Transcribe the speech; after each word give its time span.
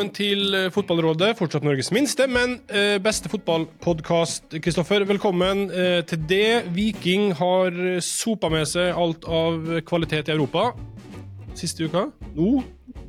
velkommen 0.00 0.16
til 0.16 0.54
eh, 0.54 0.70
Fotballrådet. 0.72 1.34
Fortsatt 1.36 1.64
Norges 1.64 1.90
minste, 1.92 2.24
men 2.26 2.54
eh, 2.72 2.96
beste 3.02 3.28
fotballpodkast. 3.28 4.54
Kristoffer, 4.64 5.04
velkommen 5.04 5.66
eh, 5.70 6.00
til 6.08 6.22
det. 6.24 6.72
Viking 6.72 7.34
har 7.36 8.00
sopa 8.00 8.48
med 8.48 8.64
seg 8.70 8.96
alt 8.96 9.26
av 9.28 9.60
kvalitet 9.84 10.30
i 10.30 10.32
Europa 10.32 10.70
siste 11.58 11.84
uka. 11.84 12.06
Nå, 12.32 12.62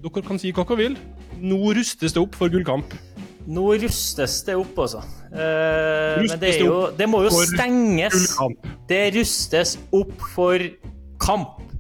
dere 0.04 0.26
kan 0.26 0.42
si 0.42 0.52
hva 0.52 0.66
dere 0.68 0.80
vil, 0.82 1.00
nå 1.40 1.72
rustes 1.78 2.12
det 2.12 2.20
opp 2.20 2.36
for 2.36 2.52
gullkamp. 2.52 2.92
Nå 3.48 3.70
rustes 3.80 4.42
det 4.44 4.60
opp, 4.60 4.84
altså. 4.84 5.06
Eh, 5.32 6.28
men 6.28 6.44
det, 6.44 6.58
jo, 6.60 6.90
det 6.98 7.08
må 7.08 7.24
jo 7.24 7.32
stenges. 7.54 8.36
Det 8.92 9.06
rustes 9.16 9.78
opp 9.96 10.18
for 10.36 10.60
kamp. 11.24 11.71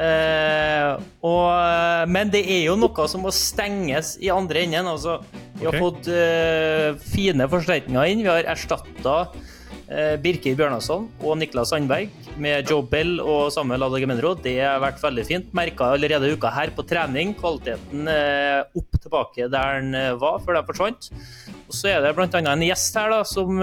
Uh, 0.00 0.96
og, 1.28 2.08
men 2.08 2.30
det 2.32 2.40
er 2.48 2.62
jo 2.64 2.76
noe 2.80 3.04
som 3.10 3.20
må 3.26 3.32
stenges 3.34 4.14
i 4.22 4.30
andre 4.32 4.64
enden. 4.64 4.88
Altså, 4.88 5.18
vi 5.60 5.68
har 5.68 5.76
fått 5.76 6.08
eh, 6.08 6.94
fine 7.12 7.44
forsterkninger 7.52 8.08
inn. 8.08 8.22
Vi 8.24 8.30
har 8.32 8.48
erstatta 8.48 9.16
Birker 10.22 10.54
Bjørnason 10.54 11.08
og 11.18 11.38
Niklas 11.40 11.72
Sandberg 11.72 12.12
med 12.38 12.68
Joe 12.70 12.84
Bell 12.86 13.16
og 13.18 13.48
Samuel 13.50 13.88
Adagemenro. 13.88 14.36
Det 14.38 14.56
har 14.62 14.78
vært 14.82 15.02
veldig 15.02 15.24
fint. 15.26 15.48
Merka 15.56 15.88
allerede 15.96 16.30
uka 16.30 16.52
her 16.54 16.70
på 16.76 16.84
trening. 16.86 17.34
Kvaliteten 17.38 18.06
opp 18.06 19.00
tilbake 19.02 19.48
der 19.50 19.80
den 19.80 19.98
var 20.22 20.38
før 20.44 20.60
de 20.60 20.64
forsvant. 20.68 21.10
Og 21.66 21.74
så 21.74 21.90
er 21.96 22.04
det 22.04 22.14
bl.a. 22.14 22.30
en 22.38 22.66
gjest 22.68 23.00
her 23.02 23.10
da, 23.10 23.24
som 23.26 23.58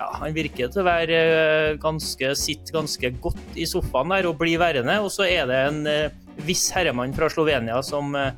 ja, 0.00 0.08
han 0.22 0.34
virker 0.36 0.70
til 0.72 0.82
å 0.82 0.86
være 0.86 1.16
eh, 1.20 1.78
ganske, 1.80 2.32
sitt 2.38 2.72
ganske 2.74 3.12
godt 3.22 3.58
i 3.60 3.66
sofaen 3.68 4.14
der 4.14 4.28
og 4.30 4.38
bli 4.40 4.56
værende. 4.60 4.96
Og 5.04 5.12
så 5.14 5.26
er 5.28 5.48
det 5.50 5.62
en 5.68 5.80
eh, 5.90 6.20
viss 6.46 6.68
herremann 6.74 7.14
fra 7.16 7.30
Slovenia 7.32 7.80
som 7.86 8.14
eh, 8.18 8.32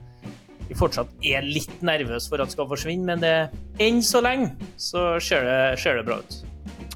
vi 0.69 0.79
fortsatt 0.79 1.13
er 1.27 1.47
litt 1.47 1.83
nervøs 1.85 2.29
for 2.31 2.43
at 2.43 2.55
skal 2.55 2.71
forsvinne, 2.71 3.07
men 3.07 3.23
det, 3.23 3.35
enn 3.83 4.01
så 4.07 4.23
lenge 4.25 4.55
så 4.81 5.13
ser 5.23 5.47
det, 5.47 5.61
ser 5.83 6.01
det 6.01 6.07
bra 6.09 6.23
ut. 6.23 6.52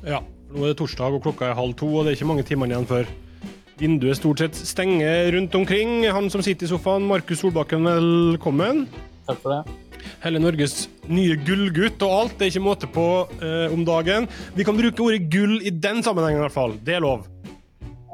Ja, 0.06 0.20
nå 0.54 0.62
er 0.62 0.70
det 0.70 0.78
torsdag 0.78 1.16
og 1.18 1.24
klokka 1.24 1.48
er 1.50 1.56
halv 1.58 1.74
to, 1.78 1.88
og 1.90 2.04
det 2.04 2.12
er 2.12 2.20
ikke 2.20 2.30
mange 2.30 2.44
timene 2.46 2.76
igjen 2.76 2.86
før 2.86 3.08
vinduet 3.80 4.16
stort 4.16 4.40
sett 4.40 4.56
stenger 4.56 5.32
rundt 5.34 5.56
omkring. 5.58 5.98
Han 6.14 6.30
som 6.30 6.44
sitter 6.46 6.68
i 6.68 6.70
sofaen, 6.70 7.08
Markus 7.10 7.42
Solbakken, 7.42 7.84
velkommen. 7.90 8.86
Takk 9.26 9.42
for 9.42 9.56
det 9.56 9.82
hele 10.22 10.40
Norges 10.40 10.86
nye 11.10 11.36
gullgutt 11.46 12.02
og 12.06 12.14
alt. 12.20 12.36
Det 12.38 12.46
er 12.46 12.52
ikke 12.54 12.64
måte 12.64 12.88
på 12.90 13.06
uh, 13.26 13.74
om 13.74 13.82
dagen. 13.86 14.28
Vi 14.56 14.66
kan 14.66 14.78
bruke 14.78 15.02
ordet 15.02 15.26
gull 15.32 15.58
i 15.58 15.72
den 15.74 16.02
sammenhengen, 16.06 16.40
i 16.40 16.46
hvert 16.46 16.54
fall. 16.54 16.76
Det 16.86 16.96
er 16.96 17.04
lov. 17.04 17.26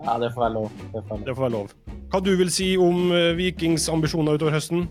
Ja, 0.03 0.17
det 0.19 0.33
får 0.34 0.47
være 0.47 0.55
lov. 0.56 0.73
Det 0.95 1.05
får. 1.09 1.23
Det 1.27 1.37
får 1.37 1.47
være 1.47 1.56
lov. 1.59 1.77
Hva 2.12 2.21
du 2.25 2.33
vil 2.41 2.53
si 2.53 2.73
om 2.81 3.12
uh, 3.12 3.33
Vikings 3.39 3.89
ambisjoner 3.93 4.41
utover 4.41 4.56
høsten? 4.56 4.89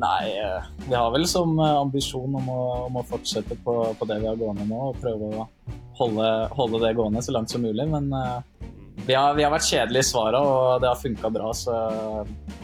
Nei, 0.00 0.30
uh, 0.38 0.68
vi 0.86 0.94
har 0.94 1.10
vel 1.16 1.26
som 1.28 1.56
ambisjon 1.64 2.36
om 2.40 2.52
å, 2.52 2.62
om 2.86 3.00
å 3.00 3.06
fortsette 3.08 3.58
på, 3.64 3.80
på, 3.98 4.08
det 4.08 4.20
vi 4.22 4.30
har 4.30 4.38
gående 4.38 4.68
nå, 4.68 4.90
og 4.92 5.00
prøve 5.02 5.32
å 5.40 5.48
holde, 6.00 6.30
holde, 6.56 6.80
det 6.82 6.96
gående 6.98 7.22
så 7.24 7.34
langt 7.36 7.52
som 7.52 7.62
mulig. 7.64 7.86
Men 7.90 8.10
vi 9.06 9.14
har, 9.14 9.34
vi 9.34 9.44
har, 9.44 9.52
vært 9.52 9.68
kjedelige 9.68 10.04
i 10.04 10.08
svarene, 10.10 10.40
og 10.40 10.80
det 10.82 10.90
har 10.90 10.98
funka 11.00 11.30
bra. 11.32 11.52
Så 11.56 11.74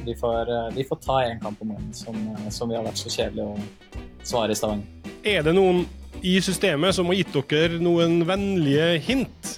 vi 0.07 0.17
får, 0.19 0.53
vi 0.77 0.87
får 0.87 1.03
ta 1.05 1.21
én 1.27 1.41
kamp 1.43 1.63
om 1.65 1.75
gangen, 1.75 1.93
som, 1.97 2.17
som, 2.51 2.71
vi 2.71 2.79
har 2.79 2.87
vært 2.87 3.01
så 3.01 3.13
kjedelige 3.13 3.47
å 3.47 4.25
svare 4.27 4.55
i 4.55 4.59
Stavanger. 4.59 5.15
Er 5.27 5.47
det 5.47 5.55
noen 5.57 5.85
i 6.27 6.37
systemet 6.45 6.97
som 6.97 7.09
har 7.11 7.19
gitt 7.19 7.39
dere 7.51 7.81
noen 7.83 8.21
vennlige 8.29 8.97
hint 9.07 9.57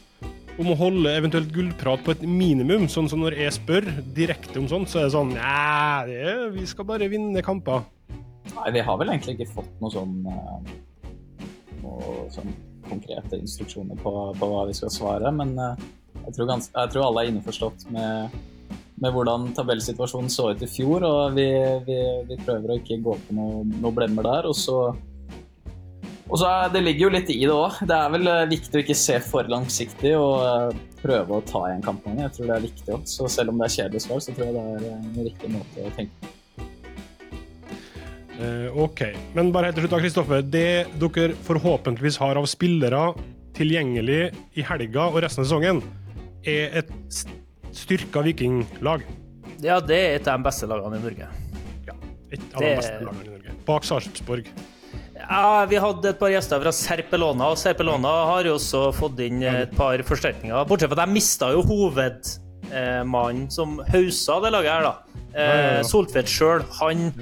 om 0.59 0.73
å 0.73 0.79
holde 0.79 1.13
eventuelt 1.15 1.53
gullprat 1.55 2.03
på 2.07 2.15
et 2.17 2.25
minimum? 2.27 2.89
Sånn 2.91 3.11
som 3.11 3.23
når 3.23 3.39
jeg 3.43 3.59
spør 3.59 3.91
direkte 4.17 4.59
om 4.63 4.69
sånt, 4.71 4.91
så 4.91 5.03
er 5.03 5.09
det 5.09 5.17
sånn 5.17 5.35
Nei, 5.37 6.49
vi 6.57 6.67
skal 6.69 6.89
bare 6.89 7.11
vinne 7.11 7.45
kamper. 7.47 7.85
Nei, 8.57 8.71
vi 8.75 8.83
har 8.85 8.97
vel 9.01 9.13
egentlig 9.13 9.39
ikke 9.39 9.53
fått 9.59 9.83
noe 9.83 9.93
sånn, 9.93 10.17
eh, 10.25 10.73
noe 11.83 12.27
sånn 12.33 12.55
konkrete 12.91 13.39
instruksjoner 13.39 13.99
på, 14.03 14.13
på, 14.39 14.51
hva 14.51 14.67
vi 14.69 14.77
skal 14.77 14.93
svare, 14.93 15.33
men 15.35 15.55
eh, 15.63 15.89
jeg 16.27 16.37
tror, 16.37 16.49
gans, 16.51 16.71
jeg 16.75 16.93
tror 16.93 17.09
alle 17.09 17.25
er 17.25 17.33
innforstått 17.33 17.85
med, 17.95 18.39
med, 19.01 19.11
hvordan 19.15 19.51
tabellsituasjonen 19.57 20.33
så 20.33 20.51
ut 20.53 20.65
i 20.65 20.71
fjor. 20.71 21.07
Og 21.09 21.37
vi, 21.37 21.47
vi, 21.87 21.99
vi 22.29 22.41
prøver 22.43 22.73
å 22.75 22.79
ikke 22.81 23.01
gå 23.05 23.15
på 23.27 23.37
noen 23.37 23.77
noe 23.81 23.95
blemmer 23.97 24.27
der. 24.27 24.49
Og 24.51 24.57
så, 24.59 24.79
og 26.29 26.35
så 26.35 26.51
er, 26.51 26.73
Det 26.75 26.83
ligger 26.85 27.07
jo 27.07 27.13
litt 27.17 27.33
i 27.33 27.41
det 27.45 27.55
òg. 27.55 27.81
Det 27.89 27.97
er 27.97 28.15
vel 28.17 28.33
eh, 28.35 28.47
viktig 28.51 28.81
å 28.81 28.85
ikke 28.85 28.99
se 28.99 29.21
for 29.25 29.49
langsiktig 29.53 30.17
og 30.19 30.43
eh, 30.45 30.83
prøve 31.01 31.39
å 31.39 31.47
ta 31.49 31.69
igjen 31.69 31.87
kampene. 31.87 32.27
Jeg 32.27 32.37
tror 32.37 32.51
det 32.51 32.59
er 32.59 32.67
viktig 32.67 32.97
òg. 32.99 33.07
Så 33.09 33.31
selv 33.33 33.55
om 33.55 33.63
det 33.63 33.71
er 33.71 33.77
kjedelig 33.79 34.05
svar, 34.05 34.25
så 34.25 34.35
tror 34.35 34.51
jeg 34.51 34.59
det 34.59 34.67
er 34.91 34.99
en 34.99 35.23
riktig 35.31 35.55
måte 35.55 35.87
å 35.87 35.95
tenke 35.97 36.19
på. 36.19 36.38
Uh, 38.39 38.71
OK. 38.85 39.03
Men 39.35 39.51
bare 39.55 39.71
helt 39.71 39.81
til 39.81 39.89
slutt, 39.89 39.99
Kristoffer. 40.05 40.45
Det 40.47 40.87
dere 41.01 41.35
forhåpentligvis 41.47 42.21
har 42.23 42.39
av 42.39 42.47
spillere 42.51 43.03
tilgjengelig 43.59 44.21
i 44.55 44.65
helga 44.67 45.09
og 45.11 45.21
resten 45.25 45.43
av 45.43 45.49
sesongen, 45.49 45.83
er 46.47 46.79
et 46.79 46.93
styrka 47.75 48.23
vikinglag. 48.27 49.03
Ja, 49.65 49.81
det 49.83 49.99
er 49.99 50.17
et 50.21 50.31
av 50.31 50.39
de 50.39 50.47
beste 50.47 50.69
lagene 50.71 51.01
i 51.01 51.05
Norge. 51.09 51.31
Ja, 51.89 51.97
et 52.31 52.45
av 52.55 52.63
det... 52.63 52.69
de 52.69 52.75
beste 52.79 53.01
lagene 53.03 53.25
i 53.27 53.33
Norge. 53.33 53.57
Bak 53.67 53.89
Sarpsborg. 53.89 54.53
Ja, 55.19 55.67
Vi 55.69 55.81
hadde 55.83 56.13
et 56.13 56.21
par 56.21 56.31
gjester 56.31 56.63
fra 56.63 56.73
Serpelona, 56.73 57.51
og 57.51 57.59
Serpelona 57.59 58.13
har 58.31 58.47
jo 58.47 58.55
også 58.57 58.85
fått 58.97 59.19
inn 59.27 59.43
et 59.43 59.75
par 59.77 59.99
forsterkninger. 60.07 60.63
Bortsett 60.71 60.93
fra 60.93 61.03
at 61.03 61.11
de 61.11 61.17
mista 61.19 61.51
jo 61.53 61.65
hovedmannen 61.67 63.49
som 63.53 63.81
hausa 63.91 64.39
det 64.45 64.55
laget 64.55 64.73
her, 64.77 64.87
da. 64.87 65.08
Eh, 65.39 65.81
Soltvedt 65.87 66.31
sjøl, 66.33 66.65
han 66.81 67.13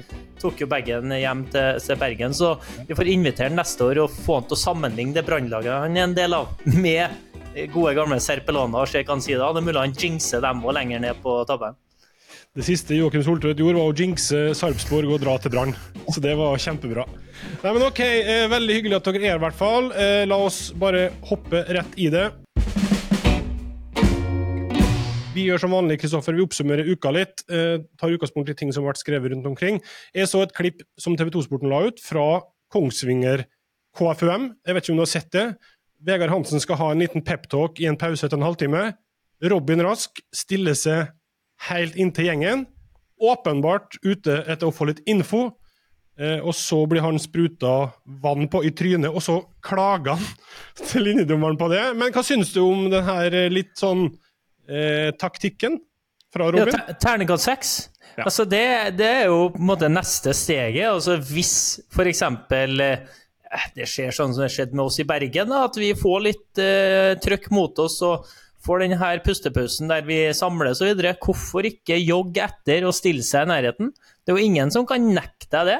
tok 0.41 0.63
jo 0.63 0.67
bagen 0.69 1.13
hjem 1.13 1.43
til, 1.53 1.79
til, 1.83 1.99
Bergen, 2.01 2.33
så 2.33 2.55
vi 2.87 2.97
får 2.97 3.11
invitere 3.13 3.51
ham 3.51 3.59
neste 3.59 3.85
år 3.85 4.03
og 4.05 4.13
få 4.25 4.39
han 4.39 4.47
til 4.49 4.57
å 4.57 4.61
sammenligne 4.63 5.17
det 5.17 5.25
brannlaget 5.27 5.83
han 5.85 5.97
er 5.97 6.07
en 6.07 6.15
del 6.17 6.37
av, 6.37 6.53
med 6.85 7.67
gode, 7.73 7.95
gamle 7.97 8.19
Serpelana 8.21 8.83
og 8.83 8.89
se 8.89 9.03
hva 9.03 9.15
han 9.15 9.23
sier 9.23 9.41
da. 9.41 9.51
Det 9.53 9.61
er 9.63 9.67
mulig 9.69 9.83
han 9.83 9.97
jinxer 9.97 10.43
dem 10.43 10.65
òg 10.65 10.77
lenger 10.77 11.03
ned 11.03 11.21
på 11.23 11.39
tabellen. 11.49 11.77
Det 12.57 12.65
siste 12.65 12.95
Joakim 12.97 13.21
Soltvedt 13.21 13.59
gjorde, 13.61 13.77
var 13.77 13.91
å 13.91 13.93
jinxe 13.93 14.39
Sarpsborg 14.57 15.11
og 15.13 15.21
dra 15.21 15.35
til 15.41 15.53
Brann. 15.53 15.75
Så 16.09 16.21
det 16.23 16.33
var 16.39 16.57
kjempebra. 16.57 17.03
Nei, 17.61 17.69
men 17.69 17.85
OK, 17.85 18.01
eh, 18.01 18.47
veldig 18.49 18.77
hyggelig 18.79 18.97
at 18.97 19.09
dere 19.11 19.19
er 19.21 19.29
her, 19.29 19.37
i 19.37 19.43
hvert 19.43 19.59
fall. 19.59 19.91
Eh, 19.93 20.23
la 20.25 20.39
oss 20.41 20.71
bare 20.73 21.11
hoppe 21.29 21.61
rett 21.69 21.99
i 22.01 22.09
det. 22.13 22.31
Vi 25.37 25.43
gjør 25.45 25.61
som 25.61 25.73
vanlig, 25.75 25.99
Kristoffer, 26.01 26.33
vi 26.33 26.41
oppsummerer 26.41 26.87
uka 26.89 27.11
litt. 27.13 27.43
Eh, 27.51 27.83
tar 27.99 28.13
utgangspunkt 28.13 28.49
i 28.49 28.55
ting 28.57 28.71
som 28.73 28.83
har 28.83 28.95
vært 28.95 29.03
skrevet 29.03 29.29
rundt 29.33 29.45
omkring. 29.45 29.77
Jeg 30.15 30.29
så 30.31 30.41
et 30.41 30.55
klipp 30.57 30.81
som 30.97 31.17
TV 31.19 31.29
2-sporten 31.35 31.69
la 31.69 31.83
ut, 31.85 32.01
fra 32.01 32.41
Kongsvinger 32.73 33.45
KFUM. 33.97 34.47
Jeg 34.65 34.77
vet 34.77 34.85
ikke 34.85 34.95
om 34.95 35.01
du 35.01 35.05
har 35.05 35.11
sett 35.11 35.29
det? 35.35 35.45
Vegard 36.07 36.33
Hansen 36.33 36.61
skal 36.63 36.79
ha 36.81 36.89
en 36.93 37.03
liten 37.03 37.25
peptalk 37.25 37.77
i 37.81 37.85
en 37.89 37.99
pause 37.99 38.25
etter 38.25 38.39
en 38.39 38.47
halvtime. 38.47 38.81
Robin 39.45 39.85
Rask 39.85 40.17
stiller 40.33 40.77
seg 40.77 41.13
helt 41.69 41.97
inntil 42.01 42.31
gjengen. 42.31 42.65
Åpenbart 43.21 43.99
ute 44.05 44.41
etter 44.45 44.69
å 44.69 44.73
få 44.73 44.89
litt 44.89 45.05
info. 45.05 45.51
Eh, 46.17 46.39
og 46.41 46.55
så 46.57 46.81
blir 46.89 47.05
han 47.05 47.21
spruta 47.21 47.91
vann 48.23 48.47
på 48.49 48.63
i 48.65 48.73
trynet, 48.73 49.13
og 49.13 49.21
så 49.21 49.43
klager 49.61 50.17
han 50.17 50.23
til 50.87 51.05
linjedommeren 51.11 51.59
på 51.61 51.69
det. 51.69 51.83
Men 51.97 52.09
hva 52.15 52.25
syns 52.25 52.55
du 52.55 52.63
om 52.63 52.87
den 52.89 53.05
her 53.05 53.37
eh, 53.37 53.51
litt 53.53 53.77
sånn 53.77 54.07
eh, 54.69 55.11
taktikken 55.19 55.79
fra 56.33 56.49
Robin? 56.51 56.75
Ja, 56.75 56.95
Terningkast 57.01 57.47
seks? 57.49 57.77
Ja. 58.17 58.25
Altså 58.25 58.47
det, 58.49 58.65
det, 58.97 59.07
er 59.07 59.29
jo 59.29 59.47
på 59.53 59.61
en 59.61 59.69
måte 59.69 59.89
neste 59.91 60.33
steget. 60.35 60.87
Altså 60.89 61.19
hvis 61.21 61.55
f.eks. 61.93 62.23
Eh, 62.25 63.05
det 63.77 63.87
skjer 63.87 64.15
sånn 64.15 64.33
som 64.35 64.43
det 64.43 64.51
skjedde 64.51 64.75
med 64.75 64.89
oss 64.89 64.99
i 64.99 65.07
Bergen, 65.07 65.53
da, 65.53 65.63
at 65.69 65.77
vi 65.79 65.93
får 65.97 66.23
litt 66.25 66.61
eh, 66.61 67.13
trøkk 67.23 67.49
mot 67.55 67.79
oss 67.79 68.01
og 68.05 68.27
får 68.67 68.83
denne 68.83 69.11
pustepausen 69.23 69.91
der 69.91 70.07
vi 70.07 70.19
samles 70.35 70.81
osv. 70.81 71.03
Hvorfor 71.23 71.67
ikke 71.69 71.99
jogge 72.01 72.43
etter 72.43 72.87
og 72.87 72.95
stille 72.97 73.23
seg 73.25 73.47
i 73.47 73.53
nærheten? 73.53 73.93
Det 73.93 74.33
er 74.33 74.39
jo 74.39 74.49
ingen 74.49 74.73
som 74.73 74.87
kan 74.89 75.05
nekte 75.13 75.51
deg 75.53 75.71
det. 75.71 75.79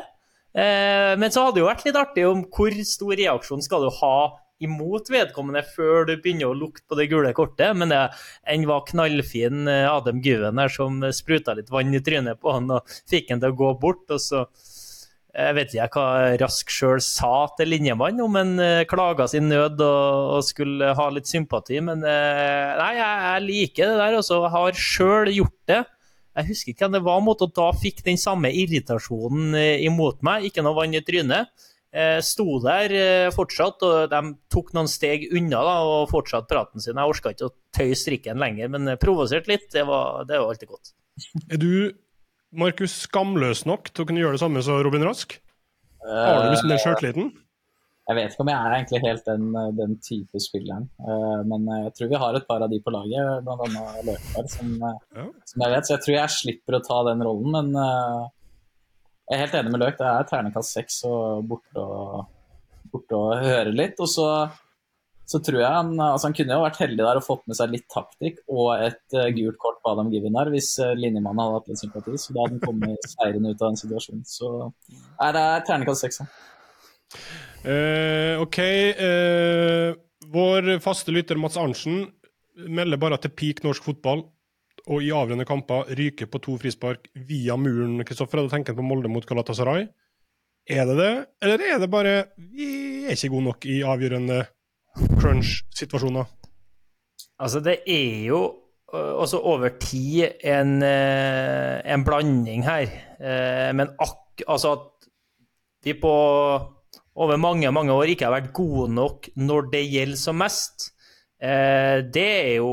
Eh, 0.58 1.14
men 1.20 1.34
så 1.34 1.44
hadde 1.46 1.60
det 1.60 1.66
jo 1.66 1.70
vært 1.70 1.86
litt 1.86 2.00
artig 2.00 2.28
om 2.30 2.46
hvor 2.54 2.78
stor 2.88 3.18
reaksjon 3.20 3.66
skal 3.66 3.84
du 3.86 3.92
ha 4.00 4.18
imot 4.64 5.12
vedkommende 5.14 5.62
før 5.76 6.08
du 6.08 6.16
begynner 6.16 6.50
å 6.50 6.58
lukte 6.58 6.86
på 6.90 6.98
det 7.00 7.10
gule 7.12 7.34
kortet. 7.38 7.76
Men 7.78 7.94
det 7.94 8.02
en 8.54 8.66
var 8.70 8.88
knallfin 8.90 9.68
Adam 9.68 10.24
Guven 10.24 10.62
her 10.62 10.74
som 10.74 11.04
spruta 11.14 11.58
litt 11.58 11.72
vann 11.74 11.94
i 11.94 12.02
trynet 12.04 12.42
på 12.42 12.56
han 12.56 12.72
og 12.74 12.98
fikk 13.10 13.34
han 13.34 13.44
til 13.44 13.54
å 13.54 13.62
gå 13.62 13.76
bort. 13.82 14.06
og 14.10 14.24
så 14.24 14.48
jeg 15.38 15.54
vet 15.54 15.74
ikke 15.76 16.02
hva 16.02 16.38
Rask 16.42 16.72
sjøl 16.74 17.02
sa 17.04 17.46
til 17.60 17.70
linjemannen, 17.70 18.24
om 18.26 18.38
han 18.40 18.56
uh, 18.58 18.88
klaga 18.90 19.28
sin 19.30 19.46
nød 19.52 19.78
og, 19.86 20.32
og, 20.38 20.42
skulle 20.48 20.96
ha 20.98 21.06
litt 21.14 21.30
sympati. 21.30 21.78
Men 21.84 22.02
uh, 22.02 22.74
nei, 22.80 22.94
jeg, 22.98 23.20
jeg, 23.28 23.44
liker 23.46 23.92
det 23.92 24.00
der. 24.02 24.18
Også. 24.18 24.42
jeg 24.42 24.56
har 24.56 24.82
sjøl 24.82 25.32
gjort 25.36 25.60
det. 25.70 25.84
Jeg 26.38 26.50
husker 26.52 26.74
ikke 26.74 26.86
hvem 26.86 26.98
det 26.98 27.06
var 27.06 27.22
mot, 27.26 27.44
og 27.46 27.54
da 27.58 27.68
fikk 27.78 28.02
den 28.06 28.18
samme 28.22 28.50
irritasjonen 28.54 29.54
imot 29.86 30.26
meg. 30.26 30.50
Ikke 30.50 30.66
noe 30.66 30.78
vann 30.78 30.98
i 30.98 31.02
trynet. 31.06 31.54
Jeg 31.98 32.26
sto 32.28 32.60
der 32.62 32.94
fortsatt, 33.34 33.82
og 33.82 34.12
de 34.12 34.20
tok 34.54 34.70
noen 34.78 34.90
steg 34.92 35.26
unna 35.34 35.64
da, 35.66 35.78
og 35.82 36.12
fortsatte 36.12 36.52
praten 36.52 36.84
sin. 36.84 37.00
Jeg 37.00 37.14
orka 37.14 37.34
ikke 37.34 37.50
å 37.50 37.56
tøye 37.74 37.98
strikken 37.98 38.38
lenger, 38.42 38.70
men 38.76 38.94
provosert 39.02 39.50
litt. 39.50 39.66
Det 39.74 39.82
var, 39.88 40.28
det 40.30 40.38
var 40.38 40.54
alltid 40.54 40.70
godt. 40.76 40.94
Er 41.56 41.62
du 41.62 41.72
Markus 42.58 42.94
skamløs 43.08 43.66
nok 43.68 43.90
til 43.92 44.06
å 44.06 44.10
kunne 44.10 44.22
gjøre 44.22 44.38
det 44.38 44.44
samme 44.46 44.62
som 44.66 44.80
Robin 44.86 45.08
Rask? 45.08 45.40
Har 46.06 46.46
du 46.46 46.54
liksom 46.54 46.72
den 46.72 46.82
sjøltilliten? 46.84 47.34
Jeg 48.08 48.16
vet 48.16 48.32
ikke 48.32 48.44
om 48.46 48.50
jeg 48.54 48.64
er 48.64 48.74
egentlig 48.78 49.00
helt 49.04 49.26
den, 49.28 49.48
den 49.76 49.96
type 50.00 50.40
spilleren. 50.40 50.86
Men 51.50 51.66
jeg 51.74 51.92
tror 51.98 52.12
vi 52.14 52.22
har 52.22 52.38
et 52.38 52.46
par 52.48 52.64
av 52.64 52.72
de 52.72 52.80
på 52.80 52.94
laget, 52.96 53.42
bl.a. 53.44 53.84
Løkberg, 54.08 54.52
som, 54.54 54.70
ja. 54.80 55.26
som, 55.44 55.64
jeg 55.66 55.74
vet. 55.74 55.88
Så 55.90 55.94
jeg 55.94 56.04
tror 56.06 56.16
jeg 56.16 56.36
slipper 56.38 56.78
å 56.78 56.84
ta 56.86 57.02
den 57.10 57.26
rollen. 57.28 57.58
Men 57.58 57.82
jeg 59.28 59.36
er 59.36 59.44
helt 59.44 59.58
enig 59.60 59.74
med 59.74 59.84
Løk. 59.84 59.98
Det 60.00 60.08
er 60.08 60.30
ternekast 60.30 60.78
seks 60.78 61.02
og 61.08 61.44
borte 61.50 61.84
og, 61.84 62.30
borte 62.94 63.20
og 63.20 63.44
høre 63.44 63.76
litt. 63.76 64.00
Og 64.00 64.10
så 64.12 64.28
så 65.28 65.42
tror 65.44 65.60
jeg 65.60 65.68
han, 65.68 65.90
altså 66.00 66.30
han 66.30 66.36
kunne 66.38 66.56
jo 66.56 66.64
vært 66.64 66.78
heldig 66.80 67.04
der 67.04 67.18
og 67.20 67.26
fått 67.26 67.42
med 67.52 67.58
seg 67.60 67.74
litt 67.74 67.84
taktikk 67.92 68.38
og 68.48 68.70
et 68.80 69.16
uh, 69.18 69.26
gult 69.36 69.58
kort 69.60 69.82
på 69.84 69.92
Adam 69.92 70.08
Given 70.14 70.38
her 70.40 70.48
hvis 70.54 70.70
uh, 70.80 70.94
linjemannen 70.96 71.42
hadde 71.44 71.58
hatt 71.58 71.68
litt 71.68 71.82
sympati. 71.82 72.14
Så 72.16 72.32
da 72.32 72.46
hadde 72.46 72.56
han 72.56 72.64
kommet 72.64 73.10
seirende 73.18 73.52
ut 73.52 73.60
av 73.60 73.74
den 73.74 73.82
situasjonen. 73.82 74.24
Så 74.24 74.52
er 75.26 75.36
det 75.36 75.44
terningkast 75.68 76.06
seks. 76.06 76.22
Uh, 77.68 78.40
OK. 78.40 78.62
vår 80.32 80.78
faste 80.84 81.12
lytter 81.12 81.40
Mats 81.40 81.60
Arntzen 81.60 82.06
melder 82.56 83.00
bare 83.00 83.20
til 83.22 83.36
peak 83.36 83.60
norsk 83.66 83.84
fotball 83.84 84.24
og 84.86 85.02
i 85.04 85.10
avgjørende 85.12 85.48
kamper 85.48 85.90
ryker 85.98 86.30
på 86.32 86.42
to 86.44 86.58
frispark 86.62 87.10
via 87.28 87.58
muren. 87.60 88.04
Kristoffer, 88.08 88.42
hadde 88.44 88.54
tenkt 88.54 88.76
på 88.78 88.86
Molde 88.86 89.12
mot 89.12 89.26
Galatasaray. 89.28 89.88
Er 90.68 90.86
det 90.90 90.98
det, 91.00 91.12
eller 91.42 91.64
er 91.64 91.80
det 91.80 91.90
bare 91.92 92.14
vi 92.38 93.06
er 93.08 93.16
ikke 93.16 93.32
gode 93.32 93.48
nok 93.48 93.68
i 93.72 93.80
avgjørende 93.88 94.42
crunch-situasjoner? 95.20 96.28
Altså, 97.40 97.62
det 97.64 97.78
er 97.88 98.26
jo 98.28 98.42
også 98.92 99.40
over 99.44 99.70
tid 99.80 100.42
en, 100.44 100.82
en 100.84 102.04
blanding 102.08 102.66
her. 102.68 102.92
Men 103.76 103.94
ak 104.00 104.44
altså 104.48 104.74
at 104.78 105.08
vi 105.88 105.96
på 106.00 106.14
over 107.18 107.40
mange, 107.42 107.72
mange 107.72 107.94
år 107.94 108.12
ikke 108.12 108.28
har 108.28 108.36
vært 108.36 108.54
gode 108.56 108.92
nok 108.94 109.30
når 109.36 109.72
det 109.74 109.84
gjelder 109.88 110.20
som 110.20 110.38
mest, 110.40 110.92
det 111.40 112.28
er 112.28 112.56
jo 112.60 112.72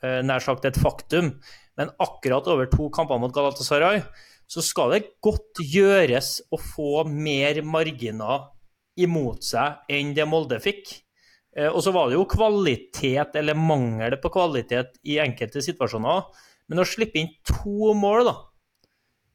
nær 0.00 0.42
sagt 0.44 0.64
et 0.64 0.78
faktum. 0.80 1.34
Men 1.76 1.92
akkurat 2.02 2.46
over 2.50 2.68
to 2.72 2.88
kamper 2.94 3.20
mot 3.20 3.34
Galatasaray 3.34 4.02
så 4.50 4.62
skal 4.64 4.94
det 4.94 5.04
godt 5.22 5.60
gjøres 5.62 6.40
å 6.50 6.58
få 6.58 7.04
mer 7.06 7.60
marginer 7.62 8.48
imot 8.98 9.46
seg 9.46 9.92
enn 9.92 10.12
det 10.16 10.26
Molde 10.28 10.58
fikk. 10.62 10.90
Eh, 11.56 11.68
og 11.70 11.82
så 11.84 11.92
var 11.94 12.10
det 12.10 12.18
jo 12.18 12.28
kvalitet, 12.30 13.34
eller 13.38 13.58
mangel 13.58 14.18
på 14.22 14.32
kvalitet, 14.34 14.98
i 15.06 15.20
enkelte 15.22 15.62
situasjoner. 15.64 16.26
Men 16.70 16.82
å 16.82 16.86
slippe 16.86 17.20
inn 17.20 17.32
to 17.46 17.94
mål, 17.98 18.30
da 18.30 18.36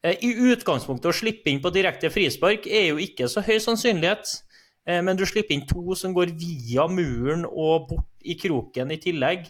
eh, 0.04 0.20
I 0.24 0.34
utgangspunktet 0.52 1.12
å 1.12 1.16
slippe 1.16 1.52
inn 1.52 1.64
på 1.64 1.74
direkte 1.76 2.12
frispark 2.14 2.68
er 2.68 2.90
jo 2.92 3.02
ikke 3.04 3.30
så 3.32 3.44
høy 3.46 3.58
sannsynlighet. 3.64 4.32
Eh, 4.88 5.02
men 5.04 5.20
du 5.20 5.26
slipper 5.28 5.56
inn 5.56 5.68
to 5.70 5.98
som 6.00 6.16
går 6.16 6.36
via 6.40 6.88
muren 6.92 7.48
og 7.48 7.90
bort 7.92 8.12
i 8.28 8.38
kroken 8.40 8.92
i 8.96 9.00
tillegg. 9.02 9.48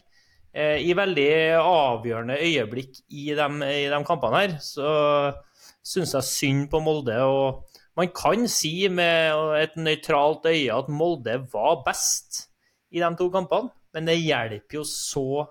I 0.56 0.94
veldig 0.96 1.30
avgjørende 1.60 2.38
øyeblikk 2.40 3.02
i 3.12 3.26
de, 3.36 3.48
i 3.68 3.90
de 3.92 3.98
kampene 4.08 4.40
her. 4.40 4.54
Så 4.64 4.88
syns 5.84 6.14
jeg 6.16 6.30
synd 6.30 6.70
på 6.72 6.80
Molde. 6.80 7.18
og 7.28 7.66
man 7.96 8.12
kan 8.12 8.48
si 8.52 8.88
med 8.92 9.36
et 9.62 9.76
nøytralt 9.80 10.48
øye 10.52 10.72
at 10.76 10.90
Molde 10.92 11.38
var 11.54 11.84
best 11.86 12.50
i 12.92 13.00
de 13.00 13.12
to 13.20 13.30
kampene, 13.32 13.72
men 13.96 14.08
det 14.10 14.18
hjelper 14.20 14.82
jo 14.82 14.84
så 14.88 15.46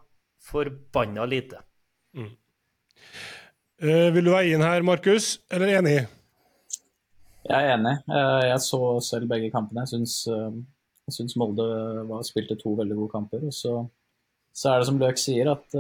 forbanna 0.44 1.24
lite. 1.24 1.62
Mm. 2.12 2.34
Uh, 3.84 4.08
vil 4.14 4.28
du 4.28 4.32
veie 4.34 4.52
inn 4.54 4.64
her, 4.64 4.84
Markus, 4.84 5.38
eller 5.52 5.72
enig? 5.78 5.96
Jeg 7.48 7.56
er 7.56 7.74
enig. 7.74 7.96
Uh, 8.08 8.44
jeg 8.44 8.60
så 8.64 8.80
selv 9.04 9.28
begge 9.32 9.50
kampene. 9.52 9.84
Jeg 9.84 9.94
syns, 9.94 10.18
uh, 10.28 10.52
jeg 11.08 11.16
syns 11.16 11.36
Molde 11.40 11.66
var, 12.08 12.22
spilte 12.28 12.56
to 12.60 12.76
veldig 12.76 12.98
gode 13.00 13.12
kamper. 13.16 13.48
Og 13.48 13.56
så, 13.56 13.74
så 14.54 14.70
er 14.70 14.80
det 14.80 14.88
som 14.88 15.00
Løk 15.00 15.18
sier, 15.18 15.50
at 15.50 15.74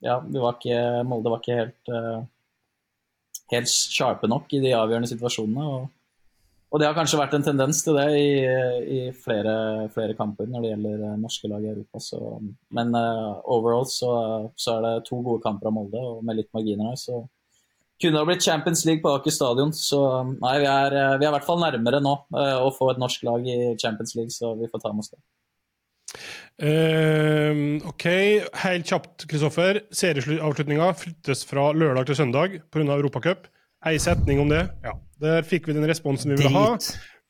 ja, 0.00 0.20
var 0.22 0.54
ikke, 0.54 0.76
Molde 1.04 1.32
var 1.32 1.42
ikke 1.42 1.56
helt, 1.58 1.90
helt 3.50 3.72
sharpe 3.72 4.30
nok 4.30 4.52
i 4.54 4.60
de 4.62 4.70
avgjørende 4.78 5.10
situasjonene. 5.10 5.64
og 5.66 5.88
og 6.70 6.78
det 6.78 6.86
har 6.86 6.94
kanskje 6.94 7.18
vært 7.18 7.32
en 7.34 7.44
tendens 7.44 7.80
til 7.82 7.96
det 7.98 8.06
i, 8.14 8.28
i 8.94 9.00
flere, 9.24 9.88
flere, 9.90 10.14
kamper 10.18 10.46
når 10.46 10.62
det 10.62 10.70
gjelder 10.70 11.00
eh, 11.08 11.16
norske 11.18 11.50
lag 11.50 11.64
i 11.66 11.72
Europa. 11.72 12.02
Så, 12.04 12.20
men 12.78 12.94
uh, 12.94 13.40
overall 13.50 13.88
så, 13.90 14.12
så, 14.54 14.76
er 14.76 14.86
det 14.86 15.08
to 15.08 15.18
gode 15.18 15.42
kamper 15.42 15.70
av 15.70 15.74
Molde, 15.74 15.98
og 15.98 16.22
med 16.26 16.38
litt 16.38 16.50
marginer 16.54 16.92
her, 16.92 17.00
så 17.00 17.24
kunne 18.00 18.20
det 18.20 18.28
blitt 18.28 18.46
Champions 18.46 18.84
League 18.86 19.02
på 19.02 19.16
Aker 19.18 19.34
stadion. 19.34 19.74
Så 19.74 19.98
nei, 20.30 20.54
vi 20.62 20.70
er, 20.70 20.96
vi 21.18 21.26
er 21.26 21.32
i 21.32 21.34
hvert 21.34 21.48
fall 21.48 21.58
nærmere 21.64 22.02
nå 22.06 22.14
uh, 22.38 22.60
å 22.62 22.70
få 22.76 22.92
et 22.92 23.02
norsk 23.02 23.26
lag 23.26 23.50
i 23.50 23.58
Champions 23.74 24.14
League, 24.20 24.34
så 24.34 24.54
vi 24.60 24.70
får 24.70 24.86
ta 24.86 24.94
med 24.94 25.02
oss 25.02 25.10
det. 25.10 25.18
Uh, 26.60 27.80
OK, 27.88 28.06
helt 28.64 28.90
kjapt, 28.90 29.24
Kristoffer. 29.30 29.80
Serieavslutninga 29.96 30.90
flyttes 30.98 31.46
fra 31.48 31.70
lørdag 31.72 32.10
til 32.10 32.18
søndag 32.18 32.58
pga. 32.72 32.84
Europacup. 32.98 33.48
Ei 33.88 33.96
setning 34.02 34.42
om 34.42 34.50
det. 34.52 34.66
Ja, 34.84 34.92
Der 35.22 35.46
fikk 35.48 35.70
vi 35.70 35.76
den 35.76 35.88
responsen 35.88 36.34
vi 36.34 36.42
ville 36.42 36.52
ha. 36.52 36.74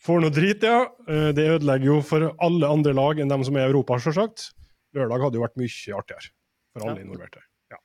For 0.01 0.23
noe 0.23 0.33
drit, 0.35 0.65
ja. 0.67 0.89
Uh, 1.07 1.31
det 1.37 1.47
ødelegger 1.59 1.93
jo 1.93 2.01
for 2.07 2.31
alle 2.43 2.71
andre 2.71 2.97
lag 2.97 3.21
enn 3.23 3.31
dem 3.31 3.45
som 3.47 3.59
er 3.59 3.69
i 3.69 3.71
Europa, 3.71 4.01
selvsagt. 4.03 4.49
Lørdag 4.97 5.27
hadde 5.27 5.39
jo 5.39 5.45
vært 5.45 5.61
mye 5.61 6.01
artigere 6.01 6.33
for 6.75 6.87
alle 6.89 6.99
ja. 6.99 7.05
involverte. 7.05 7.45
Ja. 7.71 7.79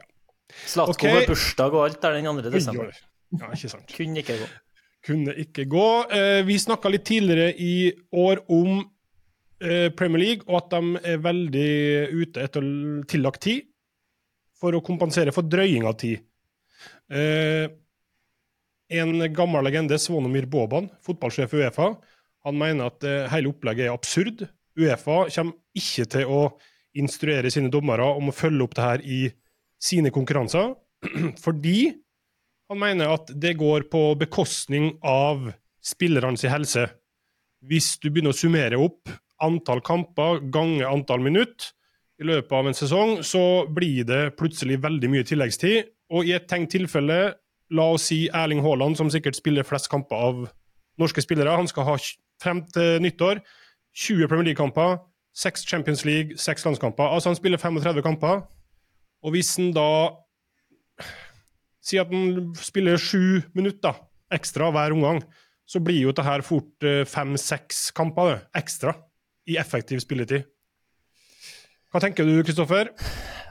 ja. 0.00 0.08
Slatko 0.64 0.96
okay. 0.96 1.20
med 1.20 1.30
bursdag 1.30 1.76
og 1.76 1.86
alt 1.86 2.08
er 2.08 2.18
den 2.18 2.30
2. 2.30 2.50
desember. 2.50 2.90
Ja, 3.38 3.52
ikke 3.54 3.70
sant. 3.70 3.92
Kunne 3.94 4.24
ikke 4.24 4.40
gå. 4.40 4.48
Kunne 5.06 5.34
ikke 5.38 5.66
gå. 5.70 5.90
Uh, 6.10 6.40
vi 6.48 6.58
snakka 6.60 6.90
litt 6.92 7.06
tidligere 7.08 7.52
i 7.54 7.92
år 8.10 8.42
om 8.50 8.82
Premier 9.60 10.22
League, 10.22 10.46
og 10.48 10.56
at 10.62 10.72
de 10.72 11.00
er 11.12 11.20
veldig 11.20 11.70
ute 12.16 12.44
etter 12.46 12.64
tillagt 13.10 13.42
tid 13.44 13.66
for 14.60 14.76
å 14.76 14.82
kompensere 14.84 15.32
for 15.34 15.48
drøying 15.48 15.86
av 15.88 15.96
tid. 16.00 16.22
Eh, 17.12 17.66
en 18.90 19.24
gammel 19.34 19.64
legende, 19.66 19.98
Svonomir 20.00 20.48
Boban, 20.50 20.88
fotballsjef 21.04 21.54
i 21.54 21.62
Uefa, 21.64 21.92
han 22.46 22.58
mener 22.58 22.90
at 22.90 23.06
eh, 23.06 23.28
hele 23.32 23.52
opplegget 23.52 23.88
er 23.88 23.94
absurd. 23.94 24.44
Uefa 24.80 25.24
kommer 25.28 25.56
ikke 25.76 26.06
til 26.10 26.30
å 26.32 26.42
instruere 26.98 27.52
sine 27.52 27.70
dommere 27.72 28.06
om 28.18 28.30
å 28.30 28.34
følge 28.34 28.66
opp 28.66 28.76
det 28.76 28.86
her 28.86 29.04
i 29.04 29.20
sine 29.80 30.12
konkurranser, 30.12 30.74
fordi 31.44 31.92
han 32.70 32.78
mener 32.78 33.14
at 33.14 33.30
det 33.34 33.56
går 33.58 33.88
på 33.90 34.02
bekostning 34.20 34.92
av 35.06 35.48
spillernes 35.82 36.44
helse. 36.50 36.86
Hvis 37.66 37.96
du 38.00 38.10
begynner 38.10 38.34
å 38.34 38.38
summere 38.38 38.78
opp 38.80 39.10
antall 39.44 39.82
kamper 39.84 40.40
ganger 40.52 40.88
antall 40.90 41.22
minutt 41.24 41.70
i 42.20 42.26
løpet 42.28 42.52
av 42.52 42.68
en 42.68 42.76
sesong, 42.76 43.12
så 43.24 43.64
blir 43.72 44.04
det 44.08 44.36
plutselig 44.36 44.80
veldig 44.82 45.08
mye 45.12 45.26
tilleggstid, 45.26 45.88
og 46.12 46.28
i 46.28 46.34
et 46.36 46.48
tenkt 46.50 46.74
tilfelle, 46.74 47.20
la 47.70 47.86
oss 47.94 48.08
si 48.10 48.24
Erling 48.34 48.60
Haaland, 48.64 48.98
som 48.98 49.10
sikkert 49.12 49.38
spiller 49.38 49.64
flest 49.64 49.88
kamper 49.92 50.24
av 50.28 50.42
norske 51.00 51.22
spillere, 51.24 51.54
han 51.56 51.70
skal 51.70 51.86
ha 51.86 51.96
frem 52.42 52.64
til 52.74 53.00
nyttår 53.04 53.40
20 53.96 54.28
Premier 54.28 54.50
League-kamper, 54.50 54.98
6 55.36 55.64
Champions 55.66 56.04
League, 56.04 56.36
6 56.38 56.66
landskamper. 56.66 57.06
Altså 57.06 57.30
han 57.30 57.38
spiller 57.38 57.58
35 57.58 58.02
kamper. 58.02 58.42
Og 59.22 59.34
hvis 59.34 59.54
han 59.56 59.70
da 59.76 59.86
sier 61.84 62.04
at 62.04 62.12
han 62.12 62.50
spiller 62.58 63.00
7 63.00 63.54
minutter 63.54 63.96
ekstra 64.34 64.70
hver 64.74 64.94
omgang, 64.94 65.22
så 65.66 65.80
blir 65.82 66.02
jo 66.02 66.14
dette 66.14 66.42
fort 66.42 66.82
5-6 66.82 67.54
eh, 67.54 67.94
kamper 67.94 68.40
ekstra 68.58 68.96
i 69.48 69.56
effektiv 69.60 70.02
spilletid. 70.02 70.48
Hva 71.90 72.02
tenker 72.02 72.26
du, 72.26 72.36
Kristoffer? 72.46 72.92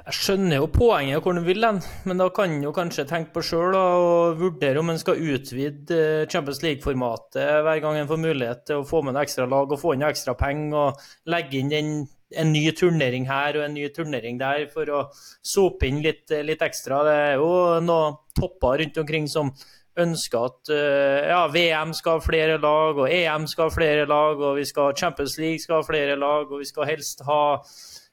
Jeg 0.10 0.16
skjønner 0.16 0.62
jo 0.62 0.68
poenget 0.74 1.22
hvor 1.22 1.36
han 1.36 1.46
vil 1.46 1.62
hen, 1.62 1.80
men 2.10 2.22
da 2.22 2.30
kan 2.34 2.50
han 2.50 2.64
jo 2.64 2.72
kanskje 2.74 3.04
tenke 3.06 3.34
på 3.36 3.44
sjøl 3.46 3.76
og 3.78 4.40
vurdere 4.40 4.82
om 4.82 4.88
han 4.90 4.98
skal 4.98 5.20
utvide 5.22 5.94
eh, 5.94 6.28
Champions 6.32 6.64
League-formatet 6.64 7.60
hver 7.66 7.82
gang 7.84 8.00
han 8.00 8.10
får 8.10 8.22
mulighet 8.24 8.64
til 8.66 8.80
å 8.80 8.88
få 8.90 9.04
med 9.04 9.14
en 9.14 9.22
ekstra 9.22 9.46
lag 9.50 9.70
og 9.70 9.82
få 9.82 9.94
inn 9.94 10.08
ekstra 10.08 10.34
penger 10.40 10.80
og 10.80 11.04
legge 11.30 11.60
inn 11.60 11.76
en, 11.78 11.92
en, 12.32 12.50
ny 12.56 12.64
turnering 12.80 13.28
her 13.30 13.60
og 13.60 13.68
en 13.68 13.76
ny 13.78 13.86
turnering 13.94 14.40
der 14.42 14.66
for 14.74 14.90
å 14.90 15.04
sope 15.46 15.86
inn 15.92 16.02
litt, 16.02 16.26
litt 16.32 16.66
ekstra. 16.66 17.04
Det 17.06 17.18
er 17.28 17.44
jo 17.44 17.52
noen 17.86 18.18
topper 18.40 18.82
rundt 18.82 18.98
omkring 19.04 19.30
som 19.30 19.54
ønsker 20.00 20.46
at 20.46 20.74
eh, 20.74 21.30
ja, 21.32 21.46
VM 21.54 21.96
skal 21.98 22.20
ha 22.20 22.24
flere 22.24 22.60
lag, 22.62 23.00
og 23.00 23.10
EM 23.10 23.48
skal 23.50 23.68
ha 23.68 23.74
flere 23.74 24.06
lag, 24.10 24.40
og 24.40 24.60
vi 24.60 24.68
skal 24.70 24.94
Champions 24.96 25.38
League 25.42 25.64
skal 25.64 25.80
ha 25.80 25.88
flere 25.88 26.20
lag, 26.20 26.52
og 26.52 26.62
vi 26.62 26.70
skal 26.70 26.88
helst 26.92 27.26
ha 27.28 27.42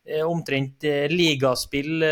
Eh, 0.07 0.23
omtrent 0.23 0.85
eh, 0.87 1.09
ligaspill 1.11 2.05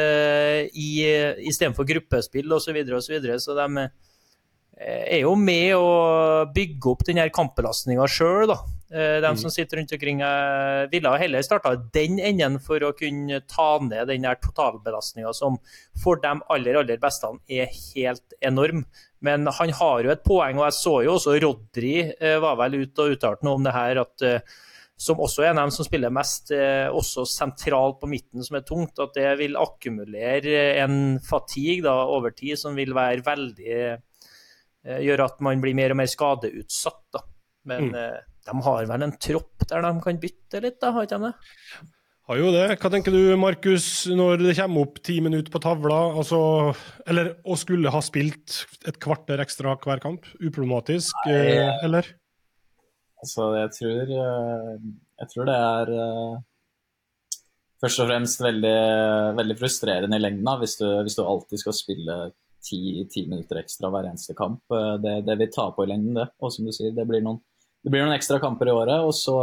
istedenfor 0.74 1.86
gruppespill 1.86 2.50
osv. 2.50 2.66
Så, 2.66 2.74
videre, 2.74 2.98
og 2.98 3.04
så, 3.04 3.12
videre. 3.14 3.38
så 3.38 3.54
de 3.54 3.84
er 4.74 5.20
jo 5.20 5.36
med 5.38 5.76
å 5.78 5.90
bygge 6.50 6.90
opp 6.90 7.04
den 7.06 7.20
her 7.22 7.30
kampbelastninga 7.34 8.08
sjøl, 8.10 8.48
da. 8.50 8.58
De 8.94 9.30
som 9.40 9.50
sitter 9.50 9.78
rundt 9.78 9.92
omkring, 9.94 10.20
ville 10.90 11.12
heller 11.18 11.42
starta 11.42 11.72
den 11.94 12.20
enden 12.22 12.60
for 12.62 12.82
å 12.82 12.92
kunne 12.94 13.40
ta 13.50 13.68
ned 13.82 14.10
den 14.10 14.26
totalbelastninga 14.42 15.32
som 15.34 15.56
for 15.98 16.20
de 16.22 16.34
aller, 16.54 16.78
aller 16.78 17.00
beste 17.02 17.30
er 17.50 17.70
helt 17.70 18.36
enorm. 18.42 18.84
Men 19.24 19.48
han 19.58 19.72
har 19.78 20.04
jo 20.04 20.12
et 20.12 20.24
poeng, 20.26 20.60
og 20.60 20.68
jeg 20.68 20.76
så 20.76 20.94
jo 21.06 21.16
også 21.16 21.38
Rodri 21.42 21.96
eh, 22.04 22.36
var 22.42 22.58
vel 22.60 22.82
ute 22.82 23.06
og 23.06 23.16
uttalte 23.16 23.46
noe 23.46 23.58
om 23.58 23.66
det 23.66 23.74
her, 23.74 24.02
at 24.04 24.26
som 25.04 25.18
også 25.18 25.42
er 25.42 25.50
en 25.50 25.58
av 25.58 25.66
dem 25.66 25.72
som 25.74 25.86
spiller 25.88 26.12
mest, 26.14 26.52
også 26.54 27.24
sentralt 27.26 27.96
på 27.98 28.06
midten, 28.06 28.44
som 28.46 28.54
er 28.60 28.62
tungt, 28.62 29.00
at 29.02 29.16
det 29.16 29.32
vil 29.40 29.56
akkumulere 29.58 30.60
en 30.84 31.16
fatigue 31.18 31.82
da, 31.82 31.96
over 32.14 32.30
tid 32.30 32.60
som 32.60 32.78
vil 32.78 32.94
være 32.94 33.24
veldig 33.26 33.78
Gjøre 34.84 35.26
at 35.26 35.42
man 35.42 35.64
blir 35.64 35.74
mer 35.74 35.94
og 35.94 35.98
mer 35.98 36.08
skadeutsatt. 36.12 37.02
Da. 37.16 37.24
Men 37.72 37.90
mm. 37.90 38.34
De 38.44 38.54
har 38.66 38.88
vel 38.90 39.04
en 39.06 39.14
tropp 39.16 39.64
der 39.68 39.84
de 39.84 39.92
kan 40.04 40.18
bytte 40.20 40.60
litt, 40.60 40.80
da, 40.82 40.92
har 40.92 41.06
ikke 41.06 41.20
de 41.20 41.30
det? 41.30 41.86
Har 42.24 42.38
jo 42.40 42.50
det. 42.54 42.78
Hva 42.80 42.88
tenker 42.88 43.12
du, 43.12 43.34
Markus, 43.36 43.86
når 44.08 44.40
det 44.40 44.54
kommer 44.56 44.86
opp 44.86 44.96
ti 45.04 45.18
minutter 45.20 45.52
på 45.52 45.60
tavla, 45.60 45.98
altså, 46.16 46.38
eller 47.04 47.34
å 47.44 47.56
skulle 47.60 47.92
ha 47.92 48.00
spilt 48.00 48.62
et 48.88 48.96
kvarter 48.96 49.42
ekstra 49.44 49.74
hver 49.82 50.00
kamp? 50.00 50.24
Uproblematisk, 50.40 51.12
Nei, 51.28 51.34
eh, 51.60 51.82
eller? 51.84 52.08
Altså, 53.20 53.50
jeg 53.58 53.72
tror, 53.76 54.14
eh, 54.22 54.70
jeg 55.20 55.32
tror 55.34 55.50
det 55.50 55.56
er 55.66 55.92
eh, 55.98 56.38
først 57.84 58.00
og 58.00 58.08
fremst 58.08 58.40
veldig, 58.46 58.78
veldig 59.42 59.56
frustrerende 59.60 60.16
i 60.16 60.24
lengden 60.24 60.48
hvis 60.62 60.78
du, 60.80 60.86
hvis 61.04 61.18
du 61.18 61.26
alltid 61.26 61.60
skal 61.60 61.76
spille 61.76 62.16
ti, 62.64 63.04
ti, 63.12 63.26
minutter 63.28 63.60
ekstra 63.60 63.92
hver 63.92 64.08
eneste 64.08 64.32
kamp. 64.38 64.62
Det, 65.04 65.18
det 65.28 65.36
vil 65.42 65.52
ta 65.52 65.68
på 65.76 65.84
i 65.84 65.92
lengden, 65.92 66.16
det. 66.22 66.30
Og 66.40 66.56
som 66.56 66.64
du 66.64 66.72
sier, 66.72 66.96
det 66.96 67.04
blir 67.04 67.20
noen 67.20 67.42
det 67.84 67.92
blir 67.92 68.00
noen 68.00 68.16
ekstra 68.16 68.38
kamper 68.40 68.70
i 68.70 68.72
året, 68.72 69.04
og 69.04 69.12
så 69.12 69.34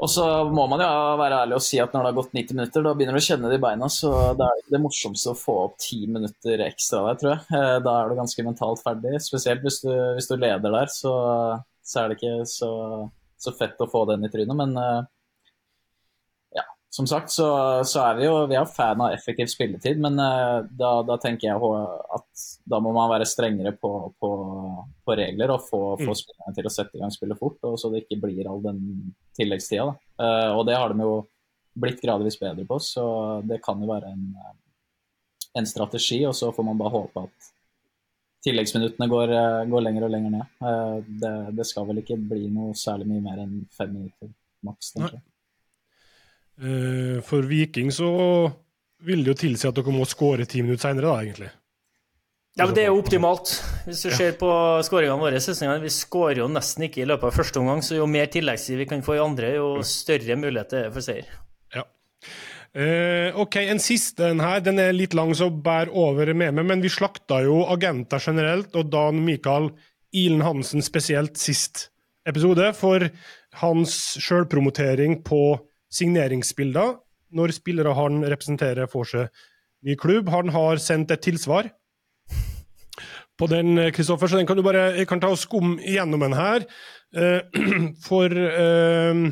og 0.00 0.08
så 0.08 0.24
må 0.48 0.64
man 0.70 0.80
jo 0.80 0.88
være 1.20 1.42
ærlig 1.44 1.58
og 1.58 1.64
si 1.64 1.76
at 1.82 1.92
når 1.92 2.06
det 2.06 2.10
har 2.10 2.16
gått 2.16 2.36
90 2.36 2.56
minutter, 2.56 2.84
da 2.84 2.92
begynner 2.96 3.16
du 3.16 3.20
å 3.20 3.24
kjenne 3.26 3.50
det 3.52 3.58
i 3.58 3.62
beina. 3.62 3.88
Så 3.92 4.10
det 4.38 4.46
er 4.46 4.62
ikke 4.62 4.74
det 4.74 4.80
morsomste 4.80 5.34
å 5.34 5.36
få 5.36 5.56
opp 5.66 5.74
10 5.76 6.14
minutter 6.14 6.62
ekstra 6.64 7.02
der, 7.04 7.18
tror 7.20 7.32
jeg. 7.34 7.42
Eh, 7.58 7.76
da 7.84 7.96
er 7.98 8.08
du 8.08 8.16
ganske 8.16 8.44
mentalt 8.46 8.80
ferdig. 8.80 9.20
Spesielt 9.20 9.66
hvis 9.66 9.82
du, 9.84 9.92
hvis 10.16 10.30
du 10.30 10.38
leder 10.38 10.72
der, 10.72 10.88
så, 10.94 11.12
så, 11.84 12.00
er 12.00 12.08
det 12.08 12.16
ikke 12.16 12.48
så, 12.48 12.70
så, 13.36 13.54
fett 13.58 13.84
å 13.84 13.90
få 13.92 14.06
den 14.08 14.24
i 14.24 14.32
trynet. 14.32 14.56
Men 14.62 14.72
eh, 14.80 15.02
som 16.90 17.06
sagt 17.06 17.30
så, 17.30 17.46
så, 17.86 18.00
er 18.02 18.16
vi 18.18 18.24
jo 18.26 18.32
vi 18.50 18.56
er 18.58 18.66
fan 18.66 18.98
av 18.98 19.12
effektiv 19.14 19.46
spilletid, 19.52 20.00
men 20.02 20.18
uh, 20.18 20.58
da, 20.66 20.88
da, 21.06 21.16
tenker 21.22 21.46
jeg 21.46 21.74
at 22.16 22.46
da 22.66 22.80
må 22.82 22.90
man 22.96 23.12
være 23.12 23.28
strengere 23.30 23.72
på, 23.78 23.92
på, 24.18 24.30
på 25.06 25.16
regler 25.20 25.54
og 25.54 25.68
få, 25.68 25.82
mm. 26.00 26.02
få 26.08 26.16
spillerne 26.18 26.56
til 26.56 26.66
å 26.66 26.72
sette 26.74 26.98
i 26.98 27.04
gang 27.04 27.14
spillet 27.14 27.38
fort, 27.38 27.60
og 27.68 27.78
så 27.78 27.92
det 27.92 28.02
ikke 28.02 28.18
blir 28.26 28.50
all 28.50 28.58
den 28.64 28.82
tilleggstida. 29.38 29.86
Uh, 30.18 30.50
og 30.56 30.64
det 30.66 30.80
har 30.80 30.90
de 30.90 31.06
jo 31.06 31.14
blitt 31.78 32.02
gradvis 32.02 32.40
bedre 32.42 32.66
på, 32.66 32.80
så 32.82 33.06
det 33.46 33.62
kan 33.62 33.78
jo 33.78 33.92
være 33.92 34.10
en, 34.10 34.26
en 35.62 35.70
strategi. 35.70 36.24
Og 36.26 36.34
så 36.34 36.50
får 36.50 36.66
man 36.66 36.80
bare 36.80 36.96
håpe 36.96 37.22
at 37.22 37.50
tilleggsminuttene 38.42 39.06
går, 39.12 39.36
går 39.70 39.86
lenger 39.86 40.08
og 40.08 40.14
lenger 40.16 40.34
ned. 40.40 40.54
Uh, 40.58 40.98
det, 41.06 41.34
det, 41.54 41.70
skal 41.70 41.86
vel 41.86 42.02
ikke 42.02 42.18
bli 42.18 42.48
noe 42.50 42.74
særlig 42.74 43.12
mye 43.12 43.28
mer 43.30 43.44
enn 43.46 43.60
fem 43.78 43.94
minutter 43.94 44.34
maks. 44.66 44.96
tenker 44.96 45.20
jeg. 45.20 45.28
Eh, 46.60 47.20
for 47.24 47.46
Viking 47.48 47.88
så 47.94 48.10
vil 49.06 49.24
det 49.24 49.32
jo 49.32 49.40
tilsi 49.46 49.68
at 49.68 49.78
dere 49.78 49.94
må 49.94 50.04
skåre 50.08 50.44
ti 50.48 50.60
minutter 50.60 50.88
seinere, 50.88 51.08
da, 51.08 51.24
egentlig. 51.24 51.50
Ja, 52.58 52.66
men 52.66 52.74
Det 52.74 52.82
er 52.82 52.90
jo 52.90 52.98
optimalt. 53.00 53.52
Hvis 53.86 54.02
du 54.04 54.10
ser 54.12 54.34
på 54.36 54.50
skåringene 54.84 55.22
våre, 55.22 55.38
vi 55.80 55.92
skårer 55.94 56.42
jo 56.42 56.48
nesten 56.50 56.84
ikke 56.88 57.04
i 57.04 57.08
løpet 57.08 57.30
av 57.30 57.36
første 57.38 57.60
omgang, 57.62 57.80
så 57.80 57.96
jo 57.96 58.08
mer 58.10 58.26
tilleggstid 58.26 58.76
vi 58.82 58.88
kan 58.90 59.04
få 59.06 59.16
i 59.16 59.22
andre, 59.22 59.54
jo 59.54 59.68
større 59.86 60.36
mulighet 60.36 60.74
er 60.74 60.88
det 60.88 60.92
for 60.96 61.06
seier. 61.06 61.30
Ja. 61.72 61.86
Eh, 62.74 63.38
ok, 63.38 63.56
en 63.62 63.80
siste 63.82 64.28
en 64.34 64.42
her. 64.42 64.60
Den 64.66 64.82
er 64.82 64.92
litt 64.92 65.14
lang, 65.14 65.32
så 65.34 65.48
bær 65.48 65.88
over 65.94 66.34
med 66.34 66.58
meg. 66.58 66.66
Men 66.66 66.84
vi 66.84 66.92
slakta 66.92 67.40
jo 67.46 67.62
agenter 67.70 68.20
generelt, 68.20 68.74
og 68.74 68.90
Dan 68.92 69.24
Mikael 69.24 69.70
Ilen 70.12 70.42
Hansen 70.44 70.82
spesielt 70.82 71.38
sist 71.38 71.88
episode, 72.28 72.74
for 72.76 73.08
hans 73.62 73.96
sjølpromotering 74.20 75.22
på 75.24 75.54
signeringsbilder 75.94 76.96
når 77.36 77.54
spillere 77.54 77.94
han 77.94 78.22
representerer, 78.26 78.90
får 78.90 79.10
seg 79.12 79.44
ny 79.86 79.96
klubb. 79.98 80.30
Han 80.32 80.50
har 80.54 80.80
sendt 80.82 81.12
et 81.14 81.22
tilsvar 81.24 81.70
på 83.40 83.48
den, 83.48 83.78
Kristoffer, 83.96 84.28
så 84.28 84.36
den 84.36 84.48
kan 84.48 84.58
du 84.58 84.64
bare 84.66 84.90
jeg 84.98 85.08
kan 85.08 85.22
ta 85.22 85.30
og 85.32 85.38
skumme 85.40 85.78
igjennom 85.80 86.26
den 86.26 86.36
her. 86.36 86.66
Eh, 87.16 87.62
for 88.08 88.34
uh, 88.34 89.30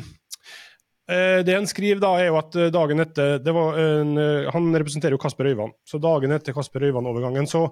det 1.09 1.55
han 1.55 1.69
skriver 1.69 2.01
da, 2.01 2.15
er 2.21 2.29
jo 2.29 2.39
at 2.39 2.57
dagen 2.73 3.01
etter 3.01 3.39
en, 3.41 4.11
Han 4.53 4.67
representerer 4.75 5.15
jo 5.15 5.21
Kasper 5.21 5.49
Øyvand. 5.49 5.73
Så 5.81 5.97
dagen 5.97 6.31
etter 6.35 6.53
Kasper 6.53 6.85
Øyvand-overgangen 6.85 7.49
så 7.49 7.63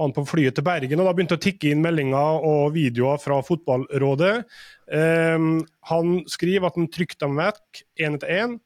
han 0.00 0.14
på 0.16 0.24
flyet 0.28 0.56
til 0.58 0.66
Bergen, 0.66 1.00
og 1.00 1.08
da 1.08 1.14
begynte 1.16 1.38
å 1.38 1.42
tikke 1.42 1.70
inn 1.70 1.84
meldinger 1.84 2.44
og 2.46 2.74
videoer 2.74 3.20
fra 3.22 3.40
Fotballrådet. 3.46 4.34
Um, 4.90 5.62
han 5.90 6.20
skriver 6.30 6.70
at 6.70 6.76
han 6.78 6.90
trykte 6.92 7.26
dem 7.26 7.38
vekk 7.40 7.82
én 8.02 8.18
etter 8.18 8.34
én. 8.34 8.58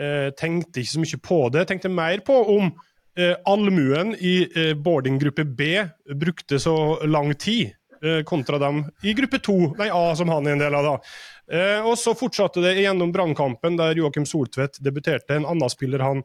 Uh, 0.00 0.30
tenkte 0.38 0.82
ikke 0.82 0.94
så 0.94 1.02
mye 1.02 1.20
på 1.26 1.38
det. 1.54 1.66
Tenkte 1.68 1.92
mer 1.92 2.22
på 2.26 2.36
om 2.54 2.70
uh, 2.72 3.34
allmuen 3.48 4.14
i 4.18 4.34
uh, 4.54 4.72
boardinggruppe 4.78 5.44
B 5.44 5.74
brukte 6.18 6.60
så 6.62 6.76
lang 7.06 7.34
tid 7.34 7.78
kontra 8.26 8.58
dem 8.58 8.80
i 9.06 9.12
gruppe 9.14 9.38
2, 9.38 9.52
nei 9.78 9.86
A, 9.94 10.08
som 10.18 10.26
han 10.32 10.48
er 10.48 10.56
en 10.56 10.62
del 10.64 10.74
av. 10.74 10.88
da. 10.88 11.82
og 11.86 11.92
så 11.94 12.16
fortsatte 12.18 12.58
det 12.58 12.72
gjennom 12.80 13.12
brannkampen, 13.14 13.76
der 13.78 13.94
Joakim 13.94 14.24
Soltvedt 14.26 14.80
debuterte, 14.82 15.36
en 15.36 15.46
annen 15.46 15.70
spiller 15.70 16.02
han 16.02 16.24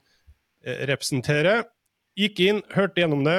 representerer. 0.90 1.68
Gikk 2.18 2.42
inn, 2.48 2.64
hørte 2.74 3.04
gjennom 3.04 3.22
det, 3.28 3.38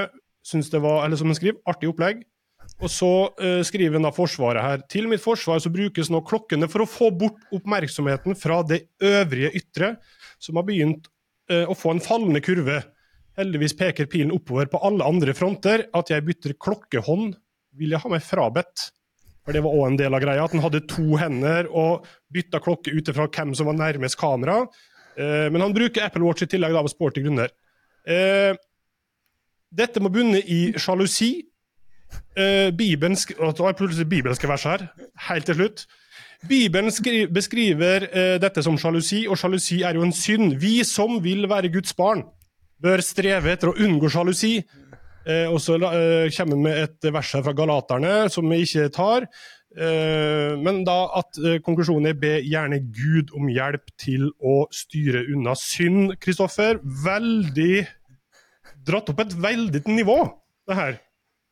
syntes 0.49 0.73
det 0.73 0.81
var 0.85 1.05
eller 1.05 1.21
som 1.21 1.31
han 1.31 1.38
skriver, 1.38 1.61
artig 1.69 1.90
opplegg. 1.93 2.25
Og 2.78 2.90
så 2.93 3.11
uh, 3.40 3.61
skriver 3.67 3.97
han 3.97 4.07
da 4.07 4.12
Forsvaret 4.14 4.62
her. 4.62 4.83
Til 4.90 5.09
mitt 5.11 5.23
forsvar 5.25 5.61
så 5.62 5.73
brukes 5.73 6.11
nå 6.12 6.21
klokkene 6.26 6.69
for 6.71 6.85
å 6.85 6.90
få 6.90 7.11
bort 7.17 7.40
oppmerksomheten 7.55 8.37
fra 8.38 8.61
det 8.67 8.85
øvrige 9.02 9.55
ytre, 9.59 9.95
som 10.43 10.61
har 10.61 10.67
begynt 10.69 11.09
uh, 11.50 11.64
å 11.67 11.76
få 11.78 11.95
en 11.95 12.05
fallende 12.05 12.43
kurve. 12.45 12.83
Heldigvis 13.38 13.76
peker 13.78 14.11
pilen 14.11 14.35
oppover 14.35 14.71
på 14.71 14.83
alle 14.87 15.07
andre 15.07 15.35
fronter. 15.35 15.88
At 15.97 16.12
jeg 16.12 16.26
bytter 16.26 16.55
klokkehånd, 16.61 17.35
vil 17.78 17.95
jeg 17.95 18.02
ha 18.05 18.12
meg 18.12 18.25
frabedt. 18.26 18.90
For 19.47 19.57
det 19.57 19.64
var 19.64 19.75
òg 19.75 19.85
en 19.88 19.99
del 19.99 20.14
av 20.14 20.23
greia, 20.23 20.45
at 20.45 20.55
han 20.55 20.62
hadde 20.62 20.85
to 20.90 21.17
hender 21.19 21.71
og 21.73 22.07
bytta 22.35 22.61
klokke 22.62 22.93
ut 22.93 23.11
ifra 23.11 23.31
hvem 23.33 23.55
som 23.57 23.71
var 23.71 23.78
nærmest 23.78 24.19
kamera. 24.21 24.61
Uh, 25.19 25.49
men 25.50 25.64
han 25.64 25.75
bruker 25.75 26.07
Apple 26.07 26.26
Watch 26.26 26.47
i 26.47 26.50
tillegg 26.50 26.76
da, 26.76 26.85
av 26.85 26.93
sporty 26.95 27.26
grunner. 27.26 27.50
Dette 29.70 30.00
må 30.00 30.10
bunne 30.12 30.40
i 30.40 30.72
sjalusi 30.80 31.48
Uh, 32.38 32.70
Bibelen 32.70 33.16
bibelske 34.08 34.48
vers 34.48 34.62
her, 34.62 34.84
helt 35.28 35.46
til 35.46 35.54
slutt. 35.58 35.87
Bibelen 36.48 36.92
beskriver 37.34 38.06
uh, 38.06 38.37
dette 38.40 38.62
som 38.62 38.78
sjalusi, 38.78 39.25
og 39.26 39.38
sjalusi 39.38 39.82
er 39.82 39.98
jo 39.98 40.04
en 40.06 40.14
synd. 40.14 40.54
Vi 40.62 40.84
som 40.87 41.18
vil 41.25 41.48
være 41.50 41.72
Guds 41.75 41.94
barn, 41.98 42.22
bør 42.82 43.02
streve 43.02 43.56
etter 43.56 43.72
å 43.72 43.76
unngå 43.82 44.10
sjalusi. 44.12 44.60
Uh, 45.26 45.50
og 45.50 45.58
så 45.60 45.76
kommer 45.82 46.54
han 46.54 46.62
med 46.62 46.82
et 46.84 47.10
vers 47.12 47.34
her 47.34 47.42
fra 47.42 47.56
galaterne 47.58 48.14
som 48.32 48.46
vi 48.48 48.62
ikke 48.64 48.88
tar. 48.94 49.28
men 49.78 50.78
da 50.82 50.94
at 51.18 51.37
konklusjonen 51.62 52.08
er 52.08 52.14
be 52.18 52.30
gjerne 52.40 52.78
Gud 52.80 53.28
om 53.37 53.50
hjelp 53.52 53.92
til 54.00 54.30
å 54.40 54.64
styre 54.72 55.26
unna 55.28 55.52
synd. 55.54 56.16
Kristoffer, 56.18 56.80
veldig 57.04 57.84
dratt 58.88 59.12
opp 59.12 59.23
et 59.25 59.37
veldig 59.49 59.85
nivå, 59.92 60.23
det 60.68 60.80
her 60.80 60.99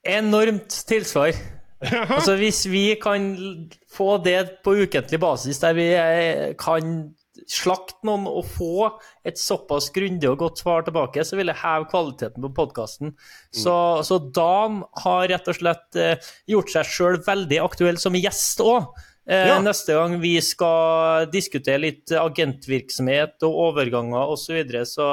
enormt 0.07 0.81
tilsvar. 0.89 1.35
altså 2.17 2.37
Hvis 2.41 2.65
vi 2.71 2.95
kan 3.01 3.29
få 3.93 4.17
det 4.25 4.63
på 4.65 4.77
ukentlig 4.87 5.21
basis, 5.21 5.61
der 5.63 5.77
vi 5.77 5.89
kan 6.61 7.11
slakte 7.53 8.07
noen 8.09 8.25
og 8.31 8.47
få 8.49 8.87
et 9.29 9.37
såpass 9.39 9.91
grundig 9.95 10.29
og 10.31 10.39
godt 10.41 10.63
svar 10.63 10.87
tilbake, 10.87 11.25
så 11.25 11.37
vil 11.37 11.53
jeg 11.53 11.61
heve 11.61 11.89
kvaliteten 11.91 12.47
på 12.47 12.55
podkasten. 12.57 13.13
Så, 13.53 13.75
mm. 13.75 14.07
så, 14.09 14.19
Dan 14.19 14.81
har 15.05 15.29
rett 15.31 15.51
og 15.53 15.59
slett 15.59 16.01
eh, 16.01 16.33
gjort 16.49 16.73
seg 16.73 16.89
sjøl 16.89 17.21
veldig 17.27 17.61
aktuell 17.63 18.01
som 18.03 18.17
gjest 18.19 18.65
òg. 18.65 18.89
Eh, 19.29 19.51
ja. 19.53 19.61
Neste 19.63 19.99
gang 19.99 20.17
vi 20.23 20.35
skal 20.43 21.29
diskutere 21.31 21.85
litt 21.85 22.17
agentvirksomhet 22.17 23.47
og 23.47 23.63
overganger 23.69 24.33
osv., 24.33 24.49
så, 24.49 24.57
videre, 24.57 24.87
så 24.89 25.13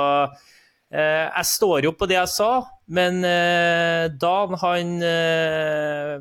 jeg 0.94 1.46
står 1.50 1.88
jo 1.88 1.92
på 1.98 2.06
det 2.10 2.20
jeg 2.20 2.30
sa. 2.30 2.52
Men 2.94 3.24
eh, 3.26 4.10
Dan, 4.22 4.54
han 4.62 4.92
eh, 5.08 6.20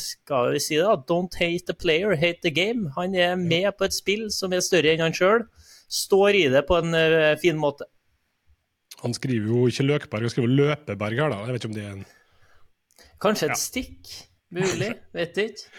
Skal 0.00 0.52
vi 0.56 0.60
si 0.64 0.76
det, 0.78 0.84
da? 0.84 0.96
Don't 1.08 1.36
hate 1.38 1.68
the 1.68 1.76
player, 1.76 2.16
hate 2.18 2.42
the 2.42 2.50
game. 2.50 2.90
Han 2.96 3.14
er 3.14 3.36
med 3.40 3.68
på 3.78 3.86
et 3.86 3.94
spill 3.96 4.26
som 4.34 4.52
er 4.56 4.64
større 4.64 4.92
enn 4.94 5.04
han 5.04 5.14
sjøl. 5.16 5.46
Står 5.92 6.34
i 6.34 6.46
det 6.52 6.64
på 6.68 6.80
en 6.82 6.96
eh, 6.98 7.36
fin 7.40 7.56
måte. 7.60 7.86
Han 9.02 9.14
skriver 9.14 9.46
jo 9.52 9.66
ikke 9.70 9.84
Løkberg, 9.86 10.24
han 10.24 10.32
skriver 10.32 10.54
Løpeberg 10.56 11.20
her, 11.20 11.32
da. 11.32 11.42
Jeg 11.44 11.54
vet 11.54 11.62
ikke 11.62 11.70
om 11.70 11.76
det 11.76 11.84
er 11.84 11.94
en 11.94 12.06
Kanskje 13.22 13.48
et 13.52 13.60
stikk? 13.60 14.12
Mulig? 14.56 14.90
Vet 15.16 15.38
ikke. 15.40 15.70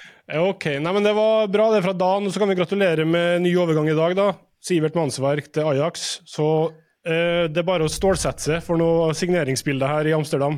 Ok, 0.41 0.65
nei, 0.81 0.91
men 0.91 1.05
Det 1.05 1.13
var 1.15 1.47
bra 1.53 1.67
det 1.73 1.83
fra 1.85 1.93
Dan. 1.95 2.25
og 2.27 2.33
Så 2.33 2.41
kan 2.41 2.49
vi 2.49 2.57
gratulere 2.57 3.05
med 3.07 3.43
ny 3.45 3.51
overgang 3.57 3.87
i 3.89 3.95
dag. 3.97 4.15
da. 4.17 4.31
Sivert 4.63 4.97
Mannsverk 4.97 5.51
til 5.53 5.69
Ajax. 5.69 6.07
Så 6.27 6.47
eh, 6.71 6.77
det 7.07 7.61
er 7.61 7.67
bare 7.67 7.85
å 7.87 7.91
stålsette 7.91 8.43
seg 8.43 8.63
for 8.65 8.75
noe 8.81 9.13
signeringsbilde 9.15 9.87
her 9.87 10.09
i 10.09 10.15
Amsterdam. 10.17 10.57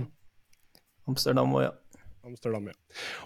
Amsterdam 1.09 1.53
òg, 1.53 1.67
ja. 1.67 1.73
Amsterdam, 2.29 2.67
ja. 2.69 2.75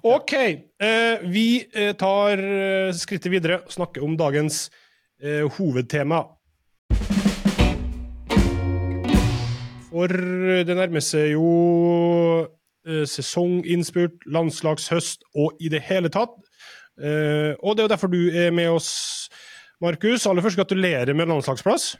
OK. 0.08 0.34
Eh, 0.34 1.24
vi 1.28 1.48
eh, 1.74 1.92
tar 2.00 2.40
eh, 2.40 2.94
skrittet 2.96 3.32
videre 3.34 3.60
og 3.64 3.74
snakker 3.74 4.06
om 4.06 4.16
dagens 4.20 4.70
eh, 5.20 5.44
hovedtema. 5.58 6.22
For 9.94 10.10
det 10.66 10.78
nærmer 10.78 11.04
seg 11.06 11.34
jo 11.36 11.50
eh, 12.88 13.04
sesonginnspurt, 13.10 14.24
landslagshøst 14.26 15.28
og 15.36 15.60
i 15.62 15.70
det 15.74 15.84
hele 15.90 16.12
tatt. 16.14 16.34
Eh, 16.98 17.54
og 17.60 17.76
det 17.76 17.84
er 17.84 17.90
jo 17.90 17.94
derfor 17.96 18.14
du 18.14 18.24
er 18.30 18.56
med 18.56 18.72
oss, 18.72 18.94
Markus. 19.84 20.26
Aller 20.30 20.46
først 20.46 20.62
gratulerer 20.62 21.14
med 21.18 21.30
landslagsplass. 21.30 21.94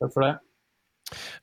Takk 0.00 0.14
for 0.14 0.24
det. 0.24 0.34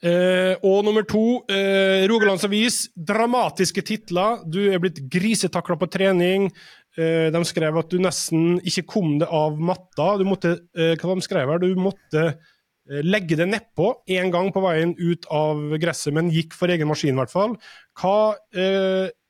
Eh, 0.03 0.59
og 0.67 0.83
nummer 0.83 1.05
to, 1.07 1.43
eh, 1.47 2.03
Rogalands 2.11 2.43
Avis. 2.43 2.89
Dramatiske 2.95 3.81
titler. 3.81 4.43
Du 4.49 4.59
er 4.69 4.79
blitt 4.79 4.99
grisetakla 5.09 5.77
på 5.79 5.89
trening. 5.89 6.51
Eh, 6.97 7.31
de 7.31 7.43
skrev 7.45 7.77
at 7.79 7.89
du 7.89 7.97
nesten 7.97 8.59
ikke 8.61 8.85
kom 8.85 9.19
deg 9.19 9.29
av 9.31 9.57
matta. 9.57 10.17
Du 10.17 10.25
måtte, 10.25 10.59
hva 10.75 11.15
de 11.15 11.21
skrev 11.21 11.49
her? 11.49 11.59
Du 11.59 11.75
måtte 11.75 12.37
legge 12.85 13.37
det 13.37 13.47
nedpå 13.47 14.03
én 14.09 14.29
gang 14.29 14.51
på 14.51 14.61
veien 14.61 14.93
ut 14.99 15.25
av 15.31 15.55
gresset, 15.79 16.13
men 16.13 16.29
gikk 16.29 16.51
for 16.51 16.67
egen 16.67 16.87
maskin, 16.87 17.15
i 17.15 17.21
hvert 17.23 17.31
fall. 17.31 17.57
Hva 17.95 18.35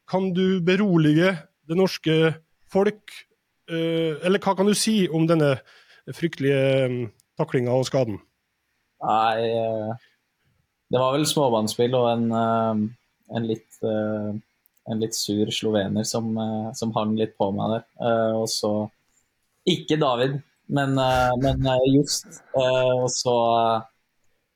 kan 0.10 0.34
du 0.34 0.60
berolige 0.60 1.38
det 1.70 1.78
norske 1.78 2.36
folk 2.68 3.14
Eller 3.70 4.40
hva 4.40 4.58
kan 4.58 4.66
du 4.66 4.74
si 4.74 5.08
om 5.08 5.26
denne 5.26 5.62
fryktelige 6.12 6.86
um, 6.86 7.12
taklinga 7.40 7.72
og 7.72 7.86
skaden? 7.86 8.20
Nei, 9.04 9.94
det 10.94 11.00
var 11.02 11.16
vel 11.16 11.24
småbarnsspill 11.26 11.96
og 11.98 12.08
en, 12.12 12.26
eh, 12.38 12.82
en, 13.38 13.46
litt, 13.50 13.80
eh, 13.82 14.34
en 14.94 15.00
litt 15.02 15.16
sur 15.18 15.50
slovener 15.50 16.06
som, 16.06 16.28
eh, 16.38 16.68
som 16.78 16.94
hang 16.94 17.16
litt 17.18 17.34
på 17.38 17.50
meg 17.56 17.80
der. 17.80 17.88
Og 18.38 18.46
så 18.50 18.74
Ikke 19.66 19.96
David, 19.98 20.42
men, 20.68 20.94
men 21.40 21.68
Just. 21.88 22.28
Og 22.54 23.10
så 23.10 23.36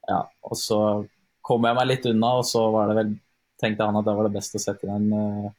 Ja, 0.08 0.22
og 0.44 0.56
så 0.56 1.08
kom 1.42 1.64
jeg 1.64 1.76
meg 1.76 1.88
litt 1.88 2.06
unna, 2.06 2.38
og 2.40 2.46
så 2.46 2.68
var 2.72 2.88
det 2.88 2.96
vel 2.96 3.16
tenkte 3.60 3.88
han 3.88 3.98
at 3.98 4.06
da 4.06 4.14
var 4.14 4.28
det 4.28 4.36
best 4.36 4.56
å 4.56 4.62
sette 4.62 4.86
inn 4.86 4.94
en, 5.12 5.54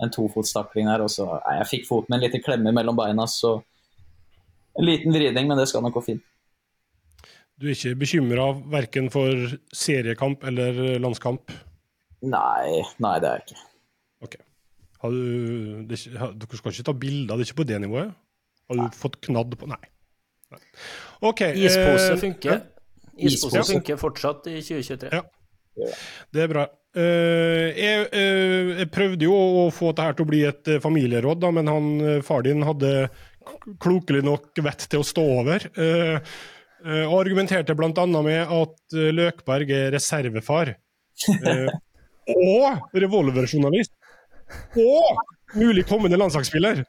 en 0.00 0.12
tofotstakling 0.12 0.86
der. 0.86 1.02
Og 1.02 1.10
så 1.10 1.26
nei, 1.26 1.56
Jeg 1.58 1.70
fikk 1.72 1.88
foten 1.88 2.14
en 2.14 2.22
liten 2.22 2.44
klemme 2.44 2.72
mellom 2.72 2.96
beina, 2.96 3.26
så 3.26 3.56
en 4.78 4.86
liten 4.86 5.12
vridning, 5.12 5.48
men 5.48 5.58
det 5.58 5.66
skal 5.68 5.82
nok 5.82 5.98
gå 5.98 6.04
fint. 6.12 6.24
Du 7.62 7.68
er 7.70 7.76
ikke 7.76 7.92
bekymra 8.00 8.48
verken 8.72 9.06
for 9.14 9.52
seriekamp 9.76 10.42
eller 10.50 10.98
landskamp? 11.02 11.52
Nei, 12.26 12.80
nei, 13.02 13.12
det 13.22 13.28
er 13.28 13.38
jeg 13.38 13.44
ikke. 13.46 13.62
Ok. 14.26 14.34
Har 15.02 15.14
du, 15.14 15.22
det, 15.90 15.98
har- 16.18 16.34
dere 16.38 16.58
skal 16.58 16.74
ikke 16.74 16.86
ta 16.90 16.94
bilder, 17.04 17.38
det 17.38 17.44
er 17.46 17.50
ikke 17.52 17.60
på 17.62 17.68
det 17.70 17.78
nivået? 17.84 18.12
Har 18.70 18.78
du 18.80 18.98
fått 18.98 19.20
knadd 19.26 19.54
på 19.60 19.68
Nei. 19.70 19.78
Nei. 20.52 20.60
Okay, 21.30 21.54
Ispose 21.64 22.10
eh, 22.12 22.18
funker. 22.20 22.60
Ispose 23.16 23.58
Ispose. 23.58 23.72
funker 23.76 23.98
fortsatt 24.00 24.46
i 24.50 24.58
2023. 24.62 25.10
Ja. 25.14 25.88
Det 26.34 26.42
er 26.44 26.50
bra. 26.52 26.66
Eh, 26.98 27.68
jeg, 27.78 28.06
eh, 28.12 28.72
jeg 28.82 28.90
prøvde 28.92 29.24
jo 29.30 29.36
å 29.62 29.66
få 29.72 29.94
dette 29.96 30.18
til 30.18 30.26
å 30.26 30.30
bli 30.32 30.42
et 30.50 30.68
eh, 30.74 30.80
familieråd, 30.84 31.40
da, 31.46 31.50
men 31.56 31.70
han, 31.72 31.88
eh, 32.04 32.18
far 32.26 32.42
din 32.46 32.62
hadde 32.66 32.92
klokelig 33.82 34.22
nok 34.26 34.60
vett 34.66 34.84
til 34.92 35.00
å 35.02 35.06
stå 35.06 35.22
over. 35.40 35.64
Eh, 36.84 37.04
og 37.06 37.20
argumenterte 37.22 37.76
bl.a. 37.78 38.06
med 38.22 38.42
at 38.42 38.96
eh, 38.98 39.10
Løkberg 39.14 39.72
er 39.74 39.90
reservefar. 39.96 40.74
eh, 41.30 41.72
og 42.36 42.94
revolverjournalist. 42.94 43.94
Og 44.76 45.22
mulig 45.58 45.84
kommende 45.88 46.18
landslagsspiller. 46.20 46.84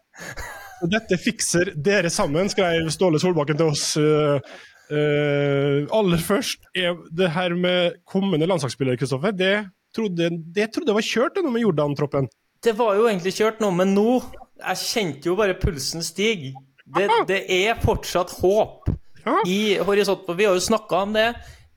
Dette 0.92 1.18
fikser 1.22 1.72
dere 1.80 2.12
sammen, 2.12 2.50
skrev 2.52 2.90
Ståle 2.92 3.22
Solbakken 3.22 3.60
til 3.60 3.72
oss. 3.72 3.86
eh, 3.98 4.40
eh, 4.92 5.80
aller 5.96 6.22
først, 6.22 6.68
er 6.76 6.98
det 7.12 7.32
her 7.32 7.56
med 7.56 8.02
kommende 8.10 8.48
landslagsspiller, 8.50 9.00
Kristoffer, 9.00 9.32
det 9.32 9.56
trodde, 9.96 10.30
det 10.56 10.72
trodde 10.74 10.96
var 10.96 11.06
kjørt 11.06 11.38
det 11.38 11.46
nå 11.46 11.54
med 11.54 11.64
Jordan-troppen. 11.64 12.28
Det 12.64 12.74
var 12.78 12.98
jo 12.98 13.08
egentlig 13.10 13.36
kjørt 13.36 13.60
nå, 13.60 13.70
men 13.76 13.92
nå 13.96 14.22
Jeg 14.64 14.80
kjente 14.80 15.28
jo 15.28 15.34
bare 15.36 15.58
pulsen 15.60 16.04
stige. 16.06 16.54
Det, 16.96 17.10
det 17.28 17.42
er 17.52 17.80
fortsatt 17.84 18.32
håp 18.40 18.88
Ja. 19.26 19.40
i 19.48 19.78
horisonten. 19.80 20.36
Vi 20.38 20.46
har 20.46 20.54
jo 20.58 20.60
snakka 20.64 21.04
om 21.08 21.14
det 21.14 21.30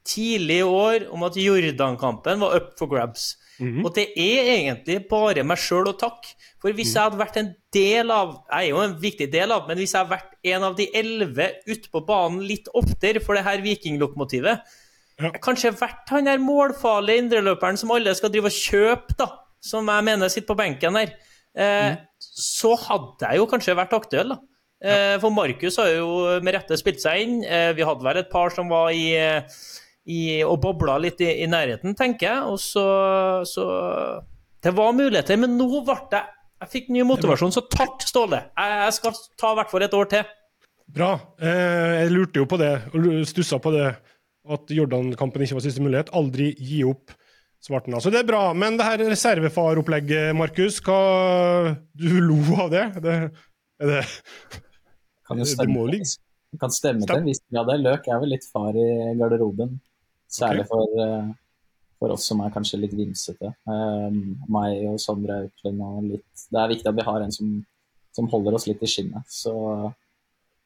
tidlig 0.06 0.60
i 0.60 0.62
år, 0.66 1.08
om 1.12 1.22
at 1.26 1.34
Jordan-kampen 1.38 2.40
var 2.40 2.56
up 2.56 2.72
for 2.78 2.86
grabs. 2.90 3.36
Og 3.58 3.88
det 3.96 4.10
er 4.20 4.50
egentlig 4.52 5.08
bare 5.08 5.42
meg 5.42 5.56
sjøl 5.56 5.88
å 5.88 5.94
takke. 5.96 6.34
For 6.60 6.74
hvis 6.76 6.90
jeg 6.92 7.02
hadde 7.06 7.16
vært 7.16 7.36
en 7.40 7.54
del 7.72 8.10
av 8.12 8.34
Jeg 8.50 8.66
er 8.66 8.68
jo 8.70 8.80
en 8.82 8.96
viktig 9.00 9.30
del 9.32 9.52
av, 9.54 9.66
men 9.68 9.78
hvis 9.78 9.94
jeg 9.94 10.02
hadde 10.02 10.12
vært 10.12 10.34
en 10.52 10.62
av 10.68 10.74
de 10.76 10.86
elleve 10.92 11.46
ute 11.66 11.88
på 11.92 12.02
banen 12.04 12.42
litt 12.44 12.68
oftere 12.74 13.22
for 13.24 13.34
det 13.38 13.44
her 13.46 13.62
vikinglokomotivet 13.64 14.60
Ja. 15.18 15.30
Kanskje 15.40 15.70
vært 15.72 16.10
han 16.12 16.24
der 16.28 16.36
målfarlige 16.38 17.22
indreløperen 17.22 17.78
som 17.80 17.90
alle 17.94 18.12
skal 18.14 18.28
drive 18.34 18.50
og 18.50 18.52
kjøpe, 18.52 19.16
da. 19.16 19.30
Som 19.64 19.88
jeg 19.88 20.04
mener 20.04 20.28
sitter 20.28 20.50
på 20.52 20.58
benken 20.58 20.92
der. 21.00 21.14
Eh, 21.56 21.96
Så 22.20 22.74
hadde 22.76 23.24
jeg 23.30 23.38
jo 23.40 23.46
kanskje 23.48 23.74
vært 23.78 23.94
aktuell, 23.96 24.28
da. 24.34 24.38
Eh, 24.84 25.16
For 25.22 25.32
Markus 25.32 25.78
har 25.80 25.88
jo 25.94 26.08
med 26.44 26.54
rette 26.54 26.76
spilt 26.76 27.00
seg 27.00 27.22
inn. 27.24 27.36
Eh, 27.44 27.72
Vi 27.76 27.84
hadde 27.86 28.04
vel 28.04 28.20
et 28.20 28.30
par 28.32 28.50
som 28.52 28.68
var 28.68 28.90
i, 28.92 29.14
i 30.06 30.20
og 30.44 30.58
bobla 30.62 30.98
litt 31.00 31.20
i, 31.24 31.30
i 31.42 31.46
nærheten, 31.50 31.96
tenker 31.96 32.28
jeg. 32.28 32.42
Og 32.52 32.58
så, 32.60 32.86
så 33.48 33.66
Det 34.62 34.74
var 34.76 34.92
muligheter, 34.96 35.38
men 35.40 35.56
nå 35.58 35.68
ble 35.86 35.96
det 36.12 36.22
Jeg 36.62 36.72
fikk 36.72 36.90
ny 36.92 37.02
motivasjon, 37.08 37.52
så 37.52 37.64
takk, 37.72 38.04
Ståle. 38.04 38.42
Jeg, 38.56 38.80
jeg 38.84 38.98
skal 38.98 39.16
ta 39.40 39.52
i 39.52 39.58
hvert 39.60 39.72
fall 39.72 39.86
et 39.86 39.96
år 39.96 40.10
til. 40.12 40.34
Bra. 40.96 41.10
Eh, 41.42 42.02
jeg 42.04 42.12
lurte 42.14 42.40
jo 42.44 42.46
på 42.48 42.58
det, 42.60 42.74
og 42.94 43.08
stussa 43.28 43.58
på 43.60 43.72
det, 43.74 43.88
at 44.46 44.70
Jordan-kampen 44.70 45.42
ikke 45.42 45.56
var 45.58 45.64
siste 45.64 45.82
mulighet. 45.82 46.12
Aldri 46.14 46.52
gi 46.62 46.84
opp 46.86 47.10
svarten. 47.66 47.96
Altså, 47.98 48.12
det 48.14 48.20
er 48.22 48.28
bra. 48.28 48.44
Men 48.54 48.76
det 48.78 48.86
her 48.86 49.02
reservefaropplegget, 49.10 50.30
Markus, 50.38 50.78
hva 50.86 51.74
Du 51.96 52.06
lo 52.22 52.38
av 52.62 52.70
det? 52.70 52.84
det 53.02 53.16
er 53.82 53.90
det 53.90 54.04
Kan 55.26 55.40
jo 55.40 55.44
Det 55.44 55.54
stemme, 55.56 55.74
må 55.74 55.86
kan 56.60 56.72
stemme 56.72 57.06
til 57.06 57.18
en 57.18 57.26
viss 57.26 57.42
grad. 57.50 57.68
det. 57.70 57.80
Løk 57.82 58.06
er 58.08 58.22
vel 58.22 58.32
litt 58.34 58.46
far 58.48 58.76
i 58.78 58.86
garderoben. 59.18 59.76
Særlig 60.30 60.64
okay. 60.64 60.70
for, 60.72 61.02
eh, 61.02 61.28
for 62.00 62.14
oss 62.14 62.26
som 62.30 62.40
er 62.44 62.54
kanskje 62.54 62.80
litt 62.82 62.94
vimsete. 62.96 63.52
Um, 63.68 64.36
meg 64.52 64.82
og 64.90 64.98
Sondre 65.02 65.42
Auklend 65.44 65.82
og 65.84 66.00
litt 66.10 66.46
Det 66.50 66.60
er 66.60 66.72
viktig 66.72 66.90
at 66.90 66.98
vi 66.98 67.06
har 67.06 67.22
en 67.22 67.34
som, 67.34 67.52
som 68.16 68.30
holder 68.32 68.58
oss 68.58 68.66
litt 68.68 68.82
i 68.82 68.90
skinnet. 68.90 69.26
Så 69.30 69.54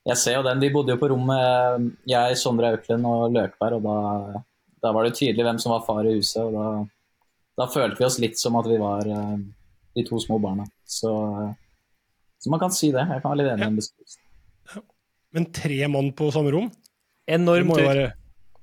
jeg 0.09 0.16
ser 0.16 0.38
jo 0.38 0.46
den. 0.46 0.62
Vi 0.62 0.73
bodde 0.73 0.94
jo 0.94 1.01
på 1.01 1.11
rommet, 1.12 1.90
jeg, 2.09 2.38
Sondre 2.40 2.73
Auklend 2.75 3.09
og 3.09 3.35
Løkberg, 3.37 3.81
og 3.81 3.85
da, 3.85 4.44
da 4.81 4.94
var 4.96 5.07
det 5.07 5.18
tydelig 5.18 5.44
hvem 5.46 5.61
som 5.61 5.75
var 5.77 5.85
far 5.88 6.09
i 6.09 6.16
huset. 6.16 6.40
og 6.44 6.57
da, 6.57 6.66
da 7.61 7.68
følte 7.68 8.01
vi 8.01 8.09
oss 8.09 8.20
litt 8.23 8.40
som 8.40 8.57
at 8.61 8.68
vi 8.70 8.81
var 8.81 9.09
eh, 9.09 9.37
de 9.96 10.07
to 10.09 10.20
små 10.23 10.40
barna. 10.40 10.64
Så, 10.88 11.12
så 12.40 12.53
man 12.53 12.62
kan 12.62 12.73
si 12.73 12.94
det. 12.94 13.05
Jeg 13.05 13.23
kan 13.23 13.35
være 13.35 13.42
litt 13.42 13.53
enig 13.53 13.66
i 13.66 13.68
den 13.68 13.81
beskrivelsen. 13.83 14.25
Men 15.33 15.47
tre 15.55 15.87
mann 15.88 16.12
på 16.16 16.31
samme 16.35 16.51
rom? 16.55 16.71
Enorm 17.31 17.69
tur. 17.75 17.85
være 17.87 18.07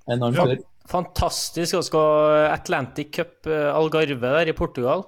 Enormt 0.10 0.36
Ja. 0.36 0.45
tur. 0.45 0.63
Fantastisk. 0.88 1.75
Og 1.80 1.84
skal 1.84 2.47
Atlantic 2.53 3.12
Cup 3.15 3.47
eh, 3.47 3.69
Algarve 3.75 4.19
der 4.21 4.47
i 4.51 4.56
Portugal. 4.56 5.06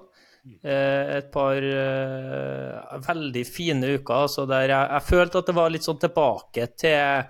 Eh, 0.64 1.16
Et 1.18 1.30
par 1.32 1.56
eh, 1.56 2.98
veldig 3.06 3.44
fine 3.46 3.94
uker. 3.98 4.14
Altså 4.26 4.46
der 4.48 4.68
jeg, 4.68 4.88
jeg 4.90 5.02
følte 5.08 5.38
at 5.42 5.46
det 5.46 5.54
var 5.56 5.70
litt 5.72 5.84
sånn 5.84 6.00
tilbake 6.00 6.66
til, 6.80 7.24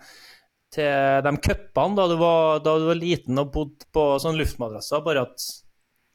til 0.70 1.22
de 1.26 1.32
cupene 1.42 1.96
da, 1.98 2.06
du 2.10 2.16
var- 2.20 2.60
da 2.62 2.76
du 2.78 2.86
var 2.86 2.94
liten 2.98 3.38
og 3.38 3.50
bodde 3.52 3.86
på 3.92 4.04
sånn 4.22 4.38
luftmadrasser. 4.38 5.02
Bare 5.06 5.22
at 5.26 5.46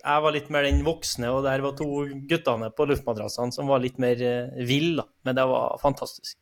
jeg 0.06 0.22
var 0.22 0.32
litt 0.36 0.50
mer 0.54 0.64
den 0.68 0.84
voksne, 0.86 1.32
og 1.34 1.44
der 1.44 1.62
var 1.66 1.74
to 1.76 1.88
guttene 2.30 2.70
på 2.78 2.86
luftmadrassene 2.88 3.52
som 3.56 3.68
var 3.68 3.80
litt 3.84 3.98
mer 4.00 4.16
eh, 4.22 4.66
vill. 4.68 5.00
Men 5.26 5.36
det 5.36 5.48
var 5.52 5.78
fantastisk. 5.82 6.38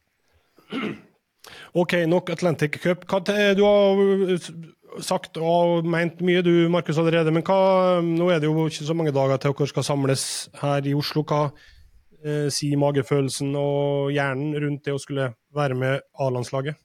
OK, 1.76 1.94
nok 2.08 2.30
Atlantic 2.34 2.78
Cup. 2.84 3.06
Hva, 3.10 3.20
te- 3.26 3.54
du 3.58 3.64
har 3.66 5.02
sagt 5.04 5.38
og 5.42 5.86
ment 5.90 6.22
mye, 6.26 6.44
du 6.46 6.70
Markus, 6.72 6.98
allerede. 7.02 7.34
Men 7.34 7.44
hva, 7.48 8.00
nå 8.06 8.30
er 8.32 8.40
det 8.44 8.50
jo 8.50 8.68
ikke 8.70 8.86
så 8.88 8.96
mange 8.98 9.14
dager 9.16 9.42
til 9.42 9.56
dere 9.58 9.68
skal 9.72 9.84
samles 9.88 10.26
her 10.62 10.86
i 10.88 10.94
Oslo. 10.98 11.24
Hva 11.28 11.42
eh, 12.24 12.48
sier 12.54 12.80
magefølelsen 12.82 13.54
og 13.60 14.12
hjernen 14.16 14.56
rundt 14.64 14.86
det 14.88 14.96
å 14.96 15.02
skulle 15.02 15.32
være 15.56 15.76
med 15.80 16.02
A-landslaget? 16.22 16.80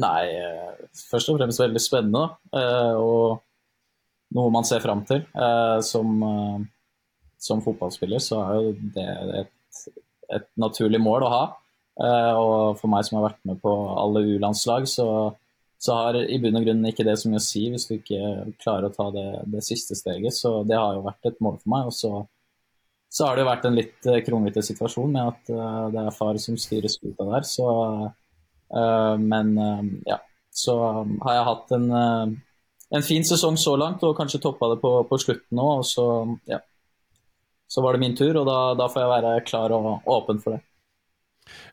Nei, 0.00 0.22
eh, 0.32 0.86
først 1.10 1.28
og 1.28 1.40
fremst 1.40 1.60
veldig 1.60 1.82
spennende. 1.84 2.22
Eh, 2.56 2.94
Og 2.96 3.42
noe 4.32 4.50
man 4.54 4.64
ser 4.64 4.80
fram 4.80 5.02
til. 5.04 5.26
eh, 5.36 5.80
Som, 5.84 6.22
eh, 6.24 6.62
som 7.38 7.60
fotballspiller, 7.60 8.22
så 8.22 8.38
er 8.46 8.54
jo 8.62 8.72
det 8.94 9.08
et, 9.42 9.82
et 10.38 10.46
naturlig 10.56 11.00
mål 11.02 11.26
å 11.26 11.32
ha. 11.34 11.42
Uh, 12.00 12.34
og 12.40 12.80
for 12.80 12.90
meg 12.92 13.04
som 13.06 13.18
har 13.18 13.28
vært 13.30 13.40
med 13.48 13.60
på 13.62 13.72
alle 14.00 14.22
U-landslag, 14.34 14.86
så, 14.88 15.06
så, 15.76 15.96
har 15.98 16.18
i 16.22 16.38
bunn 16.42 16.56
og 16.60 16.66
grunn 16.66 16.86
ikke 16.88 17.04
det 17.06 17.18
så 17.20 17.30
mye 17.30 17.40
å 17.42 17.44
si 17.44 17.66
hvis 17.72 17.88
du 17.88 17.96
ikke 17.98 18.52
klarer 18.62 18.88
å 18.88 18.94
ta 18.94 19.10
det, 19.14 19.26
det 19.52 19.64
siste 19.66 19.98
steget. 19.98 20.36
Så 20.36 20.62
det 20.68 20.78
har 20.78 20.96
jo 20.96 21.06
vært 21.06 21.32
et 21.32 21.42
mål 21.44 21.58
for 21.60 21.74
meg. 21.74 21.90
Og 21.90 21.96
så, 21.96 22.12
så 23.12 23.28
har 23.28 23.36
det 23.36 23.44
jo 23.44 23.50
vært 23.50 23.68
en 23.68 23.78
litt 23.78 24.10
kronglete 24.28 24.64
situasjon 24.64 25.12
med 25.12 25.34
at 25.34 25.52
uh, 25.52 25.86
det 25.92 26.06
er 26.06 26.16
far 26.16 26.40
som 26.42 26.60
styrer 26.60 26.92
skuta 26.92 27.28
der. 27.34 27.48
Så, 27.48 27.68
men 28.72 29.50
ja, 30.08 30.16
så 30.48 30.74
har 30.80 31.34
jeg 31.36 31.44
hatt 31.44 31.74
en 31.76 31.90
en 32.92 33.02
fin 33.02 33.24
sesong 33.24 33.56
så 33.56 33.72
langt, 33.80 34.02
og 34.04 34.16
kanskje 34.18 34.40
toppa 34.42 34.68
det 34.72 34.80
på, 34.82 34.90
på 35.08 35.18
slutten 35.20 35.56
nå. 35.56 35.68
Og 35.80 35.86
så, 35.88 36.04
ja. 36.50 36.60
så 37.68 37.84
var 37.84 37.96
det 37.96 38.02
min 38.04 38.16
tur, 38.16 38.36
og 38.42 38.48
da, 38.48 38.58
da, 38.76 38.88
får 38.92 39.04
jeg 39.04 39.12
være 39.14 39.32
klar 39.48 39.74
og 39.76 40.10
åpen 40.12 40.42
for 40.44 40.56
det. 40.56 40.64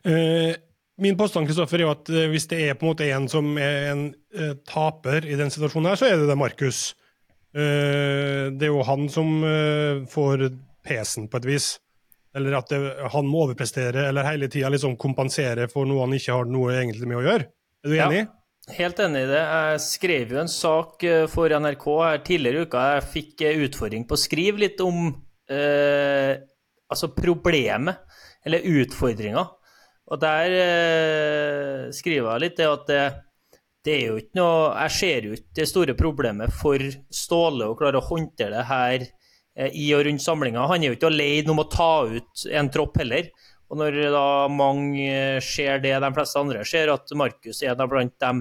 Eh, 0.04 0.54
min 1.00 1.16
påstand 1.16 1.48
Kristoffer, 1.48 1.82
er 1.82 1.92
at 1.92 2.10
eh, 2.12 2.28
hvis 2.32 2.48
det 2.50 2.60
er 2.64 2.78
på 2.78 2.86
en 2.86 2.92
måte 2.92 3.08
en 3.08 3.28
som 3.30 3.52
er 3.60 3.92
en 3.92 4.06
eh, 4.36 4.56
taper 4.68 5.26
i 5.28 5.38
den 5.38 5.52
situasjonen, 5.52 5.92
her, 5.92 6.00
så 6.00 6.10
er 6.10 6.18
det 6.20 6.28
det 6.30 6.40
Markus. 6.40 6.90
Det 7.50 8.62
er 8.62 8.68
jo 8.68 8.84
han 8.86 9.08
som 9.10 9.40
får 10.06 10.44
pesen 10.86 11.24
på 11.26 11.40
et 11.40 11.48
vis. 11.48 11.64
Eller 12.38 12.54
at 12.54 12.70
det, 12.70 12.78
han 13.10 13.26
må 13.26 13.40
overprestere 13.42 14.04
eller 14.06 14.28
hele 14.28 14.46
tida 14.46 14.70
liksom 14.70 14.94
kompensere 14.94 15.66
for 15.72 15.88
noe 15.90 16.04
han 16.04 16.14
ikke 16.14 16.36
har 16.36 16.46
noe 16.46 16.76
egentlig 16.76 17.08
med 17.10 17.18
å 17.18 17.24
gjøre. 17.24 17.48
Er 17.82 17.90
du 17.90 17.96
enig? 17.96 18.20
Ja. 18.22 18.76
Helt 18.76 19.02
enig 19.02 19.24
i 19.24 19.30
det. 19.32 19.40
Jeg 19.42 19.82
skrev 19.82 20.36
jo 20.36 20.38
en 20.44 20.52
sak 20.52 21.02
for 21.32 21.50
NRK 21.50 21.88
her 22.04 22.22
tidligere 22.28 22.62
i 22.62 22.70
uka. 22.70 22.86
Jeg 22.94 23.08
fikk 23.16 23.44
utfordring 23.66 24.06
på 24.06 24.14
å 24.14 24.22
skrive 24.28 24.62
litt 24.62 24.86
om 24.86 25.08
eh, 25.50 26.38
altså 26.86 27.10
problemet, 27.14 27.98
eller 28.46 28.66
utfordringa. 28.78 29.48
Og 30.10 30.18
der 30.18 30.54
eh, 30.58 31.82
skriver 31.94 32.32
jeg 32.32 32.42
litt 32.44 32.56
det 32.58 32.66
at 32.66 32.88
det, 32.88 33.02
det, 33.86 33.94
er 33.94 34.08
jo 34.08 34.16
ikke 34.18 34.40
noe 34.40 34.56
Jeg 34.74 34.94
ser 34.96 35.28
jo 35.28 35.36
ikke 35.36 35.58
det 35.60 35.68
store 35.70 35.96
problemet 35.98 36.54
for 36.54 36.82
Ståle 37.14 37.70
å 37.70 37.76
klare 37.78 38.00
å 38.00 38.08
håndtere 38.08 38.56
det 38.56 38.66
her 38.70 39.06
eh, 39.06 39.70
i 39.70 39.86
og 39.94 40.04
rundt 40.08 40.24
samlinga. 40.24 40.66
Han 40.70 40.82
er 40.82 40.92
jo 40.92 40.98
ikke 40.98 41.12
alene 41.12 41.54
om 41.54 41.62
å 41.62 41.70
ta 41.70 41.92
ut 42.10 42.44
en 42.50 42.72
tropp 42.74 42.98
heller. 43.02 43.30
Og 43.70 43.78
når 43.78 44.00
da 44.10 44.26
mange 44.50 45.38
ser 45.46 45.78
det 45.84 45.94
de 46.02 46.12
fleste 46.16 46.42
andre 46.42 46.66
ser, 46.66 46.90
at 46.90 47.12
Markus 47.14 47.62
er 47.62 47.78
da 47.78 47.86
blant 47.86 48.16
de 48.18 48.32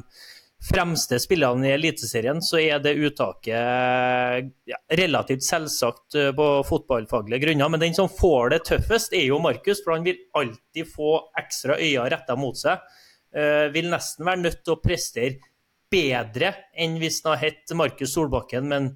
fremste 0.59 1.19
spillerne 1.19 1.69
i 1.69 1.71
Eliteserien, 1.71 2.41
så 2.43 2.59
er 2.59 2.81
det 2.83 2.97
uttaket 2.99 4.49
ja, 4.67 4.79
relativt 4.99 5.45
selvsagt 5.47 6.17
eh, 6.19 6.31
på 6.35 6.47
fotballfaglige 6.67 7.45
grunner. 7.45 7.71
Men 7.71 7.83
den 7.83 7.95
som 7.95 8.11
får 8.11 8.53
det 8.53 8.63
tøffest, 8.67 9.15
er 9.15 9.29
jo 9.29 9.39
Markus, 9.43 9.83
for 9.83 9.95
han 9.95 10.07
vil 10.07 10.19
alltid 10.35 10.89
få 10.91 11.13
ekstra 11.39 11.79
øyne 11.79 12.09
retta 12.11 12.35
mot 12.39 12.59
seg. 12.59 12.83
Uh, 13.29 13.69
vil 13.69 13.91
nesten 13.91 14.25
være 14.25 14.41
nødt 14.41 14.63
til 14.65 14.73
å 14.73 14.81
prestere 14.81 15.51
bedre 15.93 16.47
enn 16.73 16.95
hvis 16.97 17.19
han 17.21 17.35
har 17.35 17.43
hett 17.43 17.75
Markus 17.77 18.15
Solbakken, 18.15 18.65
men 18.71 18.87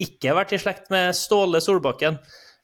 ikke 0.00 0.32
vært 0.36 0.54
i 0.56 0.60
slekt 0.62 0.88
med 0.92 1.12
Ståle 1.16 1.60
Solbakken. 1.60 2.16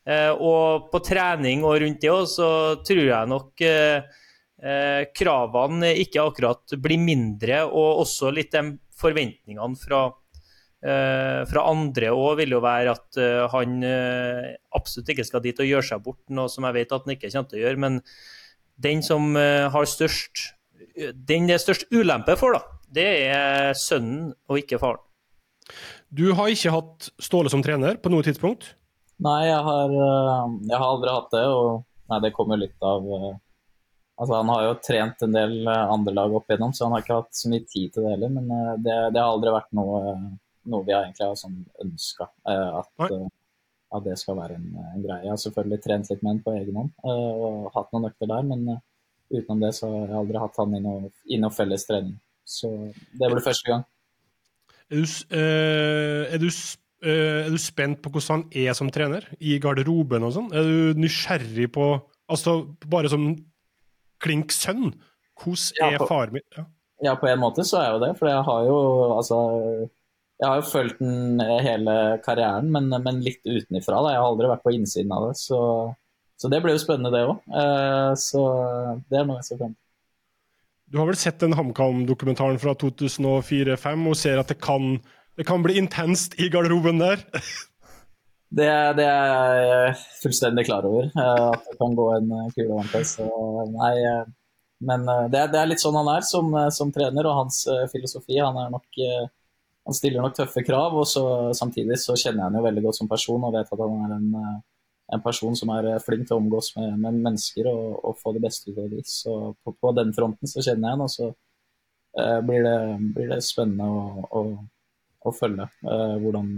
Uh, 0.08 0.32
og 0.32 0.88
på 0.90 1.02
trening 1.04 1.60
og 1.68 1.76
rundt 1.82 2.00
det 2.00 2.08
òg, 2.08 2.24
så 2.32 2.48
tror 2.88 3.02
jeg 3.04 3.30
nok 3.30 3.62
eh, 3.68 4.24
eh, 4.62 5.02
kravene 5.16 5.92
ikke 6.02 6.24
akkurat 6.24 6.76
blir 6.80 7.00
mindre, 7.02 7.64
og 7.66 8.04
også 8.04 8.32
litt 8.34 8.54
de 8.56 8.64
forventningene 9.00 9.78
fra, 9.80 10.08
fra 10.80 11.62
andre 11.68 12.08
òg 12.12 12.38
vil 12.38 12.54
jo 12.54 12.58
være 12.64 12.92
at 12.92 13.16
han 13.52 13.82
absolutt 14.76 15.10
ikke 15.12 15.24
skal 15.28 15.42
dit 15.44 15.58
og 15.60 15.68
gjøre 15.68 15.86
seg 15.90 16.02
bort, 16.04 16.20
noe 16.32 16.48
som 16.52 16.64
jeg 16.64 16.76
vet 16.78 16.92
at 16.96 17.04
han 17.04 17.12
ikke 17.12 17.30
kommer 17.32 17.50
til 17.50 17.58
å 17.58 17.62
gjøre. 17.62 17.80
Men 17.84 17.98
den 18.80 19.02
som 19.04 19.36
har 19.36 19.88
størst 19.88 20.46
den 20.96 21.48
det 21.48 21.56
er 21.56 21.62
størst 21.64 21.88
ulempe 21.92 22.36
for, 22.40 22.56
da, 22.56 22.80
det 22.92 23.08
er 23.28 23.76
sønnen 23.78 24.32
og 24.48 24.60
ikke 24.60 24.80
faren. 24.80 25.04
Du 26.10 26.32
har 26.34 26.50
ikke 26.50 26.72
hatt 26.74 27.10
Ståle 27.22 27.50
som 27.52 27.62
trener 27.62 27.98
på 28.02 28.10
noe 28.12 28.26
tidspunkt? 28.26 28.72
Nei, 29.22 29.44
jeg 29.46 29.60
har, 29.66 29.92
eh, 29.92 30.56
jeg 30.66 30.76
har, 30.76 30.88
aldri 30.88 31.12
hatt 31.12 31.30
det. 31.34 31.44
Og 31.46 31.84
nei, 32.10 32.20
det 32.24 32.32
kommer 32.34 32.60
litt 32.60 32.86
av 32.86 33.06
eh, 33.06 33.32
Altså, 34.20 34.34
han 34.36 34.50
har 34.52 34.66
jo 34.66 34.78
trent 34.84 35.22
en 35.24 35.34
del 35.34 35.54
eh, 35.64 35.90
andre 35.94 36.12
lag 36.12 36.34
opp 36.36 36.50
igjennom, 36.50 36.74
så 36.76 36.86
han 36.86 36.94
har 36.94 37.04
ikke 37.04 37.18
hatt 37.22 37.36
så 37.38 37.50
mye 37.52 37.64
tid 37.64 37.94
til 37.94 38.04
det 38.04 38.14
heller. 38.14 38.32
Men 38.36 38.50
det, 38.84 38.96
det 39.14 39.22
har 39.22 39.30
aldri 39.30 39.54
vært 39.54 39.70
noe, 39.78 40.00
noe 40.70 40.86
vi 40.86 40.94
har 40.94 41.06
egentlig 41.06 41.28
har 41.28 41.38
sånn 41.40 41.62
ønska 41.86 42.28
at, 42.52 42.90
at, 43.00 44.02
det 44.04 44.18
skal 44.20 44.36
være 44.38 44.58
en, 44.58 44.66
en, 44.82 45.00
greie. 45.06 45.24
Jeg 45.24 45.32
har 45.32 45.40
selvfølgelig 45.44 45.80
trent 45.86 46.12
litt 46.12 46.20
med 46.22 46.34
han 46.34 46.42
på 46.44 46.54
egen 46.58 46.76
hånd 46.82 46.92
og 47.10 47.70
hatt 47.74 47.88
noen 47.94 48.10
økter 48.10 48.30
der, 48.30 48.44
men 48.50 48.68
utenom 49.30 49.64
det 49.64 49.72
så 49.78 49.88
har 49.88 50.04
jeg 50.04 50.20
aldri 50.20 50.44
hatt 50.44 50.60
han 50.60 50.76
i 50.76 50.82
noe, 50.84 51.10
i 51.24 51.40
noe 51.40 51.56
felles 51.56 51.88
trening. 51.88 52.14
Så 52.44 52.70
det 52.92 53.32
blir 53.32 53.42
første 53.42 53.72
gang. 53.72 53.88
Er 54.90 55.00
du, 55.00 55.16
er 55.40 56.44
du 56.44 56.50
Uh, 57.00 57.46
er 57.46 57.48
du 57.48 57.56
spent 57.56 58.02
på 58.04 58.10
hvordan 58.12 58.42
han 58.42 58.66
er 58.66 58.74
som 58.76 58.90
trener? 58.92 59.24
I 59.40 59.54
garderoben 59.62 60.26
og 60.26 60.34
sånn? 60.36 60.50
Er 60.52 60.66
du 60.68 61.00
nysgjerrig 61.00 61.70
på 61.72 61.94
Altså, 62.30 62.60
bare 62.86 63.08
som 63.10 63.24
klink 64.22 64.54
sønn, 64.54 64.92
hvordan 65.40 65.86
er 65.86 65.96
ja, 65.96 66.06
far 66.08 66.34
min? 66.34 66.44
Ja. 66.56 66.66
ja. 67.08 67.16
på 67.20 67.30
en 67.30 67.40
måte 67.42 67.64
så 67.66 67.80
er 67.80 67.94
jo 67.94 68.02
det. 68.04 68.12
For 68.18 68.30
jeg 68.30 68.44
har 68.46 68.68
jo 68.68 68.78
altså 69.16 69.40
Jeg 70.40 70.48
har 70.48 70.60
jo 70.60 70.68
fulgt 70.70 71.02
den 71.02 71.40
hele 71.60 71.94
karrieren, 72.24 72.70
men, 72.72 72.88
men 73.04 73.20
litt 73.24 73.42
utenifra. 73.44 74.00
Da. 74.00 74.14
Jeg 74.14 74.22
har 74.22 74.28
aldri 74.30 74.48
vært 74.48 74.64
på 74.64 74.72
innsiden 74.72 75.12
av 75.12 75.28
det. 75.28 75.36
Så, 75.36 75.60
så 76.40 76.48
det 76.48 76.62
blir 76.64 76.78
jo 76.78 76.80
spennende, 76.80 77.12
det 77.12 77.26
òg. 77.28 77.42
Uh, 77.44 77.60
eh, 77.60 78.12
så 78.16 78.44
det 79.12 79.20
er 79.20 79.28
noe 79.28 79.42
jeg 79.42 79.50
ser 79.50 79.60
frem 79.60 79.74
til. 79.74 79.82
Du 80.90 80.98
har 80.98 81.06
vel 81.06 81.18
sett 81.20 81.42
den 81.44 81.52
HamKam-dokumentaren 81.54 82.56
fra 82.58 82.72
2004-2005 82.80 84.08
og 84.10 84.16
ser 84.18 84.40
at 84.40 84.48
det 84.50 84.56
kan 84.64 84.96
det 85.38 85.46
kan 85.46 85.62
bli 85.62 85.78
intenst 85.78 86.34
i 86.40 86.50
garderoben 86.52 86.98
der. 87.00 87.22
Det, 88.50 88.66
det, 88.98 89.06
er 89.06 89.58
jeg 89.62 89.90
fullstendig 90.24 90.64
klar 90.66 90.86
over, 90.88 91.06
eh, 91.06 91.42
at 91.52 91.66
det 91.68 91.76
kan 91.78 91.92
gå 91.94 92.06
en 92.16 92.32
eh, 92.34 92.48
kule. 92.56 92.80
Nei, 93.76 93.92
eh, 94.02 94.24
men 94.90 95.04
det, 95.30 95.44
det, 95.52 95.60
er 95.60 95.68
litt 95.70 95.82
sånn 95.82 95.98
han 96.00 96.08
er 96.10 96.24
som, 96.26 96.48
som, 96.74 96.90
trener, 96.90 97.28
og 97.28 97.36
hans 97.36 97.60
filosofi. 97.92 98.38
Han, 98.40 98.56
nok, 98.72 98.86
han 98.96 99.96
stiller 99.96 100.24
nok 100.24 100.38
tøffe 100.38 100.64
krav, 100.64 100.96
og 100.96 101.04
så, 101.06 101.24
samtidig 101.54 101.98
så 102.00 102.16
kjenner 102.16 102.40
jeg 102.40 102.46
han 102.48 102.58
jo 102.58 102.64
veldig 102.64 102.84
godt 102.86 102.98
som 102.98 103.10
person 103.10 103.44
og 103.44 103.52
vet 103.58 103.74
at 103.76 103.82
han 103.84 104.06
er 104.06 104.14
en, 104.16 104.30
en 105.12 105.22
person 105.22 105.58
som 105.58 105.74
er 105.76 105.90
flink 106.00 106.24
til 106.24 106.38
å 106.38 106.40
omgås 106.40 106.72
med, 106.78 106.96
med 106.96 107.20
mennesker 107.28 107.68
og, 107.68 107.84
og, 108.00 108.16
få 108.22 108.32
det 108.32 108.42
beste 108.46 108.72
ut 108.72 108.80
av 108.80 108.88
dem. 108.88 109.04
Så 109.04 109.36
på, 109.60 109.76
på, 109.76 109.92
den 110.00 110.16
fronten 110.16 110.48
så 110.48 110.64
kjenner 110.64 110.88
jeg 110.88 110.96
han, 110.96 111.04
og 111.04 111.12
så 111.12 111.30
blir, 112.48 112.64
det, 112.64 112.78
blir, 113.12 113.34
det, 113.34 113.42
spennende 113.44 113.84
å, 113.84 114.24
å 114.32 114.44
å 115.28 115.32
følge. 115.36 115.66
Hvordan, 115.84 116.48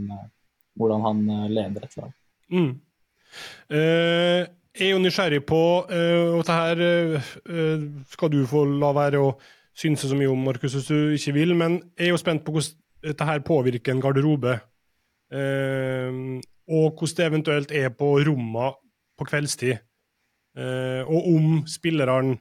hvordan, 0.78 1.04
han 1.06 1.22
eh, 1.30 1.50
leder 1.52 1.86
et 1.86 1.96
lag. 1.98 2.12
Mm. 2.52 2.72
Eh, 3.72 4.42
jeg 4.72 4.88
er 4.88 4.94
jo 4.94 5.00
nysgjerrig 5.02 5.42
på 5.48 5.62
eh, 5.92 6.32
og 6.32 6.44
det 6.48 6.56
her 6.56 8.04
skal 8.12 8.32
du 8.32 8.42
få 8.48 8.64
la 8.80 8.92
være 8.96 9.20
å 9.20 9.34
synse 9.76 10.08
så 10.08 10.16
mye 10.16 10.30
om, 10.32 10.44
Markus, 10.48 10.76
hvis 10.76 10.88
du 10.88 11.16
ikke 11.16 11.36
vil. 11.36 11.54
Men 11.56 11.78
jeg 11.96 12.10
er 12.10 12.14
jo 12.14 12.20
spent 12.20 12.44
på 12.44 12.54
hvordan 12.56 12.78
dette 13.02 13.26
her 13.26 13.42
påvirker 13.42 13.92
en 13.94 14.02
garderobe. 14.04 14.60
og 15.32 16.98
hvordan 16.98 17.16
det 17.16 17.24
eventuelt 17.26 17.72
er 17.72 17.88
på 17.88 18.18
rommene 18.26 18.74
på 19.18 19.24
kveldstid. 19.24 19.78
og 21.08 21.26
om 21.34 21.64
spillerne 21.66 22.36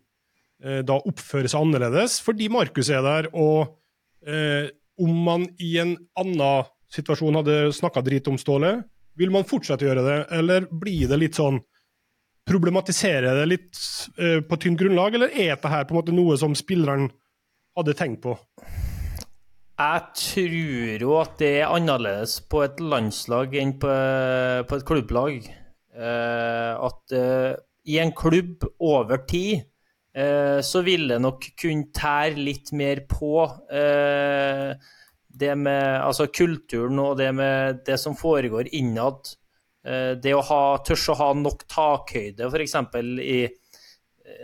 da 0.84 1.00
oppfører 1.00 1.48
seg 1.48 1.62
annerledes 1.64 2.20
fordi 2.22 2.50
Markus 2.52 2.90
er 2.90 3.02
der, 3.02 3.30
og 3.34 3.80
om 5.00 5.24
man 5.26 5.48
i 5.58 5.78
en 5.80 5.96
annen 6.20 6.68
situasjon 6.92 7.40
hadde 7.40 7.58
snakka 7.76 8.04
drit 8.06 8.28
om 8.32 8.40
Ståle, 8.40 8.76
vil 9.20 9.32
man 9.34 9.48
fortsette 9.48 9.86
å 9.86 9.90
gjøre 9.90 10.06
det, 10.06 10.18
eller 10.38 10.68
blir 10.72 11.10
det 11.12 11.20
litt 11.22 11.40
sånn 11.40 11.62
Problematiserer 12.50 13.36
det 13.38 13.44
litt 13.46 13.80
uh, 14.18 14.40
på 14.42 14.58
tynt 14.60 14.80
grunnlag, 14.80 15.14
eller 15.14 15.30
er 15.30 15.60
det 15.62 15.70
her 15.72 15.84
på 15.86 15.94
en 15.94 16.00
måte 16.00 16.16
noe 16.16 16.34
som 16.42 16.56
spilleren 16.58 17.06
hadde 17.78 17.94
tenkt 17.96 18.24
på? 18.26 18.34
Jeg 19.78 20.02
tror 20.18 21.04
jo 21.06 21.14
at 21.20 21.36
det 21.38 21.52
er 21.60 21.70
annerledes 21.70 22.40
på 22.50 22.64
et 22.66 22.82
landslag 22.82 23.54
enn 23.62 23.76
på, 23.82 23.94
på 24.68 24.80
et 24.80 24.88
klubblag. 24.90 25.52
Uh, 25.94 26.82
at 26.90 27.14
uh, 27.14 27.54
i 27.86 28.02
en 28.02 28.14
klubb 28.18 28.66
over 28.82 29.22
tid 29.30 29.68
så 30.12 30.82
vil 30.84 31.06
det 31.08 31.22
nok 31.24 31.46
kunne 31.56 31.88
tære 31.96 32.42
litt 32.44 32.74
mer 32.76 33.00
på 33.08 33.46
eh, 33.72 34.74
det 35.34 35.54
med 35.56 36.02
altså 36.02 36.28
kulturen 36.34 37.00
og 37.00 37.18
det 37.20 37.30
med 37.36 37.84
det 37.88 37.98
som 38.02 38.18
foregår 38.18 38.72
innad. 38.76 39.34
Eh, 39.86 40.14
det 40.22 40.36
å 40.36 40.44
ha, 40.46 40.64
tørs 40.86 41.08
å 41.14 41.18
ha 41.20 41.32
nok 41.38 41.66
takhøyde, 41.72 42.50
f.eks. 42.50 42.78
i 43.26 43.40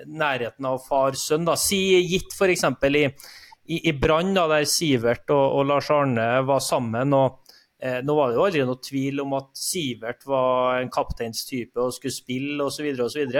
nærheten 0.08 0.68
av 0.68 0.82
far-sønn. 0.84 1.48
Si 1.60 1.82
gitt 2.08 2.34
f.eks. 2.36 2.66
i, 2.88 3.04
i, 3.08 3.82
i 3.90 3.94
Brann, 3.96 4.34
der 4.36 4.66
Sivert 4.68 5.30
og, 5.30 5.46
og, 5.60 5.68
Lars 5.70 5.92
Arne 5.94 6.32
var 6.48 6.64
sammen. 6.64 7.14
og 7.16 7.44
Eh, 7.80 8.00
nå 8.02 8.16
var 8.18 8.32
det 8.32 8.38
jo 8.40 8.46
aldri 8.48 8.62
noe 8.66 8.82
tvil 8.82 9.22
om 9.22 9.36
at 9.38 9.52
Sivert 9.58 10.24
var 10.26 10.80
en 10.80 10.90
kapteinstype 10.90 11.78
og 11.78 11.94
skulle 11.94 12.16
spille 12.16 12.66
osv., 12.66 12.88
osv., 13.06 13.36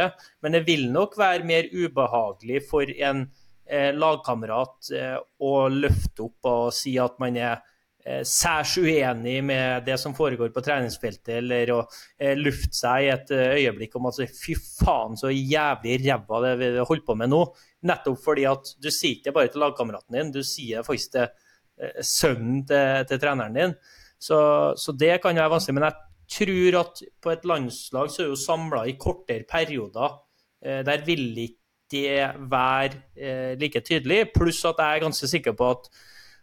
men 0.46 0.54
det 0.54 0.62
vil 0.68 0.86
nok 0.94 1.18
være 1.18 1.48
mer 1.48 1.70
ubehagelig 1.74 2.62
for 2.70 2.86
en 2.86 3.26
eh, 3.26 3.46
lagkamerat 3.94 4.92
og 5.40 5.50
å 5.50 5.66
løfte 5.72 6.24
opp 6.24 6.48
og 6.52 6.70
si 6.76 6.94
at 7.02 7.18
man 7.20 7.36
er 7.40 7.58
eh, 8.06 8.22
særs 8.24 8.78
uenig 8.80 9.42
med 9.46 9.86
det 9.88 9.98
som 10.02 10.16
foregår 10.18 10.54
på 10.56 10.64
treningsfeltet, 10.64 11.34
eller 11.42 11.74
å 11.76 11.80
eh, 12.20 12.38
lufte 12.40 12.76
seg 12.80 13.06
i 13.06 13.12
et 13.14 13.34
eh, 13.36 13.58
øyeblikk 13.62 13.98
om 14.00 14.08
at 14.12 14.22
fy 14.32 14.56
faen, 14.56 15.18
så 15.20 15.34
jævlig 15.34 16.00
ræva 16.06 16.42
det 16.46 16.56
vi 16.62 16.72
holder 16.80 17.06
på 17.08 17.18
med 17.20 17.34
nå. 17.34 17.44
Nettopp 17.88 18.24
fordi 18.24 18.48
at 18.50 18.74
du 18.80 18.90
sier 18.92 19.20
ikke 19.20 19.36
bare 19.36 19.52
til 19.54 19.66
lagkameraten 19.66 20.20
din, 20.20 20.34
du 20.36 20.44
sier 20.48 20.88
faktisk 20.88 21.18
til 21.18 21.30
sønnen 22.02 22.64
til, 22.66 23.04
til 23.06 23.20
treneren 23.22 23.58
din. 23.58 23.78
Så, 24.18 24.38
så, 24.78 24.94
det 24.98 25.20
kan 25.22 25.38
være 25.38 25.52
vanskelig. 25.54 25.76
Men 25.78 25.88
jeg 25.88 25.98
tror 26.38 26.80
at 26.82 27.04
på 27.24 27.34
et 27.34 27.46
landslag 27.48 28.12
så 28.12 28.24
er 28.24 28.32
jo 28.32 28.40
samla 28.40 28.84
i 28.90 28.98
kortere 29.00 29.46
perioder. 29.50 30.18
Eh, 30.64 30.82
der 30.86 31.06
vil 31.06 31.30
ikke 31.38 31.62
det 31.92 32.28
være 32.52 33.02
eh, 33.16 33.54
like 33.60 33.82
tydelig. 33.86 34.28
Pluss 34.36 34.64
at 34.68 34.80
jeg 34.82 34.98
er 34.98 35.06
ganske 35.08 35.30
sikker 35.32 35.58
på 35.58 35.72
at 35.76 35.90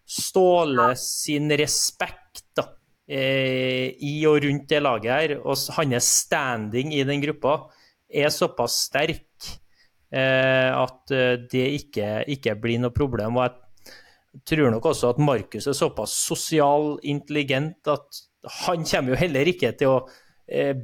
Ståle 0.04 0.90
sin 1.00 1.48
respekt 1.57 2.42
da, 2.52 2.66
eh, 3.09 3.94
i 4.04 4.18
og 4.28 4.42
rundt 4.44 4.66
det 4.68 4.83
laget 4.85 5.12
her, 5.14 5.33
og 5.40 5.57
hans 5.78 6.11
standing 6.26 6.92
i 6.92 7.00
den 7.09 7.22
gruppa, 7.22 7.54
er 8.12 8.28
såpass 8.28 8.83
sterk 8.90 9.22
at 10.14 11.11
det 11.50 11.62
ikke, 11.74 12.20
ikke 12.30 12.52
blir 12.62 12.78
noe 12.78 12.94
problem. 12.94 13.40
Og 13.40 13.48
jeg 13.48 14.44
tror 14.46 14.70
nok 14.70 14.87
også 14.90 15.14
at 15.14 15.22
Markus 15.22 15.66
er 15.66 15.74
såpass 15.74 16.14
sosial 16.28 17.00
intelligent 17.02 17.88
at 17.90 18.20
han 18.66 18.85
kommer 18.85 19.14
jo 19.14 19.20
heller 19.20 19.50
ikke 19.50 19.72
til 19.78 19.92
å 19.92 19.98
eh, 20.04 20.20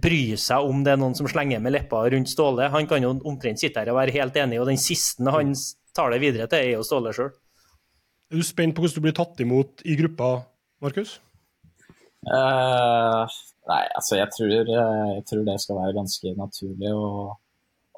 bry 0.02 0.38
seg 0.40 0.64
om 0.64 0.80
det 0.84 0.94
er 0.94 1.00
noen 1.00 1.14
som 1.18 1.28
slenger 1.28 1.60
med 1.60 1.74
leppa 1.74 2.00
rundt 2.08 2.30
Ståle. 2.32 2.70
Han 2.72 2.86
kan 2.88 3.04
jo 3.04 3.12
omtrent 3.28 3.60
sitte 3.60 3.82
her 3.82 3.90
og 3.92 3.98
være 3.98 4.14
helt 4.16 4.38
enig, 4.40 4.60
og 4.60 4.70
den 4.70 4.80
siste 4.80 5.34
han 5.34 5.52
tar 5.96 6.14
det 6.14 6.20
videre 6.22 6.48
til, 6.48 6.62
er 6.64 6.78
jo 6.78 6.86
Ståle 6.86 7.12
sjøl. 7.16 7.32
Er 8.30 8.38
du 8.38 8.46
spent 8.46 8.76
på 8.76 8.84
hvordan 8.84 8.96
du 8.96 9.04
blir 9.04 9.16
tatt 9.16 9.42
imot 9.42 9.84
i 9.84 9.96
gruppa, 9.98 10.30
Markus? 10.84 11.18
Uh, 12.24 13.24
nei, 13.68 13.84
altså 13.96 14.18
jeg 14.20 14.28
tror, 14.36 14.52
eh, 14.60 15.12
jeg 15.16 15.24
tror, 15.28 15.44
det 15.46 15.56
skal 15.62 15.78
være 15.80 15.96
ganske 15.96 16.32
naturlig 16.36 16.92
og, 16.92 17.32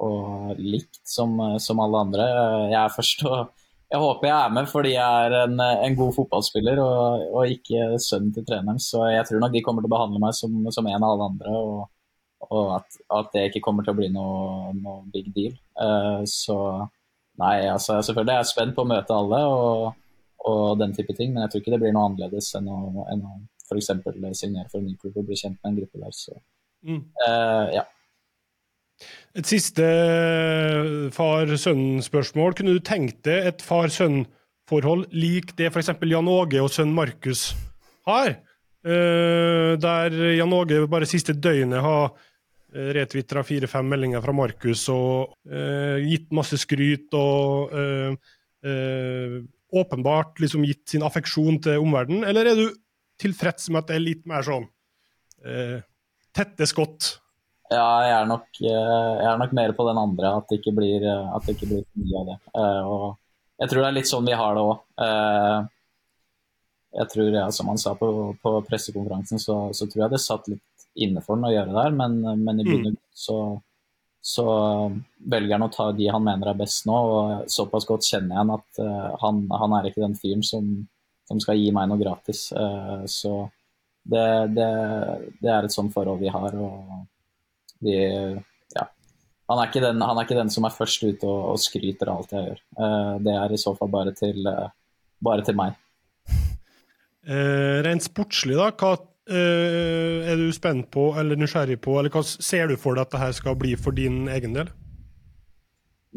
og 0.06 0.60
likt 0.62 1.02
som, 1.04 1.34
som 1.60 1.82
alle 1.84 2.04
andre. 2.06 2.28
Jeg 2.70 2.78
er 2.80 2.94
først 2.96 3.26
og 3.28 3.52
jeg 3.92 4.00
håper 4.00 4.28
jeg 4.28 4.36
er 4.36 4.52
med 4.56 4.68
fordi 4.70 4.94
jeg 4.94 5.26
er 5.26 5.34
en, 5.42 5.60
en 5.60 5.96
god 5.98 6.14
fotballspiller 6.16 6.80
og, 6.80 7.24
og, 7.28 7.50
ikke 7.52 7.98
sønnen 8.00 8.32
til 8.32 8.46
treneren. 8.48 8.80
Så 8.80 9.04
jeg 9.12 9.26
tror 9.28 9.42
nok 9.42 9.52
de 9.52 9.62
kommer 9.64 9.84
til 9.84 9.90
å 9.90 9.94
behandle 9.96 10.22
meg 10.22 10.36
som, 10.38 10.54
som 10.72 10.88
en 10.88 11.04
av 11.04 11.12
alle 11.12 11.28
andre, 11.28 11.52
og, 11.60 11.82
og 12.48 12.72
at, 12.78 12.98
at, 13.18 13.30
det 13.34 13.46
ikke 13.50 13.64
kommer 13.66 13.84
til 13.84 13.92
å 13.92 13.98
bli 14.00 14.08
noe, 14.14 14.72
noe 14.78 15.02
big 15.12 15.28
deal. 15.36 15.56
Uh, 15.76 16.24
så 16.28 16.56
nei, 17.40 17.56
altså 17.68 18.00
selvfølgelig 18.00 18.34
er 18.34 18.40
jeg 18.40 18.52
spent 18.54 18.76
på 18.76 18.86
å 18.86 18.90
møte 18.94 19.16
alle 19.16 19.42
og, 19.50 20.00
og, 20.48 20.66
den 20.80 20.96
type 20.96 21.16
ting, 21.18 21.34
men 21.34 21.44
jeg 21.44 21.52
tror 21.52 21.64
ikke 21.64 21.76
det 21.76 21.82
blir 21.84 21.96
noe 21.96 22.08
annerledes 22.08 22.52
enn 22.58 22.72
å, 22.72 23.06
enn 23.12 23.26
å 23.28 23.38
f.eks. 23.68 23.92
signere 24.40 24.68
for 24.72 24.80
en 24.80 24.88
ny 24.88 24.96
klubb 25.00 25.20
og 25.20 25.28
bli 25.28 25.36
kjent 25.38 25.58
med 25.60 25.70
en 25.70 25.82
gruppe 25.82 26.00
der. 26.00 26.16
Så 26.16 26.38
uh, 27.28 27.66
ja. 27.76 27.84
Et 29.32 29.48
siste 29.48 29.84
eh, 29.84 31.08
far-sønn-spørsmål. 31.14 32.56
Kunne 32.58 32.74
du 32.76 32.82
tenkt 32.84 33.22
deg 33.24 33.48
et 33.48 33.62
far-sønn-forhold 33.64 35.06
lik 35.16 35.54
det 35.56 35.70
f.eks. 35.70 35.94
Jan 36.10 36.28
Åge 36.28 36.60
og 36.60 36.68
sønn 36.72 36.92
Markus 36.96 37.52
har? 38.08 38.36
Uh, 38.82 39.78
der 39.78 40.10
Jan 40.34 40.52
Åge 40.52 40.80
bare 40.90 41.06
siste 41.06 41.36
døgnet 41.38 41.84
har 41.84 42.10
uh, 42.10 42.88
retvitra 42.96 43.44
fire-fem 43.46 43.86
meldinger 43.88 44.24
fra 44.24 44.34
Markus 44.34 44.88
og 44.90 45.36
gitt 46.02 46.32
masse 46.34 46.58
skryt 46.58 47.14
og 47.14 47.70
åpenbart 49.72 50.42
liksom 50.42 50.66
gitt 50.66 50.90
sin 50.90 51.06
affeksjon 51.06 51.60
til 51.62 51.84
omverdenen? 51.84 52.26
Eller 52.26 52.50
er 52.50 52.58
du 52.58 52.66
tilfreds 53.22 53.70
med 53.70 53.84
at 53.84 53.92
det 53.92 53.96
er 53.96 54.04
litt 54.04 54.26
mer 54.28 54.44
sånn 54.46 54.66
tette 56.34 56.66
skott 56.70 57.21
ja, 57.72 57.88
jeg 58.04 58.14
er, 58.14 58.26
nok, 58.28 58.48
eh, 58.60 59.12
jeg 59.18 59.28
er 59.30 59.38
nok 59.40 59.54
mer 59.56 59.72
på 59.76 59.86
den 59.88 60.00
andre, 60.00 60.34
at 60.38 60.48
det 60.50 60.60
ikke 60.60 60.74
blir, 60.76 61.04
eh, 61.08 61.30
at 61.36 61.46
det 61.46 61.56
ikke 61.56 61.68
blir 61.70 61.84
for 61.86 62.04
mye 62.04 62.20
av 62.20 62.28
det. 62.28 62.36
Eh, 62.60 62.90
og 62.92 63.06
jeg 63.62 63.70
tror 63.70 63.82
det 63.82 63.88
er 63.88 63.96
litt 63.96 64.10
sånn 64.10 64.28
vi 64.28 64.36
har 64.38 64.56
det 64.56 64.64
òg. 64.66 64.80
Jeg 66.92 67.08
tror, 67.08 67.28
ja, 67.32 67.46
som 67.56 67.70
han 67.72 67.80
sa 67.80 67.94
på, 67.96 68.08
på 68.42 68.50
pressekonferansen, 68.66 69.40
så, 69.40 69.56
så, 69.72 69.86
tror 69.88 70.04
jeg 70.04 70.12
det 70.12 70.20
satt 70.20 70.50
litt 70.52 70.86
inne 71.00 71.22
for 71.24 71.38
ham 71.38 71.46
å 71.48 71.52
gjøre 71.52 71.70
det 71.70 71.78
der, 71.78 71.94
men, 71.96 72.42
men 72.42 72.60
i 72.60 72.66
bunn 72.66 72.74
og 72.74 72.82
grunn 72.90 72.98
så, 73.16 73.36
så, 74.20 74.44
velger 75.32 75.56
han 75.56 75.64
å 75.64 75.70
ta 75.72 75.86
de 75.96 76.10
han 76.12 76.26
mener 76.26 76.50
er 76.50 76.58
best 76.58 76.84
nå. 76.90 76.98
og 77.14 77.48
Såpass 77.52 77.88
godt 77.88 78.04
kjenner 78.04 78.34
jeg 78.34 78.42
han 78.42 78.52
at 78.58 78.82
han, 79.22 79.40
han, 79.62 79.78
er 79.78 79.88
ikke 79.88 80.04
den 80.04 80.18
fyren 80.20 80.44
som, 80.44 80.68
som, 81.30 81.40
skal 81.40 81.56
gi 81.56 81.72
meg 81.72 81.88
noe 81.88 82.02
gratis. 82.02 82.50
så 83.08 83.32
det, 84.02 84.26
det, 84.58 84.68
det 85.40 85.54
er 85.54 85.64
et 85.64 85.72
sånt 85.72 85.94
forhold 85.96 86.20
vi 86.20 86.34
har. 86.34 86.60
og 86.60 87.06
de, 87.82 87.94
ja. 88.76 88.86
han, 89.50 89.62
er 89.62 89.72
den, 89.74 90.02
han, 90.02 90.18
er 90.18 90.26
ikke 90.26 90.38
den, 90.38 90.50
som 90.52 90.66
er 90.66 90.74
først 90.74 91.04
ute 91.04 91.28
og, 91.28 91.54
og 91.54 91.62
skryter 91.62 92.10
av 92.10 92.22
alt 92.22 92.34
jeg 92.34 92.48
gjør. 92.48 92.60
Uh, 92.78 93.14
det 93.26 93.38
er 93.38 93.54
i 93.54 93.60
så 93.60 93.74
fall 93.78 93.90
bare 93.92 94.14
til, 94.18 94.42
uh, 94.46 94.68
bare 95.24 95.46
til 95.46 95.58
meg. 95.58 95.78
Uh, 97.22 97.82
rent 97.86 98.06
sportslig, 98.06 98.58
da, 98.58 98.70
hva 98.74 98.96
er 99.32 100.34
du 100.34 100.48
spent 100.50 100.88
på 100.90 101.12
eller 101.16 101.38
nysgjerrig 101.38 101.76
på, 101.80 101.94
eller 101.94 102.10
hva 102.10 102.24
ser 102.26 102.66
du 102.68 102.74
for 102.74 102.98
deg 102.98 103.06
at 103.06 103.12
dette 103.14 103.36
skal 103.38 103.54
bli 103.56 103.76
for 103.78 103.94
din 103.94 104.26
egen 104.34 104.56
del? 104.56 104.72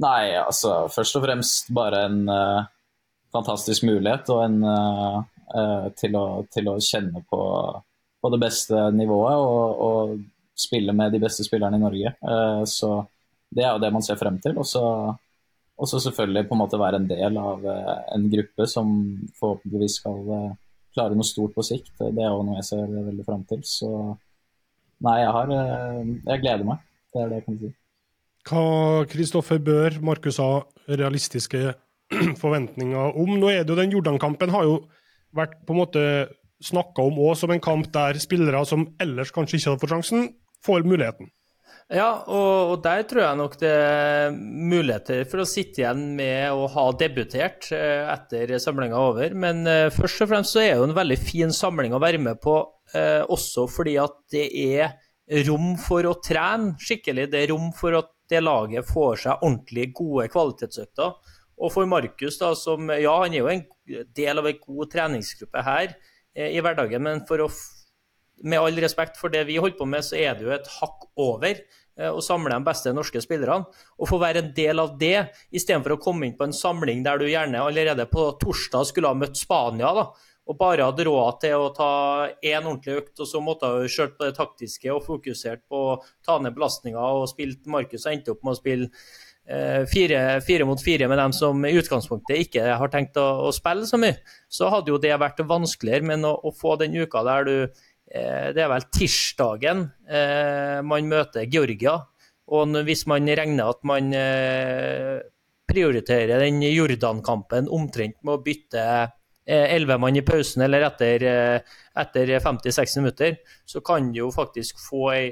Nei, 0.01 0.33
altså 0.41 0.87
først 0.91 1.19
og 1.19 1.23
fremst 1.23 1.69
bare 1.77 2.01
en 2.09 2.17
fantastisk 3.31 3.85
mulighet 3.85 4.31
og 4.33 4.41
en 4.47 4.57
til 6.01 6.17
å, 6.17 6.25
til, 6.49 6.71
å, 6.73 6.75
kjenne 6.81 7.21
på, 7.29 7.43
på 8.25 8.33
det 8.33 8.41
beste 8.41 8.87
nivået 8.97 9.37
og, 9.37 9.85
og 9.85 10.17
spille 10.55 10.95
med 10.95 11.13
de 11.13 11.21
beste 11.21 11.45
spillerne 11.45 11.77
i 11.77 11.83
Norge. 11.83 12.15
Eh, 12.15 12.63
så 12.69 12.97
det 13.51 13.65
er 13.65 13.75
jo 13.75 13.81
det 13.83 13.91
man 13.93 14.05
ser 14.05 14.19
frem 14.19 14.39
til. 14.43 14.57
Og 14.57 14.67
så 14.67 15.99
selvfølgelig 15.99 16.47
på 16.49 16.55
en 16.55 16.63
måte 16.63 16.79
være 16.79 17.01
en 17.01 17.09
del 17.09 17.39
av 17.39 17.65
eh, 17.67 17.95
en 18.15 18.27
gruppe 18.31 18.67
som 18.71 18.91
forhåpentligvis 19.39 19.99
skal 20.01 20.35
eh, 20.37 20.51
klare 20.95 21.17
noe 21.17 21.27
stort 21.27 21.55
på 21.55 21.65
sikt. 21.67 21.93
Det 21.99 22.23
er 22.23 22.31
jo 22.31 22.43
noe 22.47 22.59
jeg 22.61 22.69
ser 22.71 22.85
veldig 22.87 23.25
frem 23.27 23.43
til. 23.49 23.63
Så 23.67 23.89
nei, 25.03 25.17
jeg 25.21 25.33
har 25.35 25.49
Jeg 25.51 26.43
gleder 26.43 26.67
meg. 26.67 26.85
Det 27.11 27.21
er 27.21 27.31
det 27.31 27.41
jeg 27.41 27.47
kan 27.49 27.59
si. 27.59 27.73
Hva 28.45 28.65
Kristoffer 29.09 29.59
Bør, 29.59 29.99
Markus 30.05 30.37
har 30.37 30.67
realistiske 30.87 31.73
forventninger 32.43 33.17
om? 33.17 33.35
Nå 33.41 33.51
er 33.51 33.63
det 33.63 33.73
jo 33.73 33.79
Den 33.81 33.91
Jordan-kampen 33.91 34.53
har 34.53 34.67
jo 34.67 34.79
vært 35.35 35.57
på 35.67 35.75
en 35.75 35.81
måte 35.81 36.03
snakka 36.63 37.03
om 37.03 37.17
òg 37.19 37.35
som 37.39 37.51
en 37.51 37.63
kamp 37.63 37.89
der 37.93 38.17
spillere 38.21 38.61
som 38.67 38.85
ellers 39.01 39.33
kanskje 39.35 39.57
ikke 39.59 39.73
hadde 39.73 39.81
fått 39.83 39.93
sjansen, 39.95 40.27
får 40.63 40.85
muligheten. 40.87 41.31
Ja, 41.93 42.23
og, 42.25 42.71
og, 42.71 42.79
der 42.81 43.03
tror 43.05 43.21
jeg 43.21 43.37
nok 43.37 43.55
det 43.61 43.69
er 43.69 44.31
muligheter 44.33 45.19
for 45.29 45.43
å 45.43 45.45
sitte 45.45 45.83
igjen 45.83 46.15
med 46.17 46.49
å 46.57 46.65
ha 46.73 46.85
debutert 46.97 47.67
eh, 47.77 48.07
etter 48.09 48.55
samlinga 48.61 48.97
over. 48.97 49.35
Men 49.37 49.61
eh, 49.69 49.91
først 49.93 50.23
og 50.25 50.31
fremst 50.31 50.55
så 50.55 50.63
er 50.63 50.71
det 50.71 50.79
jo 50.79 50.87
en 50.87 50.97
veldig 50.97 51.17
fin 51.21 51.53
samling 51.53 51.93
å 51.93 52.01
være 52.01 52.23
med 52.25 52.41
på, 52.41 52.57
eh, 52.97 53.21
også 53.21 53.67
fordi 53.69 53.99
at 54.01 54.17
det 54.33 54.47
er 54.63 54.97
rom 55.45 55.75
for 55.81 56.09
å 56.09 56.17
trene 56.25 56.73
skikkelig. 56.81 57.29
Det 57.29 57.43
er 57.43 57.53
rom 57.53 57.69
for 57.77 57.99
at 58.01 58.09
det 58.33 58.41
laget 58.41 58.89
får 58.89 59.21
seg 59.27 59.45
ordentlig 59.45 59.91
gode 59.93 60.25
kvalitetsøkter. 60.33 61.13
Og 61.61 61.71
for 61.71 61.87
Markus, 61.87 62.41
da, 62.41 62.55
som 62.57 62.89
ja, 62.97 63.13
han 63.21 63.37
er 63.37 63.43
jo 63.43 63.53
en 63.53 63.65
del 64.17 64.41
av 64.41 64.49
en 64.49 64.57
god 64.57 64.89
treningsgruppe 64.91 65.61
her 65.63 65.93
i 66.35 66.59
hverdagen, 66.59 67.05
men 67.05 67.21
for 67.29 67.45
å 67.45 67.47
med 68.43 68.59
all 68.59 68.83
respekt 68.83 69.19
for 69.19 69.33
det 69.33 69.45
vi 69.47 69.57
holder 69.61 69.79
på 69.79 69.87
med, 69.89 70.05
så 70.05 70.17
er 70.19 70.35
det 70.35 70.47
jo 70.47 70.53
et 70.55 70.69
hakk 70.79 71.07
over 71.21 71.51
eh, 71.55 72.11
å 72.11 72.23
samle 72.23 72.53
de 72.53 72.67
beste 72.67 72.93
norske 72.95 73.21
spillerne. 73.23 73.67
Og 73.99 74.11
få 74.11 74.19
være 74.21 74.43
en 74.43 74.53
del 74.57 74.83
av 74.83 74.95
det, 74.99 75.17
istedenfor 75.55 75.95
å 75.95 76.01
komme 76.03 76.27
inn 76.27 76.37
på 76.37 76.47
en 76.47 76.55
samling 76.55 77.03
der 77.05 77.21
du 77.21 77.27
gjerne 77.29 77.63
allerede 77.63 78.07
på 78.11 78.31
torsdag 78.41 78.89
skulle 78.91 79.11
ha 79.11 79.17
møtt 79.17 79.39
Spania, 79.39 79.93
da, 79.95 80.09
og 80.45 80.57
bare 80.59 80.85
hadde 80.85 81.07
råd 81.07 81.39
til 81.41 81.57
å 81.57 81.69
ta 81.73 81.91
én 82.37 82.61
ordentlig 82.61 82.99
økt, 82.99 83.15
og 83.23 83.29
så 83.29 83.41
måtte 83.41 83.69
ha 83.71 83.85
kjørt 83.89 84.17
på 84.17 84.27
det 84.27 84.35
taktiske 84.37 84.91
og 84.93 85.05
fokusert 85.07 85.63
på 85.69 85.85
å 85.93 85.95
ta 86.25 86.37
ned 86.41 86.53
belastninga 86.57 87.01
og 87.17 87.29
spilt 87.31 87.65
Markus 87.71 88.05
og 88.05 88.13
endte 88.13 88.35
opp 88.35 88.45
med 88.45 88.53
å 88.53 88.59
spille 88.59 88.91
eh, 89.49 89.81
fire, 89.89 90.21
fire, 90.45 90.67
mot 90.69 90.81
fire 90.81 91.09
med 91.09 91.17
dem 91.21 91.33
som 91.33 91.65
i 91.65 91.73
utgangspunktet 91.79 92.45
ikke 92.45 92.77
har 92.77 92.93
tenkt 92.93 93.17
å, 93.17 93.25
å, 93.47 93.49
spille 93.55 93.89
så 93.89 93.97
mye, 94.01 94.19
så 94.45 94.69
hadde 94.73 94.93
jo 94.93 95.01
det 95.01 95.15
vært 95.21 95.41
vanskeligere. 95.49 96.05
Men 96.13 96.29
å, 96.29 96.35
å 96.37 96.53
få 96.53 96.77
den 96.81 96.93
uka 96.93 97.25
der 97.25 97.49
du 97.49 97.55
det 98.05 98.61
er 98.61 98.69
vel 98.69 98.85
tirsdagen 98.93 99.87
eh, 100.07 100.81
man 100.85 101.09
møter 101.09 101.47
Georgia. 101.49 101.97
Og 102.53 102.77
hvis 102.85 103.05
man 103.09 103.25
regner 103.25 103.71
at 103.73 103.81
man 103.87 104.11
eh, 104.13 105.17
prioriterer 105.65 106.43
den 106.45 106.61
Jordan-kampen 106.61 107.69
omtrent 107.73 108.19
med 108.21 108.37
å 108.37 108.43
bytte 108.45 108.85
elleve 109.45 109.99
mann 110.01 110.17
i 110.17 110.23
pausen 110.25 110.63
eller 110.65 110.87
etter, 110.87 111.21
etter 112.01 112.31
50-60 112.41 113.01
minutter, 113.03 113.35
så 113.69 113.81
kan 113.85 114.07
du 114.09 114.23
jo 114.23 114.29
faktisk 114.33 114.79
få 114.81 115.03
ei, 115.13 115.27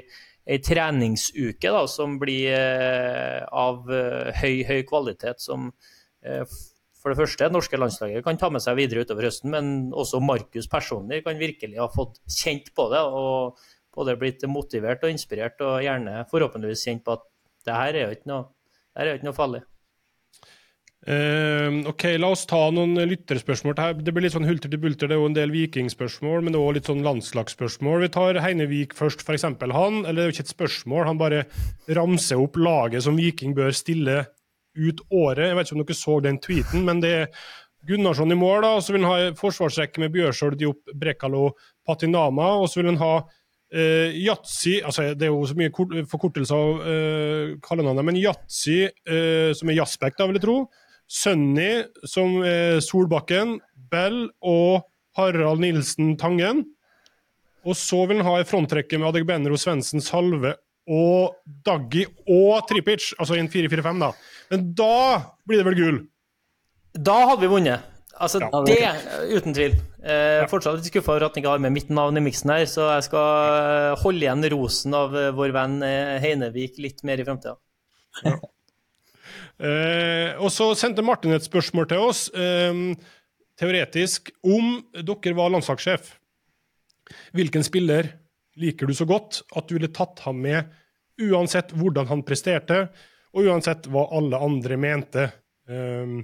ei 0.46 0.60
treningsuke 0.62 1.72
da, 1.74 1.80
som 1.90 2.14
blir 2.20 2.54
av 3.50 3.90
høy, 3.90 4.62
høy 4.70 4.84
kvalitet, 4.86 5.42
som 5.42 5.72
for 7.04 7.12
det 7.12 7.20
første, 7.20 7.50
norske 7.52 7.76
landslaget 7.76 8.24
kan 8.24 8.38
ta 8.40 8.48
med 8.48 8.64
seg 8.64 8.78
videre 8.78 9.04
utover 9.04 9.28
høsten, 9.28 9.52
men 9.52 9.66
også 9.92 10.22
Markus 10.24 10.70
personlig 10.72 11.20
kan 11.26 11.36
virkelig 11.36 11.76
ha 11.76 11.90
fått 11.92 12.16
kjent 12.32 12.72
på 12.72 12.88
det. 12.94 13.04
og 13.04 13.60
både 13.94 14.16
blitt 14.18 14.42
motivert 14.50 15.04
og 15.06 15.12
inspirert, 15.14 15.60
og 15.62 15.84
gjerne 15.84 16.24
forhåpentligvis 16.32 16.88
kjent 16.88 17.04
på 17.06 17.14
at 17.14 17.22
det 17.68 17.76
her 17.78 17.94
er 17.94 18.02
jo 18.08 18.16
ikke 18.18 18.30
noe, 18.32 18.50
det 18.90 19.04
er 19.04 19.12
jo 19.12 19.20
ikke 19.20 19.28
noe 19.28 19.36
farlig. 19.36 19.62
Uh, 21.04 21.82
ok, 21.90 22.04
La 22.16 22.30
oss 22.32 22.46
ta 22.48 22.58
noen 22.72 22.96
lytterspørsmål. 23.10 23.74
Det 24.00 24.12
blir 24.14 24.24
litt 24.24 24.32
sånn 24.32 24.46
hulter 24.48 24.70
til 24.72 24.80
bulter. 24.80 25.10
Det 25.10 25.12
er 25.12 25.20
jo 25.20 25.28
en 25.28 25.36
del 25.36 25.52
vikingspørsmål, 25.52 26.46
men 26.46 26.56
også 26.56 26.76
litt 26.78 26.88
sånn 26.88 27.04
landslagsspørsmål. 27.04 28.06
Vi 28.06 28.12
tar 28.14 28.40
Heinevik 28.40 28.96
først, 28.96 29.20
f.eks. 29.20 29.44
Han, 29.44 29.98
eller 30.06 30.16
det 30.16 30.24
er 30.24 30.30
jo 30.30 30.36
ikke 30.38 30.46
et 30.46 30.54
spørsmål, 30.54 31.04
han 31.10 31.20
bare 31.20 31.42
ramser 32.00 32.40
opp 32.40 32.56
laget 32.56 33.04
som 33.04 33.20
Viking 33.20 33.52
bør 33.56 33.76
stille 33.76 34.22
ut 34.76 35.04
året. 35.10 35.48
Jeg 35.48 35.58
vet 35.58 35.68
ikke 35.68 35.78
om 35.78 35.84
dere 35.84 35.98
så 35.98 36.16
den 36.24 36.40
tweeten, 36.42 36.84
men 36.86 37.00
det 37.04 37.12
er 37.14 37.44
Gunnarsson 37.88 38.32
i 38.32 38.38
mål. 38.38 38.62
da, 38.62 38.74
og 38.76 38.82
Så 38.82 38.92
vil 38.94 39.04
han 39.04 39.12
ha 39.12 39.32
forsvarsrekke 39.38 40.00
med 40.00 40.12
Bjørsvold, 40.12 40.58
Diop, 40.58 40.80
Brekalo, 40.94 41.50
Patinama. 41.86 42.54
Og 42.60 42.68
så 42.68 42.80
vil 42.80 42.92
han 42.92 43.02
ha 43.02 43.14
uh, 43.20 44.08
Yatzy 44.14 44.80
altså 44.84 45.14
Det 45.14 45.28
er 45.28 45.32
jo 45.32 45.44
så 45.46 45.56
mye 45.58 46.06
forkortelser 46.08 46.56
av 46.56 46.80
uh, 46.80 47.54
kallenavnet, 47.64 48.04
men 48.04 48.20
Yatzy, 48.20 48.86
uh, 49.10 49.52
som 49.56 49.70
er 49.70 49.80
Jaspek, 49.80 50.16
da, 50.18 50.28
vil 50.28 50.40
jeg 50.40 50.46
tro. 50.46 50.58
Sunny, 51.04 51.84
som 52.08 52.40
er 52.46 52.80
Solbakken. 52.80 53.58
Bell 53.92 54.30
og 54.40 54.86
Harald 55.18 55.60
Nilsen 55.62 56.16
Tangen. 56.18 56.64
Og 57.64 57.76
så 57.78 58.04
vil 58.08 58.20
han 58.20 58.28
ha 58.28 58.38
en 58.40 58.48
frontrekke 58.48 58.98
med 58.98 59.12
Adegbenro 59.12 59.56
Svendsen 59.60 60.02
Salve 60.04 60.56
og 60.84 61.38
Daggi 61.64 62.04
og 62.28 62.66
Tripic, 62.68 63.12
altså 63.16 63.38
i 63.38 63.40
en 63.40 63.48
4-4-5, 63.48 64.02
da. 64.02 64.10
Men 64.52 64.70
da 64.76 64.96
blir 65.48 65.60
det 65.60 65.66
vel 65.68 65.78
gull? 65.78 65.98
Da 66.94 67.16
hadde 67.30 67.44
vi 67.46 67.50
vunnet. 67.50 67.90
Altså, 68.14 68.38
ja, 68.38 68.60
det, 68.62 68.76
det 68.78 69.38
uten 69.40 69.54
tvil. 69.56 69.72
Eh. 70.04 70.44
Fortsatt 70.50 70.78
litt 70.78 70.86
skuffa 70.86 71.16
over 71.16 71.26
at 71.26 71.34
han 71.34 71.42
ikke 71.42 71.54
har 71.56 71.62
med 71.64 71.74
mitt 71.74 71.88
navn 71.90 72.20
i 72.20 72.22
miksen 72.22 72.52
her, 72.54 72.66
så 72.70 72.86
jeg 72.92 73.08
skal 73.08 73.54
eh, 73.58 74.02
holde 74.04 74.22
igjen 74.22 74.46
rosen 74.54 74.94
av 74.94 75.16
eh, 75.18 75.32
vår 75.34 75.54
venn 75.56 75.78
eh, 75.82 76.16
Heinevik 76.22 76.78
litt 76.82 77.02
mer 77.06 77.18
i 77.18 77.26
framtida. 77.26 77.56
Ja. 78.22 78.36
eh, 79.66 80.30
og 80.38 80.52
så 80.54 80.70
sendte 80.78 81.02
Martin 81.06 81.34
et 81.34 81.48
spørsmål 81.48 81.90
til 81.90 82.04
oss, 82.06 82.28
eh, 82.38 82.84
teoretisk, 83.58 84.30
om 84.46 84.76
dere 84.94 85.34
var 85.34 85.50
landslagssjef. 85.54 86.14
Hvilken 87.34 87.66
spiller 87.66 88.12
liker 88.60 88.86
du 88.86 88.94
så 88.94 89.06
godt 89.10 89.42
at 89.58 89.66
du 89.66 89.74
ville 89.74 89.90
tatt 89.90 90.22
ham 90.28 90.38
med 90.44 90.70
uansett 91.18 91.74
hvordan 91.74 92.08
han 92.10 92.22
presterte, 92.26 92.86
og 93.34 93.50
uansett 93.50 93.88
hva 93.90 94.06
alle 94.14 94.38
andre 94.40 94.78
mente. 94.80 95.26
Um, 95.66 96.22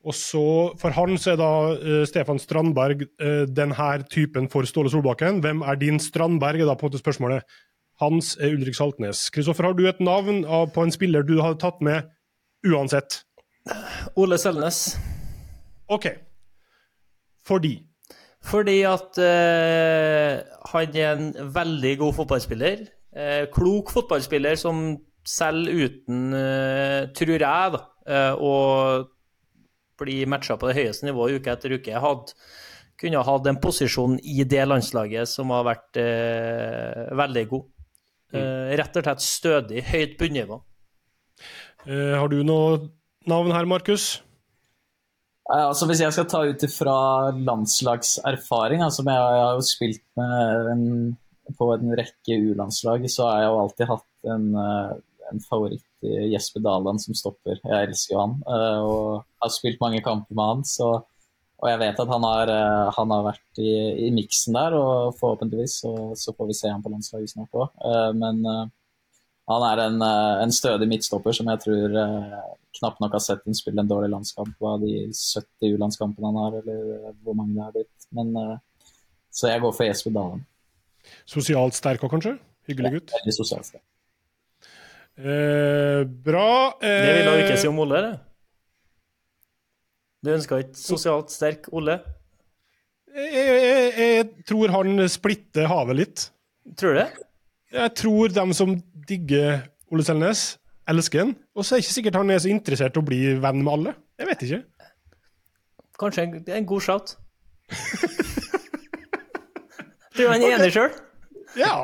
og 0.00 0.16
så 0.16 0.72
For 0.80 0.94
han 0.96 1.18
så 1.20 1.34
er 1.34 1.40
da 1.40 1.50
uh, 1.76 2.04
Stefan 2.08 2.40
Strandberg 2.40 3.04
uh, 3.22 3.44
denne 3.48 3.90
typen 4.12 4.48
for 4.52 4.68
Ståle 4.68 4.92
Solbakken. 4.92 5.42
Hvem 5.44 5.62
er 5.62 5.80
din 5.80 6.00
Strandberg, 6.00 6.60
er 6.60 6.70
da 6.70 6.76
på 6.76 6.86
en 6.86 6.92
måte 6.92 7.02
spørsmålet. 7.02 7.44
Hans 8.00 8.32
er 8.40 8.54
Ulrik 8.56 8.76
Saltnes. 8.76 9.26
Kristoffer, 9.32 9.68
har 9.68 9.76
du 9.76 9.84
et 9.88 10.00
navn 10.00 10.44
av, 10.48 10.70
på 10.72 10.84
en 10.84 10.92
spiller 10.92 11.24
du 11.26 11.36
hadde 11.42 11.60
tatt 11.60 11.82
med 11.84 12.08
uansett? 12.64 13.22
Ole 14.16 14.38
Selnes. 14.40 14.96
OK. 15.92 16.08
Fordi? 17.44 17.74
Fordi 18.48 18.78
at 18.88 19.20
uh, 19.20 20.40
han 20.72 20.96
er 20.96 21.12
en 21.12 21.52
veldig 21.56 21.98
god 22.00 22.16
fotballspiller. 22.22 22.88
Klok 23.50 23.90
fotballspiller 23.90 24.54
som 24.54 24.94
selv 25.30 25.70
uten, 25.70 26.34
uh, 26.34 27.10
tror 27.16 27.36
jeg, 27.36 27.74
da, 27.76 27.84
å 28.34 28.52
bli 30.00 30.24
matcha 30.26 30.56
på 30.58 30.70
det 30.70 30.78
høyeste 30.80 31.06
nivået 31.06 31.38
uke 31.38 31.52
etter 31.52 31.76
uke, 31.76 32.00
hadde, 32.02 32.34
kunne 33.00 33.20
hatt 33.24 33.46
en 33.48 33.60
posisjon 33.62 34.16
i 34.18 34.42
det 34.48 34.64
landslaget 34.66 35.28
som 35.30 35.52
har 35.54 35.62
vært 35.68 36.00
veldig 37.16 37.44
god. 37.52 37.68
Mm. 38.30 38.74
rett 38.78 38.98
og 38.98 39.06
slett 39.06 39.22
stødig, 39.24 39.84
høyt 39.88 40.12
bunnivå. 40.20 40.58
har 41.86 42.28
du 42.30 42.42
noe 42.46 42.90
navn 43.30 43.54
her, 43.54 43.68
Markus? 43.68 44.18
Altså 45.50 45.88
Hvis 45.88 46.02
jeg 46.04 46.14
skal 46.14 46.28
ta 46.30 46.44
ut 46.46 46.62
ifra 46.62 46.96
landslagserfaring, 47.34 48.84
altså 48.86 49.02
jeg, 49.02 49.14
jeg 49.18 49.42
har 49.42 49.56
jo 49.56 49.66
spilt 49.66 50.20
en, 50.20 50.84
på 51.58 51.70
en 51.74 51.94
rekke 51.98 52.36
U-landslag, 52.50 53.06
så 53.10 53.26
har 53.26 53.40
jeg 53.40 53.48
jo 53.48 53.56
alltid 53.64 53.90
hatt 53.90 54.30
en, 54.34 54.44
eh, 54.62 54.92
en 55.30 55.42
favoritt 55.44 56.06
i 56.06 56.30
Jesper 56.32 56.62
Daland 56.64 57.02
som 57.02 57.16
stopper. 57.16 57.60
Jeg 57.62 57.88
elsker 57.88 58.14
jo 58.14 58.20
han. 58.22 58.36
Eh, 58.46 58.82
og 58.86 59.24
har 59.42 59.52
spilt 59.54 59.80
mange 59.82 60.02
kamper 60.04 60.36
med 60.36 60.52
han, 60.52 60.64
så, 60.68 60.90
og 61.60 61.68
jeg 61.68 61.80
vet 61.82 62.02
at 62.04 62.12
han 62.14 62.26
har, 62.26 62.52
eh, 62.54 62.90
han 62.96 63.14
har 63.14 63.26
vært 63.30 63.62
i, 63.62 63.72
i 64.06 64.10
miksen 64.16 64.56
der, 64.58 64.76
og 64.78 65.16
forhåpentligvis 65.20 65.80
så, 65.84 65.94
så, 66.18 66.34
får 66.36 66.50
vi 66.50 66.58
se 66.60 66.72
han 66.72 66.84
på 66.84 66.92
landslaget 66.92 67.34
snart 67.34 67.60
òg. 67.64 67.82
Men 68.16 68.42
han 69.50 69.66
er 69.66 69.82
en, 69.82 70.02
en, 70.44 70.52
stødig 70.54 70.86
midtstopper 70.88 71.34
som 71.34 71.48
jeg 71.50 71.62
tror 71.64 71.96
knapt 72.78 73.00
nok 73.02 73.16
har 73.16 73.22
sett 73.24 73.42
ham 73.42 73.56
spille 73.58 73.82
en 73.82 73.90
dårlig 73.90 74.12
landskamp 74.12 74.62
av 74.62 74.84
de 74.84 75.08
70 75.10 75.74
U-landskampene 75.74 76.30
han 76.30 76.38
har, 76.38 76.60
eller 76.60 77.16
hvor 77.24 77.34
mange 77.34 77.56
det 77.56 77.64
har 77.64 77.74
blitt. 77.74 78.08
Men, 78.14 78.30
så 79.34 79.50
jeg 79.50 79.62
går 79.64 79.74
for 79.74 79.88
Jesper 79.88 80.14
Daland. 80.14 80.46
Sosialt 81.28 81.76
sterk 81.78 82.04
òg, 82.06 82.14
kanskje? 82.14 82.36
Hyggelig 82.70 82.98
gutt? 82.98 83.10
Ja, 83.10 83.22
veldig 83.24 83.36
sosialt 83.40 83.68
sterk. 83.72 83.89
Eh, 85.20 86.06
bra. 86.24 86.50
Eh, 86.80 87.02
det 87.04 87.16
vil 87.18 87.28
hun 87.28 87.42
ikke 87.42 87.58
si 87.60 87.68
om 87.68 87.80
Olle, 87.84 88.00
det? 88.06 88.14
Du 90.24 90.30
ønsker 90.32 90.62
ikke 90.64 90.80
sosialt 90.80 91.32
sterk 91.32 91.68
Olle? 91.76 91.98
Jeg, 93.10 93.28
jeg, 93.34 93.92
jeg, 93.98 94.26
tror 94.48 94.72
han 94.72 95.02
splitter 95.10 95.68
havet 95.68 95.98
litt. 95.98 96.24
Tror 96.78 96.94
du 96.94 97.00
det? 97.02 97.08
Jeg 97.74 97.92
tror 97.98 98.32
dem 98.32 98.54
som 98.56 98.76
digger 99.08 99.64
Ole 99.90 100.04
Selnes, 100.06 100.44
elsker 100.88 101.24
han. 101.24 101.34
Og 101.54 101.66
så 101.66 101.74
er 101.74 101.80
det 101.80 101.84
ikke 101.84 101.98
sikkert 101.98 102.20
han 102.20 102.32
er 102.32 102.40
så 102.40 102.52
interessert 102.52 102.96
i 102.96 103.02
å 103.02 103.06
bli 103.06 103.20
venn 103.42 103.64
med 103.64 103.72
alle. 103.74 103.94
Jeg 104.20 104.30
vet 104.30 104.46
ikke. 104.46 104.60
Kanskje 106.00 106.24
en, 106.24 106.38
en 106.60 106.70
god 106.70 106.86
shout. 106.86 107.16
du 110.16 110.24
er 110.24 110.32
han 110.32 110.46
okay. 110.46 110.56
enig 110.56 110.72
sjøl? 110.74 110.92
Ja. 111.58 111.74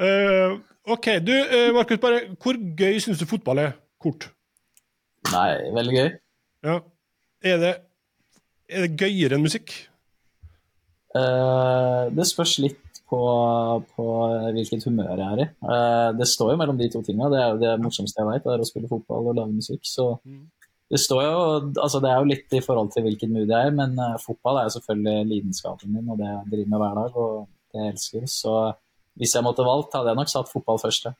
Uh, 0.00 0.58
OK. 0.88 1.06
Du, 1.26 1.32
uh, 1.32 1.70
Markus, 1.76 2.00
bare 2.00 2.22
hvor 2.40 2.56
gøy 2.56 3.00
syns 3.02 3.20
du 3.20 3.28
fotball 3.28 3.60
er? 3.66 3.72
Kort. 4.00 4.30
Nei, 5.28 5.50
veldig 5.76 5.96
gøy. 5.96 6.10
Ja. 6.64 6.80
Er 7.44 7.60
det, 7.60 7.72
er 8.68 8.86
det 8.86 8.96
gøyere 9.00 9.36
enn 9.36 9.44
musikk? 9.44 9.74
Uh, 11.10 12.06
det 12.14 12.26
spørs 12.28 12.58
litt 12.62 12.80
på, 13.10 13.20
på, 13.96 14.06
hvilket 14.54 14.86
humør 14.86 15.18
jeg 15.18 15.26
er 15.26 15.42
i. 15.42 15.46
Uh, 15.66 16.10
det 16.18 16.28
står 16.30 16.54
jo 16.54 16.60
mellom 16.60 16.78
de 16.78 16.88
to 16.92 17.02
tingene. 17.04 17.30
Det 17.32 17.40
er 17.40 17.52
jo 17.52 17.60
det 17.64 17.76
morsomste 17.82 18.22
jeg 18.22 18.30
vet, 18.30 18.44
det 18.46 18.54
er 18.54 18.64
å 18.64 18.68
spille 18.68 18.90
fotball 18.90 19.30
og 19.32 19.38
lage 19.40 19.56
musikk. 19.56 19.82
Så 19.88 20.12
mm. 20.22 20.44
det 20.94 21.00
står 21.02 21.24
jo 21.26 21.40
Altså, 21.82 22.02
det 22.02 22.12
er 22.12 22.20
jo 22.20 22.30
litt 22.30 22.56
i 22.56 22.62
forhold 22.64 22.92
til 22.94 23.04
hvilket 23.08 23.32
mood 23.32 23.50
jeg 23.50 23.72
er, 23.72 23.74
men 23.76 23.98
uh, 23.98 24.20
fotball 24.22 24.60
er 24.60 24.68
jo 24.68 24.76
selvfølgelig 24.78 25.32
lidenskapen 25.32 25.96
min, 25.96 26.12
og 26.12 26.22
det 26.22 26.30
jeg 26.30 26.52
driver 26.54 26.72
med 26.72 26.84
hver 26.84 27.02
dag, 27.02 27.18
og 27.24 27.34
det 27.74 27.82
jeg 27.82 27.96
elsker. 27.96 28.30
Så 28.30 28.54
hvis 29.20 29.34
jeg 29.36 29.44
måtte 29.44 29.66
valgt, 29.66 29.94
hadde 29.96 30.12
jeg 30.12 30.18
nok 30.18 30.32
satt 30.32 30.48
fotball 30.50 30.80
først, 30.80 31.10
ja. 31.10 31.16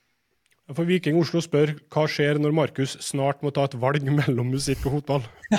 For 0.70 0.86
Viking 0.86 1.16
Oslo 1.18 1.40
spør 1.42 1.72
hva 1.90 2.04
skjer 2.06 2.38
når 2.38 2.52
Markus 2.54 2.92
snart 3.02 3.40
må 3.42 3.50
ta 3.54 3.64
et 3.66 3.74
valg 3.82 4.04
mellom 4.06 4.52
musikk 4.54 4.84
og 4.86 5.00
fotball? 5.00 5.24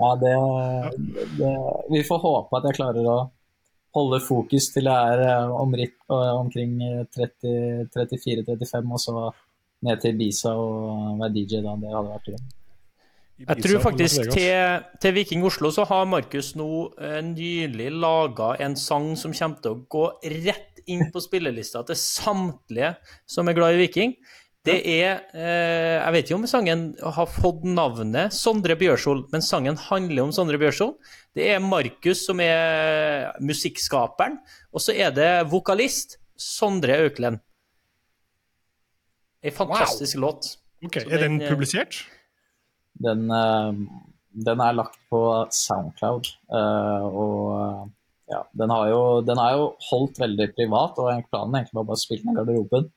ja, 0.00 0.10
det, 0.22 0.32
det, 1.36 1.50
Vi 1.92 2.00
får 2.08 2.22
håpe 2.22 2.56
at 2.56 2.70
jeg 2.70 2.78
klarer 2.78 3.10
å 3.12 3.18
holde 3.92 4.22
fokus 4.24 4.70
til 4.72 4.88
jeg 4.88 5.18
er 5.18 5.44
om, 5.50 5.66
omritt, 5.66 5.98
eh, 6.08 6.32
omkring 6.32 6.78
34-35, 7.12 8.88
og 8.88 9.00
så 9.04 9.28
ned 9.84 10.00
til 10.00 10.16
Ibiza 10.16 10.56
og 10.56 11.20
være 11.20 11.34
DJ 11.36 11.60
da. 11.60 11.76
Det 11.76 11.92
hadde 11.92 12.14
vært 12.14 12.32
gøy. 12.32 12.61
Jeg 13.40 13.64
tror 13.64 13.80
faktisk 13.82 14.28
til, 14.30 14.82
til, 15.00 15.14
Viking 15.16 15.44
Oslo 15.46 15.70
så 15.74 15.86
har 15.88 16.04
Markus 16.06 16.52
nå 16.58 16.68
eh, 17.00 17.18
nylig 17.24 17.88
laga 17.90 18.52
en 18.62 18.76
sang 18.78 19.14
som 19.18 19.32
kommer 19.34 19.64
til 19.64 19.72
å 19.72 19.80
gå 19.90 20.04
rett 20.44 20.84
inn 20.90 21.08
på 21.14 21.22
spillelista 21.22 21.82
til 21.86 21.98
samtlige 21.98 22.94
som 23.26 23.48
er 23.48 23.56
glad 23.56 23.76
i 23.76 23.82
Viking. 23.82 24.14
Det 24.62 24.76
er 24.86 25.24
eh, 25.34 25.98
Jeg 25.98 26.14
vet 26.14 26.28
ikke 26.28 26.38
om 26.38 26.46
sangen 26.46 26.84
har 27.16 27.26
fått 27.26 27.64
navnet 27.66 28.34
Sondre 28.36 28.76
Bjørsol, 28.78 29.24
men 29.32 29.42
sangen 29.42 29.78
handler 29.88 30.28
om 30.28 30.34
Sondre 30.34 30.60
Bjørsol. 30.62 30.94
Det 31.34 31.48
er 31.50 31.64
Markus 31.64 32.22
som 32.28 32.38
er 32.44 33.32
musikkskaperen, 33.42 34.38
og 34.70 34.84
så 34.84 34.94
er 34.94 35.10
det 35.16 35.30
vokalist 35.50 36.20
Sondre 36.38 37.00
Auklend. 37.02 37.42
Ei 39.42 39.50
fantastisk 39.50 40.20
wow. 40.20 40.28
låt. 40.28 40.52
Ok, 40.86 40.96
Er 41.02 41.24
den, 41.24 41.40
den 41.40 41.42
eh, 41.42 41.50
publisert? 41.50 42.04
Den 43.00 43.30
uh, 43.30 43.72
den 44.32 44.62
er 44.64 44.76
lagt 44.76 44.98
på 45.12 45.20
Soundcloud. 45.52 46.30
Uh, 46.52 47.04
og 47.06 48.32
ja, 48.32 48.40
den, 48.56 48.72
jo, 48.88 49.04
den, 49.26 49.40
er 49.40 49.56
jo 49.58 49.70
holdt 49.90 50.20
veldig 50.22 50.48
privat, 50.56 50.98
og 50.98 51.24
planen 51.28 51.58
egentlig 51.58 51.76
var 51.76 51.88
bare 51.90 52.00
å 52.00 52.02
spille 52.02 52.24
den 52.24 52.32
i 52.32 52.38
garderoben. 52.40 52.92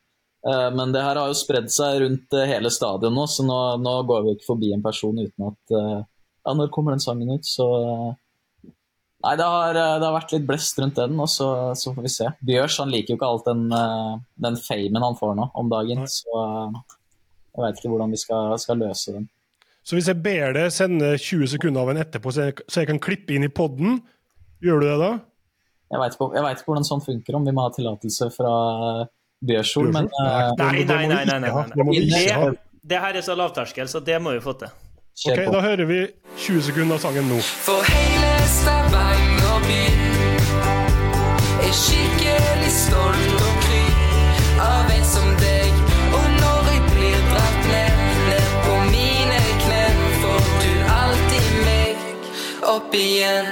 Men 0.46 0.92
det 0.94 1.02
her 1.02 1.18
har 1.18 1.32
jo 1.32 1.36
spredd 1.36 1.72
seg 1.74 2.04
rundt 2.04 2.36
hele 2.46 2.70
stadion 2.70 3.16
nå, 3.18 3.24
så 3.26 3.42
nå, 3.42 3.56
nå, 3.82 3.94
går 4.06 4.20
vi 4.22 4.36
ikke 4.36 4.46
forbi 4.52 4.68
en 4.76 4.84
person 4.86 5.18
uten 5.18 5.48
at 5.48 5.74
Ja, 5.74 6.54
når 6.54 6.70
kommer 6.70 6.94
den 6.94 7.02
sangen 7.02 7.32
ut? 7.34 7.50
Så 7.50 7.66
Nei, 9.26 9.34
det 9.42 9.48
har, 9.50 9.74
det 9.74 10.06
har, 10.06 10.14
vært 10.14 10.36
litt 10.36 10.46
blest 10.46 10.78
rundt 10.78 11.02
den, 11.02 11.18
og 11.18 11.32
så, 11.34 11.50
så, 11.74 11.96
får 11.96 12.06
vi 12.06 12.14
se. 12.14 12.30
Bjørs 12.46 12.78
han 12.84 12.94
liker 12.94 13.16
jo 13.16 13.18
ikke 13.18 13.32
alt 13.34 13.50
den, 13.50 13.66
den 14.46 14.62
famen 14.62 15.08
han 15.10 15.18
får 15.18 15.34
nå 15.42 15.50
om 15.58 15.74
dagen, 15.74 16.06
Nei. 16.06 16.14
så 16.14 16.46
jeg 16.46 17.66
veit 17.66 17.82
ikke 17.82 17.96
hvordan 17.96 18.14
vi 18.14 18.22
skal, 18.22 18.54
skal 18.62 18.84
løse 18.86 19.18
den. 19.18 19.26
Så 19.86 19.98
hvis 19.98 20.08
jeg 20.10 20.18
ber 20.26 20.56
deg 20.56 20.72
sende 20.74 21.12
20 21.14 21.52
sekunder 21.56 21.84
av 21.84 21.92
en 21.94 22.02
etterpå, 22.02 22.34
så 22.34 22.48
jeg, 22.48 22.58
så 22.66 22.82
jeg 22.82 22.90
kan 22.90 23.02
klippe 23.02 23.36
inn 23.36 23.46
i 23.46 23.52
poden, 23.54 24.00
gjør 24.66 24.82
du 24.82 24.88
det 24.88 24.96
da? 24.98 25.12
Jeg 25.94 26.02
veit 26.02 26.16
ikke, 26.18 26.30
ikke, 26.42 26.66
hvordan 26.66 26.88
sånn 26.88 27.04
funker, 27.06 27.38
om 27.38 27.46
vi 27.46 27.54
må 27.54 27.68
ha 27.68 27.74
tillatelse 27.76 28.32
fra 28.34 28.54
Bjørsol, 29.46 29.92
men 29.94 30.10
uh, 30.18 30.56
Nei, 30.58 30.82
nei, 30.90 31.06
nei. 31.06 31.22
nei, 31.30 31.38
nei, 31.38 31.52
nei. 31.54 32.10
Det, 32.10 32.56
det, 32.82 33.04
her 33.04 33.20
er 33.22 33.28
så 33.28 33.38
lavterskel, 33.38 33.92
så 33.92 34.02
det 34.02 34.18
må 34.26 34.34
vi 34.34 34.42
få 34.42 34.56
til. 34.64 34.74
Ok, 35.30 35.46
Da 35.54 35.62
hører 35.62 35.86
vi 35.88 36.02
20 36.34 36.66
sekunder 36.72 36.98
av 36.98 37.06
sangen 37.06 37.30
nå. 37.30 37.38
For 37.68 37.86
hele 37.94 38.34
Stavanger 38.58 39.62
by 39.70 39.82
er 41.62 41.78
skikkelig 41.86 42.74
stolt 42.82 43.35
opp 52.76 52.96
igjen. 52.96 53.48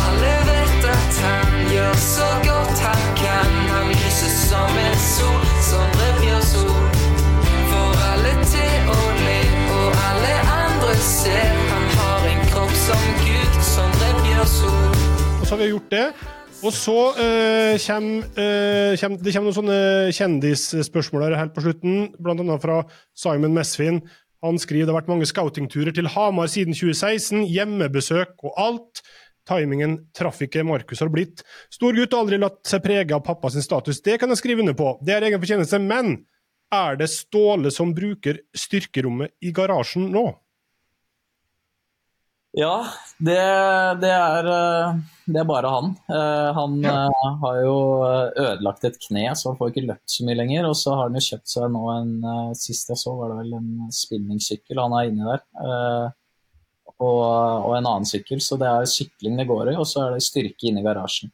Alle 0.00 0.34
vet 0.46 0.84
at 0.94 1.16
han 1.24 1.54
gjør 1.72 1.96
så 1.98 2.28
godt 2.46 2.82
han 2.86 3.02
kan. 3.18 3.54
Han 3.72 3.88
lyser 3.90 4.34
som 4.44 4.78
en 4.84 4.98
sol, 5.02 5.46
Sondre 5.70 6.10
Bjørsol. 6.20 6.84
Får 7.70 8.04
alle 8.10 8.34
til 8.52 8.92
å 8.94 8.98
le, 9.24 9.38
og 9.78 9.98
alle 10.10 10.34
andre 10.58 10.94
ser. 11.02 11.56
Han 11.72 11.88
har 11.96 12.28
en 12.30 12.44
kropp 12.52 12.76
som 12.84 13.08
Gud, 13.24 13.60
Sondre 13.72 14.12
Bjørsol. 14.22 14.94
Og 15.40 15.44
så 15.44 15.56
har 15.56 15.62
vi 15.64 15.72
gjort 15.72 15.90
det. 15.96 16.06
Og 16.60 16.72
så 16.76 16.98
øh, 17.24 17.74
kommer, 17.86 18.24
øh, 18.44 18.98
kommer, 19.00 19.22
det 19.24 19.32
kommer 19.34 19.46
noen 19.48 19.58
sånne 19.58 19.82
kjendisspørsmål 20.12 21.30
her 21.30 21.38
helt 21.40 21.54
på 21.56 21.64
slutten, 21.64 22.10
bl.a. 22.20 22.58
fra 22.62 22.82
Simon 23.16 23.56
Mesfin. 23.56 24.02
Han 24.44 24.58
skriver 24.60 24.88
det 24.88 24.94
har 24.94 25.00
vært 25.02 25.10
mange 25.10 25.28
scoutingturer 25.28 25.94
til 25.96 26.08
Hamar 26.14 26.48
siden 26.48 26.76
2016, 26.76 27.44
hjemmebesøk 27.50 28.40
og 28.46 28.56
alt. 28.60 29.02
Timingen 29.48 29.96
traff 30.16 30.40
ikke 30.44 30.64
Markus 30.64 31.02
har 31.02 31.10
blitt. 31.12 31.42
Stor 31.72 31.96
gutt 31.96 32.14
og 32.14 32.24
aldri 32.24 32.38
latt 32.40 32.60
seg 32.68 32.84
prege 32.84 33.16
av 33.16 33.24
pappas 33.26 33.58
status, 33.64 34.02
det 34.04 34.18
kan 34.20 34.32
jeg 34.32 34.40
skrive 34.40 34.64
under 34.64 34.76
på, 34.78 34.94
det 35.04 35.16
er 35.16 35.26
egen 35.28 35.42
fortjeneste, 35.42 35.80
men 35.82 36.20
er 36.70 36.96
det 37.00 37.10
Ståle 37.10 37.72
som 37.74 37.94
bruker 37.96 38.38
styrkerommet 38.56 39.34
i 39.42 39.52
garasjen 39.54 40.06
nå? 40.14 40.28
Ja, 42.52 42.82
det, 43.22 43.38
det, 44.02 44.10
er, 44.10 44.46
eh, 44.50 44.94
det, 45.26 45.38
er, 45.38 45.46
bare 45.46 45.70
han. 45.70 45.92
Eh, 46.10 46.48
han 46.56 46.80
ja. 46.82 46.94
Eh, 47.06 47.36
har 47.44 47.60
jo 47.62 47.76
ødelagt 48.42 48.86
et 48.88 48.98
kne, 49.06 49.28
så 49.38 49.52
han 49.52 49.58
får 49.60 49.70
ikke 49.70 49.84
løpt 49.86 50.10
så 50.10 50.26
mye 50.26 50.40
lenger. 50.40 50.66
Og 50.66 50.74
så 50.78 50.96
har 50.96 51.06
han 51.06 51.18
jo 51.18 51.22
kjøpt 51.28 51.52
seg 51.52 51.70
nå 51.70 51.84
en 51.94 52.10
Sist 52.58 52.90
jeg 52.90 52.98
så, 52.98 53.14
var 53.14 53.30
det 53.30 53.44
vel 53.44 53.54
en 53.60 53.70
spinningsykkel 53.94 54.82
han 54.82 54.98
er 54.98 55.12
inni 55.12 55.30
der. 55.30 55.46
Og, 56.98 57.22
og, 57.22 57.70
en 57.78 57.86
annen 57.86 58.10
sykkel. 58.10 58.42
Så 58.42 58.58
det 58.58 58.66
er 58.66 58.92
sykling 58.98 59.38
det 59.38 59.46
går 59.50 59.70
i, 59.70 59.78
og 59.78 59.86
så 59.86 60.08
er 60.08 60.18
det 60.18 60.26
styrke 60.26 60.72
inne 60.72 60.82
i 60.82 60.90
garasjen. 60.90 61.30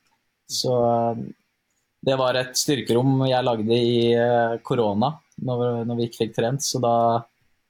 Så 0.46 0.76
det 2.06 2.14
var 2.20 2.36
et 2.38 2.52
styrkerom 2.60 3.24
jeg 3.26 3.46
lagde 3.46 3.72
i 3.72 4.00
korona, 4.68 5.16
når, 5.42 5.86
når 5.88 5.96
vi 5.96 6.10
ikke 6.10 6.26
fikk 6.26 6.36
trent. 6.36 6.62
Så 6.62 6.78
da, 6.84 6.96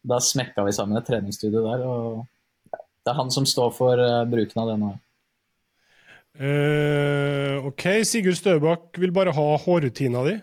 da 0.02 0.18
smekka 0.18 0.66
vi 0.66 0.74
sammen 0.74 0.98
et 0.98 1.06
treningsstudio 1.06 1.62
der. 1.62 1.86
og 1.86 2.24
det 3.06 3.12
er 3.12 3.20
han 3.20 3.30
som 3.30 3.46
står 3.46 3.70
for 3.76 4.00
uh, 4.02 4.24
bruken 4.26 4.64
av 4.64 4.72
det 4.72 4.80
nå. 4.82 4.88
Uh, 6.36 7.64
OK, 7.64 7.84
Sigurd 8.04 8.36
Støbakk 8.36 8.98
vil 9.00 9.14
bare 9.14 9.32
ha 9.32 9.44
hårrutina 9.62 10.24
di? 10.26 10.34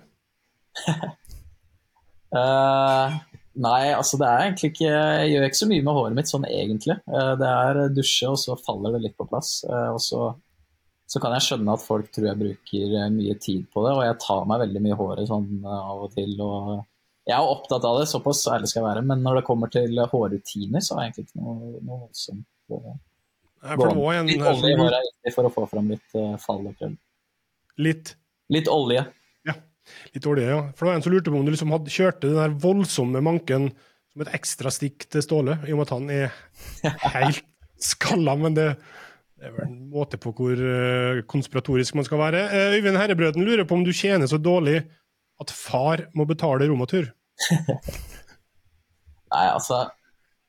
uh, 2.34 3.18
nei, 3.68 3.82
altså 3.94 4.18
det 4.18 4.26
er 4.26 4.46
egentlig 4.48 4.72
ikke 4.72 4.88
Jeg 4.90 5.28
gjør 5.30 5.46
ikke 5.46 5.60
så 5.60 5.68
mye 5.70 5.84
med 5.86 5.98
håret 6.00 6.18
mitt 6.18 6.32
sånn 6.32 6.48
egentlig. 6.48 6.96
Uh, 7.12 7.36
det 7.42 7.52
er 7.52 7.82
dusje, 7.94 8.32
og 8.32 8.40
så 8.42 8.58
faller 8.64 8.96
det 8.96 9.04
litt 9.04 9.20
på 9.20 9.28
plass. 9.28 9.60
og 9.68 10.00
så, 10.02 10.32
så, 11.04 11.22
kan 11.22 11.36
jeg 11.36 11.46
skjønne 11.50 11.76
at 11.76 11.84
folk 11.84 12.10
tror 12.16 12.32
jeg 12.32 12.42
bruker 12.42 12.96
mye 13.14 13.38
tid 13.44 13.68
på 13.76 13.86
det, 13.86 13.94
og 13.94 14.08
jeg 14.08 14.22
tar 14.24 14.50
meg 14.50 14.64
veldig 14.64 14.86
mye 14.88 14.98
håret 15.04 15.30
sånn 15.30 15.52
av 15.68 16.08
og 16.08 16.16
til. 16.16 16.34
og 16.40 16.80
jeg 17.28 17.38
er 17.38 17.54
opptatt 17.54 17.86
av 17.88 18.02
det, 18.02 18.10
såpass 18.12 18.42
ærlig 18.52 18.68
skal 18.72 18.82
jeg 18.82 18.90
være, 18.90 19.06
men 19.14 19.22
når 19.24 19.38
det 19.40 19.46
kommer 19.48 19.70
til 19.72 20.02
hårrutiner, 20.12 20.82
så 20.84 20.98
er 20.98 20.98
det 20.98 21.06
egentlig 21.06 21.28
ikke 21.30 21.44
noe, 21.44 21.70
noe 21.78 22.00
voldsomt 22.08 22.48
ja, 22.70 23.76
for 23.76 23.88
det 23.88 23.96
var 23.96 24.18
en, 24.20 24.28
litt 24.28 24.44
olje 24.44 24.78
var 24.80 24.96
viktig 24.98 25.34
for 25.36 25.48
å 25.48 25.52
få 25.54 25.66
fram 25.72 25.92
litt 25.94 26.18
uh, 26.18 26.36
fall 26.42 26.66
og 26.68 26.76
krøll. 26.80 26.96
Litt? 27.84 28.16
Litt 28.54 28.68
olje. 28.72 29.06
Ja, 29.48 29.56
litt 30.16 30.28
olje, 30.30 30.50
ja. 30.52 30.60
For 30.74 30.86
det 30.86 30.92
var 30.92 31.00
en 31.00 31.06
som 31.06 31.16
lurte 31.16 31.32
på 31.32 31.40
om 31.40 31.48
du 31.48 31.54
liksom 31.54 31.72
hadde, 31.74 31.94
kjørte 31.94 32.28
den 32.28 32.42
der 32.42 32.58
voldsomme 32.64 33.24
manken 33.24 33.72
som 34.14 34.26
et 34.26 34.34
ekstra 34.36 34.70
stikk 34.74 35.08
til 35.10 35.24
Ståle, 35.26 35.58
i 35.66 35.74
og 35.74 35.80
med 35.80 35.88
at 35.88 35.96
han 35.96 36.12
er 36.14 36.36
helt 37.16 37.48
skalla. 37.82 38.36
Men 38.40 38.58
det, 38.58 38.68
det, 39.40 39.48
er 39.48 39.56
vel 39.56 39.66
en 39.70 39.80
måte 39.94 40.20
på 40.22 40.36
hvor 40.36 40.60
uh, 40.60 41.24
konspiratorisk 41.32 41.98
man 41.98 42.08
skal 42.08 42.22
være. 42.22 42.46
Uh, 42.52 42.76
Øyvind 42.78 43.00
Herrebrøden 43.00 43.48
lurer 43.48 43.66
på 43.70 43.80
om 43.80 43.88
du 43.88 43.96
tjener 43.96 44.30
så 44.30 44.42
dårlig 44.42 44.82
at 45.42 45.56
far 45.56 46.10
må 46.14 46.28
betale 46.30 46.68
romatur? 46.70 47.10
Nei, 49.34 49.48
altså 49.48 49.88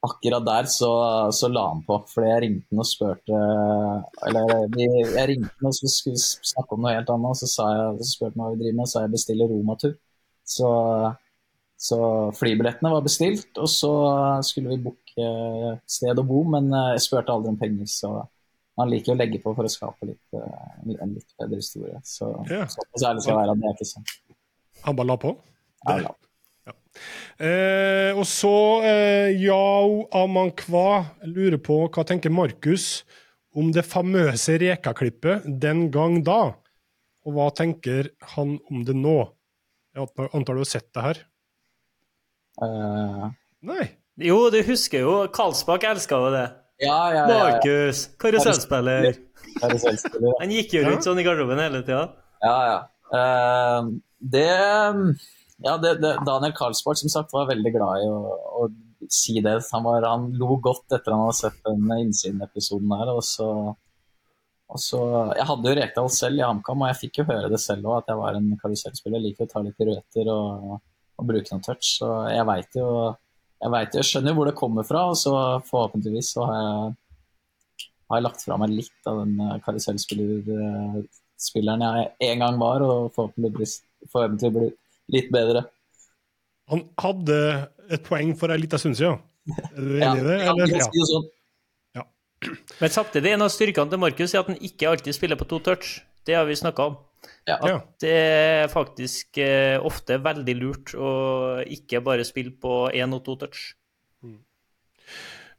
akkurat 0.04 0.44
der 0.46 0.68
så, 0.70 0.90
så, 1.34 1.48
la 1.52 1.64
han 1.70 1.82
på. 1.86 1.98
Fordi 2.12 2.30
jeg 2.30 2.42
ringte 2.44 2.70
han 2.70 2.82
og 2.84 2.88
spurte 2.88 3.40
Eller 4.28 4.54
jeg 4.78 5.28
ringte 5.30 5.52
han 5.52 5.70
og 5.70 5.76
skulle 5.78 6.20
snakke 6.20 6.76
om 6.76 6.84
noe 6.84 6.94
helt 6.96 7.12
annet, 7.14 7.40
så, 7.40 7.50
sa 7.50 7.68
jeg, 7.72 8.00
så 8.00 8.10
spurte 8.10 8.34
han 8.34 8.44
hva 8.44 8.52
vi 8.54 8.62
driver 8.62 8.78
med, 8.78 8.84
og 8.84 8.90
så 8.90 8.98
sa 8.98 9.04
jeg 9.06 9.14
bestiller 9.16 9.54
romatur. 9.54 9.94
Så, 10.54 10.70
så 11.88 11.98
flybillettene 12.36 12.92
var 12.92 13.06
bestilt, 13.06 13.50
og 13.56 13.70
så 13.72 13.94
skulle 14.44 14.74
vi 14.74 14.84
booke 14.84 15.30
sted 15.88 16.20
å 16.20 16.26
bo, 16.26 16.42
men 16.52 16.68
jeg 16.74 17.04
spurte 17.06 17.32
aldri 17.32 17.52
om 17.54 17.60
penger, 17.60 17.88
så 17.88 18.16
han 18.74 18.90
liker 18.90 19.14
å 19.14 19.18
legge 19.18 19.38
på 19.42 19.52
for 19.54 19.66
å 19.66 19.70
skape 19.70 20.08
litt, 20.08 20.34
en 20.34 21.14
litt 21.14 21.36
bedre 21.38 21.60
historie. 21.60 22.00
Så, 22.02 22.32
ja. 22.50 22.66
så 22.66 23.06
ærlig 23.06 23.22
skal 23.22 23.32
jeg 23.32 23.38
være 23.38 23.54
at 23.54 23.62
det 23.62 23.70
er 23.70 23.76
ikke 23.78 23.90
sånn. 23.92 24.08
Han 24.84 24.98
bare 24.98 25.10
la 25.12 25.18
på? 25.22 25.34
Ja, 25.84 25.98
la 26.02 26.10
på. 26.10 26.23
Eh, 27.38 28.10
og 28.14 28.24
så 28.28 28.54
eh, 28.86 29.34
Yao 29.42 30.04
Amankwa 30.14 31.04
lurer 31.26 31.58
på 31.62 31.80
hva 31.88 32.04
tenker 32.06 32.32
Markus 32.32 33.02
om 33.54 33.70
det 33.74 33.86
famøse 33.86 34.58
Reka-klippet 34.62 35.46
den 35.62 35.88
gang 35.94 36.20
da? 36.26 36.54
Og 37.24 37.36
hva 37.36 37.48
tenker 37.56 38.12
han 38.34 38.58
om 38.70 38.84
det 38.86 38.96
nå? 38.98 39.18
Jeg 39.94 40.30
antar 40.34 40.56
du 40.56 40.62
har 40.64 40.68
sett 40.68 40.90
det 40.94 41.04
her? 41.04 41.20
Uh... 42.62 43.30
Nei? 43.64 43.86
Jo, 44.20 44.48
du 44.52 44.60
husker 44.66 45.02
jo. 45.02 45.14
Karlsbakk 45.34 45.86
elska 45.88 46.18
jo 46.20 46.32
det. 46.34 46.48
Ja, 46.82 46.98
ja, 47.14 47.22
ja, 47.30 47.38
Markus, 47.38 48.08
karusellspiller. 48.18 49.14
Han 49.62 50.52
gikk 50.52 50.74
jo 50.74 50.82
rundt 50.88 51.06
sånn 51.06 51.20
i 51.22 51.24
garderoben 51.26 51.62
hele 51.62 51.84
tida. 51.86 52.08
Ja, 52.42 52.56
ja. 52.68 52.78
Uh, 53.14 53.94
det 54.18 54.50
ja, 55.62 55.76
det, 55.78 55.94
det, 56.02 56.16
Daniel 56.26 56.52
Karlsborg 56.56 56.98
som 56.98 57.10
sagt 57.12 57.32
var 57.32 57.46
veldig 57.50 57.72
glad 57.76 58.02
i 58.02 58.08
å, 58.10 58.18
å 58.62 58.64
si 59.10 59.40
det. 59.44 59.54
Han, 59.72 59.84
var, 59.86 60.02
han, 60.08 60.22
lo 60.38 60.56
godt 60.62 60.92
etter 60.96 61.14
han 61.14 61.22
hadde 61.26 61.38
sett 61.38 61.58
den 61.66 61.84
innsiden-episoden 61.94 62.94
her. 62.98 63.08
Og 63.14 63.22
så, 63.26 63.48
og 64.66 64.78
så, 64.82 65.00
Jeg 65.38 65.46
hadde 65.50 65.70
jo 65.70 65.76
Rekdal 65.78 66.10
selv 66.12 66.36
i 66.40 66.46
HamKam, 66.46 66.82
og 66.82 66.90
jeg 66.90 67.00
fikk 67.04 67.14
jo 67.20 67.28
høre 67.30 67.52
det 67.52 67.60
selv 67.62 67.82
òg, 67.90 67.96
at 68.02 68.08
jeg 68.10 68.20
var 68.22 68.32
en 68.38 68.48
karusellspiller. 68.60 69.20
Liker 69.22 69.44
å 69.46 69.52
ta 69.52 69.58
litt 69.64 69.80
røter 69.90 70.26
og, 70.34 70.50
og 71.20 71.24
bruke 71.30 71.50
noen 71.52 71.66
touch. 71.68 71.86
Så 72.00 72.08
jeg 72.32 72.44
veit 72.50 72.72
jo 72.80 72.88
jeg, 73.64 73.70
vet, 73.72 73.96
jeg 73.96 74.06
skjønner 74.10 74.30
jo 74.32 74.36
hvor 74.36 74.48
det 74.50 74.58
kommer 74.58 74.84
fra, 74.84 75.00
og 75.08 75.16
så 75.16 75.32
forhåpentligvis 75.64 76.28
så 76.34 76.40
har 76.50 76.56
jeg, 76.58 76.72
har 78.10 78.16
jeg 78.18 78.24
lagt 78.26 78.42
fra 78.44 78.54
meg 78.60 78.70
litt 78.74 79.02
av 79.08 79.14
den 79.22 79.34
karusellspilleren 79.64 81.84
jeg 81.86 82.00
en 82.28 82.42
gang 82.42 82.56
var, 82.60 82.78
og 82.84 82.98
forhåpentligvis, 83.14 83.72
forhåpentligvis 84.12 84.76
litt 85.12 85.30
bedre. 85.34 85.66
Han 86.72 86.86
hadde 87.00 87.38
et 87.92 88.04
poeng 88.06 88.32
for 88.38 88.52
ei 88.54 88.60
lita 88.62 88.80
stund 88.80 88.96
siden. 88.98 89.20
Er 89.74 89.80
du 89.80 89.96
enig 89.98 90.22
i 90.22 90.26
det? 90.26 90.36
Eller? 90.48 90.70
Ja, 90.72 90.84
ja. 90.88 91.08
Sånn. 91.10 91.26
ja. 91.98 92.04
Men 92.80 92.94
samtidig, 92.94 93.34
en 93.34 93.44
av 93.44 93.52
styrkene 93.52 93.92
til 93.92 94.00
Markus 94.00 94.32
er 94.32 94.40
at 94.40 94.52
han 94.52 94.60
ikke 94.64 94.88
alltid 94.88 95.16
spiller 95.16 95.40
på 95.40 95.48
to 95.50 95.60
touch. 95.64 95.98
Det 96.24 96.38
har 96.38 96.48
vi 96.48 96.56
snakka 96.56 96.88
om. 96.88 96.96
Ja. 97.48 97.58
At 97.58 98.00
det 98.00 98.12
er 98.16 98.70
faktisk 98.72 99.38
eh, 99.40 99.76
ofte 99.84 100.16
veldig 100.24 100.54
lurt 100.56 100.94
å 100.96 101.12
ikke 101.68 102.00
bare 102.04 102.24
spille 102.24 102.54
på 102.56 102.86
én 102.96 103.12
og 103.16 103.24
to 103.26 103.36
touch. 103.40 103.74
Mm. 104.24 104.38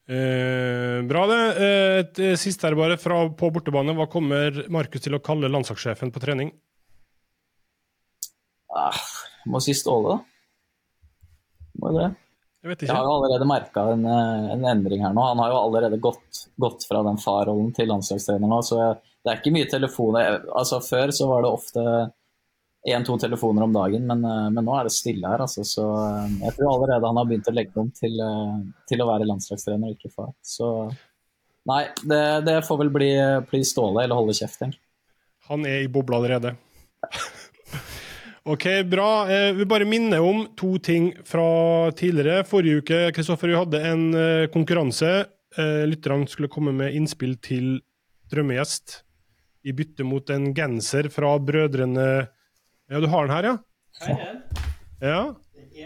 Eh, 0.06 1.00
bra, 1.10 1.26
det. 1.30 1.42
Eh, 1.56 1.96
et 2.02 2.22
eh, 2.22 2.38
siste 2.42 2.66
her 2.66 2.78
bare 2.78 2.98
fra 3.02 3.22
på 3.30 3.52
bortebane. 3.54 3.94
Hva 3.98 4.10
kommer 4.10 4.66
Markus 4.74 5.06
til 5.06 5.18
å 5.18 5.22
kalle 5.26 5.52
landslagssjefen 5.54 6.14
på 6.14 6.26
trening? 6.26 6.54
Ah, 8.76 9.02
må 9.48 9.62
si 9.64 9.76
Ståle, 9.78 10.16
da. 10.16 11.26
Må 11.80 11.92
jo 11.92 12.00
det. 12.02 12.12
Jeg 12.66 12.72
vet 12.72 12.84
Jeg 12.88 12.98
har 12.98 13.06
jo 13.06 13.16
allerede 13.20 13.46
merka 13.46 13.84
en, 13.94 14.06
eh, 14.10 14.52
en 14.56 14.64
endring 14.66 15.04
her 15.06 15.14
nå. 15.14 15.22
Han 15.22 15.42
har 15.44 15.52
jo 15.54 15.62
allerede 15.68 16.00
gått, 16.02 16.48
gått 16.58 16.88
fra 16.90 17.04
den 17.06 17.20
farrollen 17.22 17.70
til 17.78 17.92
landslagstrener 17.92 18.50
nå, 18.50 18.58
så 18.66 18.80
jeg, 18.80 18.96
det 19.22 19.32
er 19.32 19.42
ikke 19.42 19.54
mye 19.54 19.70
telefoner. 19.70 20.40
Altså 20.50 20.80
Før 20.82 21.14
så 21.14 21.28
var 21.30 21.46
det 21.46 21.52
ofte 21.54 21.84
én-to 22.90 23.20
telefoner 23.22 23.68
om 23.68 23.76
dagen, 23.76 24.08
men, 24.10 24.26
eh, 24.26 24.50
men 24.50 24.66
nå 24.66 24.80
er 24.80 24.90
det 24.90 24.96
stille 24.98 25.30
her. 25.30 25.46
Altså, 25.46 25.62
så 25.62 25.86
eh, 26.08 26.36
jeg 26.48 26.58
tror 26.58 26.72
allerede 26.74 27.12
han 27.14 27.22
har 27.22 27.30
begynt 27.30 27.54
å 27.54 27.56
legge 27.56 27.86
om 27.86 27.94
til, 28.02 28.18
til 28.90 29.06
å 29.06 29.10
være 29.14 29.30
landslagstrener, 29.30 29.94
ikke 29.94 30.14
far. 30.16 30.34
Så 30.42 30.74
nei, 31.70 31.84
det, 32.02 32.24
det 32.50 32.60
får 32.66 32.82
vel 32.82 32.94
bli, 32.98 33.14
bli 33.52 33.62
Ståle 33.62 34.08
eller 34.08 34.18
holde 34.18 34.36
kjeft, 34.42 34.58
tenker. 34.64 34.82
Han 35.52 35.70
er 35.70 35.84
i 35.86 35.92
bobla 35.92 36.18
allerede. 36.18 36.58
OK, 38.46 38.66
bra. 38.86 39.26
Eh, 39.32 39.54
vi 39.58 39.66
bare 39.66 39.88
minner 39.90 40.22
om 40.22 40.44
to 40.58 40.76
ting 40.78 41.08
fra 41.26 41.90
tidligere. 41.98 42.44
Forrige 42.46 42.84
uke 42.84 43.00
Kristoffer, 43.16 43.50
vi 43.50 43.58
hadde 43.58 43.82
en 43.90 44.04
eh, 44.14 44.46
konkurranse. 44.54 45.10
Eh, 45.58 45.82
lytterne 45.90 46.30
skulle 46.30 46.52
komme 46.54 46.76
med 46.76 46.94
innspill 46.94 47.34
til 47.42 47.80
drømmegjest 48.30 49.00
i 49.66 49.74
bytte 49.74 50.06
mot 50.06 50.30
en 50.30 50.52
genser 50.54 51.10
fra 51.10 51.34
brødrene 51.42 52.06
Ja, 52.06 53.02
du 53.02 53.10
har 53.10 53.26
den 53.26 53.34
her, 53.34 53.50
ja? 53.50 53.56
Ja. 55.02 55.20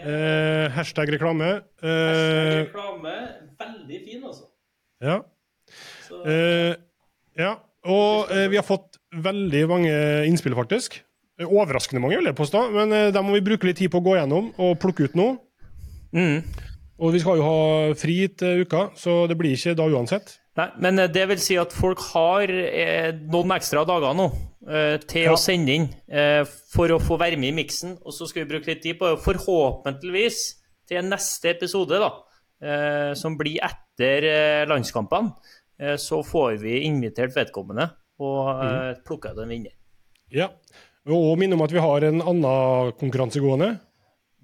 Eh, 0.04 0.68
hashtag 0.76 1.16
reklame. 1.16 1.62
Eh, 1.80 2.66
reklame. 2.66 3.18
Veldig 3.60 4.04
fin, 4.04 4.24
altså. 4.24 4.50
ja. 5.00 5.22
Eh, 6.28 6.74
ja. 7.40 7.54
Og 7.88 8.28
eh, 8.36 8.50
vi 8.52 8.60
har 8.60 8.68
fått 8.68 9.00
veldig 9.16 9.68
mange 9.72 9.94
innspill, 10.28 10.60
faktisk. 10.60 11.00
Eh, 11.40 11.46
Overraskende 11.48 12.02
mange, 12.04 12.18
vil 12.20 12.28
jeg 12.30 12.36
påstå. 12.38 12.66
Men 12.74 12.92
uh, 12.92 13.06
dem 13.14 13.24
må 13.30 13.38
vi 13.38 13.44
bruke 13.50 13.66
litt 13.70 13.80
tid 13.80 13.92
på 13.92 14.02
å 14.02 14.04
gå 14.04 14.18
gjennom 14.18 14.52
og 14.60 14.76
plukke 14.82 15.08
ut 15.08 15.16
noe. 15.18 15.38
Mm. 16.12 16.42
Og 17.00 17.14
vi 17.14 17.20
skal 17.22 17.38
jo 17.40 17.46
ha 17.46 17.94
fri 17.96 18.18
til 18.36 18.64
uka, 18.66 18.90
så 18.98 19.22
det 19.30 19.38
blir 19.40 19.54
ikke 19.56 19.72
da 19.78 19.86
uansett. 19.88 20.34
Nei, 20.58 20.66
men 20.84 20.98
eh, 21.00 21.08
det 21.08 21.22
vil 21.30 21.38
si 21.40 21.54
at 21.56 21.72
folk 21.72 22.02
har 22.10 22.50
eh, 22.50 23.12
noen 23.32 23.54
ekstra 23.54 23.86
dager 23.88 24.12
nå 24.18 24.26
eh, 24.68 24.96
til 25.08 25.28
Ja. 25.30 25.32
å 25.32 25.38
sende 25.40 25.72
inn 25.78 25.86
eh, 26.10 26.42
for 26.74 26.92
å 26.92 26.98
få 27.00 27.16
være 27.22 27.38
med 27.40 27.54
i 27.54 27.56
miksen. 27.62 27.94
Og 28.04 28.12
så 28.12 28.28
skal 28.28 28.42
vi 28.44 28.50
bruke 28.50 28.68
litt 28.68 28.82
tid 28.84 28.98
på 29.00 29.08
det. 29.08 29.22
Forhåpentligvis 29.24 30.42
til 30.90 31.06
neste 31.08 31.54
episode, 31.54 32.02
da, 32.02 32.10
eh, 32.66 33.12
som 33.16 33.38
blir 33.40 33.62
etter 33.64 34.26
landskampene, 34.68 35.32
eh, 35.80 35.96
så 36.02 36.20
får 36.26 36.58
vi 36.66 36.82
invitert 36.90 37.32
vedkommende 37.38 37.86
og 38.20 38.50
eh, 38.66 38.92
plukka 39.06 39.32
ut 39.32 39.40
en 39.46 39.54
vinner. 39.54 39.72
Ja. 40.34 40.50
Og 41.08 41.38
minne 41.40 41.56
om 41.56 41.62
at 41.64 41.72
vi 41.72 41.80
har 41.80 42.04
en 42.10 42.20
annen 42.20 42.92
konkurranse 43.00 43.40
gående. 43.40 43.78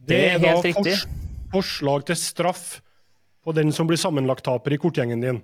Det 0.07 0.23
er 0.33 0.39
da 0.41 0.55
helt 0.55 0.65
riktig. 0.71 0.95
forslag 1.53 2.07
til 2.09 2.17
straff 2.17 2.81
på 3.45 3.53
den 3.55 3.73
som 3.73 3.87
blir 3.87 4.01
sammenlagttaper 4.01 4.73
i 4.75 4.79
kortgjengen 4.81 5.21
din. 5.23 5.43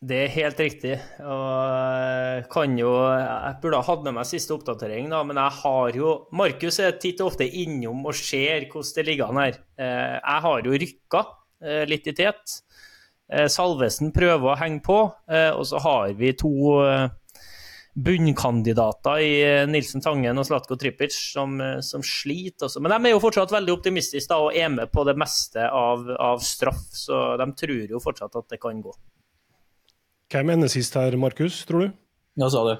Det 0.00 0.16
er 0.24 0.32
helt 0.32 0.58
riktig. 0.60 0.94
Og 1.20 1.48
jeg 1.60 2.44
kan 2.52 2.76
jo 2.78 2.90
Jeg 3.12 3.56
burde 3.62 3.76
ha 3.76 3.84
hatt 3.84 4.02
med 4.06 4.14
meg 4.16 4.24
siste 4.28 4.54
oppdatering, 4.56 5.10
da, 5.12 5.22
men 5.24 5.36
jeg 5.36 5.52
har 5.60 5.96
jo 5.96 6.14
Markus 6.32 6.80
er 6.80 6.96
titt 7.00 7.20
og 7.20 7.32
ofte 7.34 7.44
innom 7.44 8.06
og 8.08 8.14
ser 8.16 8.64
hvordan 8.70 8.94
det 8.96 9.06
ligger 9.06 9.28
an 9.28 9.42
her. 9.42 9.58
Eh, 9.78 10.16
Jeg 10.24 10.40
har 10.46 10.62
jo 10.64 10.72
rykka 10.84 11.22
eh, 11.62 11.84
litt 11.86 12.08
i 12.08 12.12
tet. 12.16 12.56
Eh, 13.30 13.46
Salvesen 13.52 14.10
prøver 14.16 14.54
å 14.54 14.58
henge 14.58 14.80
på, 14.82 14.98
eh, 15.30 15.50
og 15.52 15.64
så 15.68 15.78
har 15.84 16.14
vi 16.16 16.32
to 16.32 16.80
eh, 16.82 17.08
bunnkandidater 17.94 19.22
i 19.22 19.30
eh, 19.42 19.66
Nilsen 19.68 20.02
Tangen 20.04 20.38
og 20.38 20.46
Slatko 20.46 20.76
Tripic 20.78 21.14
som, 21.14 21.56
eh, 21.60 21.78
som 21.84 22.04
sliter. 22.06 22.68
Også. 22.68 22.82
Men 22.82 22.94
de 22.94 23.10
er 23.10 23.16
jo 23.16 23.22
fortsatt 23.22 23.52
veldig 23.54 23.74
optimistiske 23.74 24.30
da, 24.30 24.38
og 24.44 24.56
er 24.56 24.70
med 24.72 24.92
på 24.92 25.04
det 25.08 25.16
meste 25.18 25.66
av, 25.66 26.06
av 26.20 26.44
straff, 26.44 26.84
så 26.94 27.22
de 27.40 27.50
tror 27.58 27.96
jo 27.96 28.02
fortsatt 28.02 28.38
at 28.38 28.54
det 28.54 28.60
kan 28.62 28.80
gå. 28.84 28.94
Hvem 30.30 30.54
ender 30.54 30.70
sist 30.70 30.94
her, 30.94 31.16
Markus, 31.18 31.64
tror 31.66 31.88
du? 31.88 31.94
Hva 32.38 32.50
sa 32.52 32.62
du? 32.68 32.74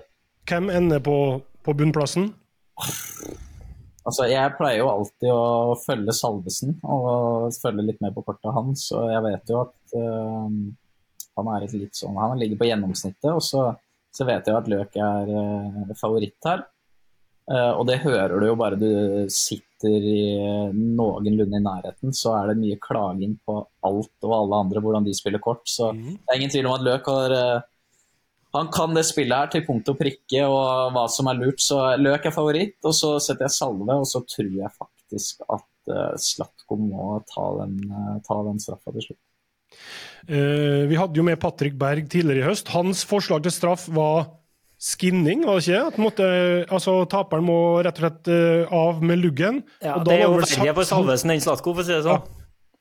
Hvem 0.50 0.70
ender 0.72 1.02
på, 1.02 1.16
på 1.66 1.74
bunnplassen? 1.76 2.30
Altså, 4.00 4.24
jeg 4.30 4.54
pleier 4.56 4.80
jo 4.80 4.88
alltid 4.88 5.32
å 5.34 5.74
følge 5.82 6.14
Salvesen 6.16 6.78
og 6.88 7.50
følge 7.60 7.84
litt 7.90 8.00
med 8.00 8.14
på 8.14 8.22
kortet 8.24 8.54
hans, 8.56 8.86
og 8.96 9.10
jeg 9.12 9.24
vet 9.26 9.52
jo 9.52 9.58
at 9.66 9.98
eh, 9.98 10.54
han 11.40 11.50
er 11.54 11.66
et 11.66 11.74
litt 11.76 11.98
sånn 11.98 12.16
Han 12.18 12.40
ligger 12.40 12.60
på 12.60 12.70
gjennomsnittet, 12.70 13.28
og 13.28 13.42
så, 13.44 13.66
så 14.14 14.26
vet 14.26 14.48
jeg 14.48 14.58
at 14.58 14.68
Løk 14.70 14.98
er 14.98 15.32
eh, 15.40 15.96
favoritt 15.98 16.48
her. 16.48 16.64
Eh, 17.50 17.72
og 17.72 17.86
det 17.88 18.02
hører 18.04 18.36
du 18.38 18.48
jo 18.48 18.58
bare 18.58 18.78
du 18.78 18.90
sitter 19.32 20.04
i 20.04 20.22
noenlunde 20.74 21.56
i 21.56 21.64
nærheten, 21.64 22.12
så 22.12 22.34
er 22.36 22.50
det 22.50 22.60
mye 22.60 22.78
klaging 22.82 23.38
på 23.46 23.62
alt 23.86 24.28
og 24.28 24.34
alle 24.36 24.62
andre, 24.66 24.82
hvordan 24.84 25.06
de 25.06 25.16
spiller 25.16 25.42
kort. 25.42 25.64
Så 25.70 25.92
det 25.94 26.18
er 26.26 26.40
ingen 26.40 26.52
tvil 26.52 26.68
om 26.68 26.76
at 26.76 26.86
Løk 26.86 27.10
har 27.12 27.36
eh, 27.38 27.68
han 28.50 28.66
kan 28.74 28.96
det 28.96 29.06
spillet 29.06 29.36
her 29.36 29.50
til 29.52 29.62
punkt 29.62 29.88
og 29.92 29.98
prikke 30.00 30.42
og 30.42 30.90
hva 30.96 31.04
som 31.14 31.28
er 31.30 31.38
lurt. 31.38 31.62
Så 31.62 31.78
Løk 32.02 32.26
er 32.26 32.34
favoritt, 32.34 32.80
og 32.82 32.96
så 32.98 33.14
setter 33.22 33.46
jeg 33.46 33.54
Salve, 33.54 33.94
og 33.94 34.08
så 34.10 34.24
tror 34.26 34.50
jeg 34.50 34.74
faktisk 34.74 35.44
at 35.46 35.66
Slatko 36.18 36.74
må 36.78 37.12
ta 37.30 37.44
den, 37.62 37.78
ta 38.26 38.40
den 38.48 38.58
straffa 38.62 38.90
til 38.96 39.06
slutt. 39.06 39.22
Eh, 40.28 40.82
vi 40.90 40.98
hadde 40.98 41.16
jo 41.16 41.24
med 41.26 41.40
Patrick 41.40 41.78
Berg 41.80 42.08
tidligere 42.12 42.42
i 42.44 42.48
høst. 42.50 42.68
Hans 42.74 43.04
forslag 43.08 43.42
til 43.46 43.54
straff 43.54 43.86
var 43.94 44.28
skinning, 44.80 45.42
var 45.44 45.58
det 45.60 45.66
ikke? 45.68 45.80
At 45.92 45.98
måtte, 46.00 46.26
altså, 46.72 46.98
taperen 47.12 47.44
må 47.44 47.56
rett 47.84 47.98
og 48.00 48.04
slett 48.06 48.30
eh, 48.32 48.74
av 48.74 49.00
med 49.04 49.20
luggen. 49.22 49.62
Ja, 49.84 49.96
Og 49.98 50.04
da 50.06 50.12
det 50.12 50.18
er 50.18 50.24
jo 50.26 50.34
var 50.34 50.44
verre 50.44 50.74
for 50.76 50.84
Sal- 50.88 51.02
Salvesen 51.04 51.34
enn 51.36 51.42
Slatko, 51.44 51.74
for 51.76 51.84
å 51.84 51.88
si 51.88 51.94
det 51.96 52.04
sånn. 52.08 52.28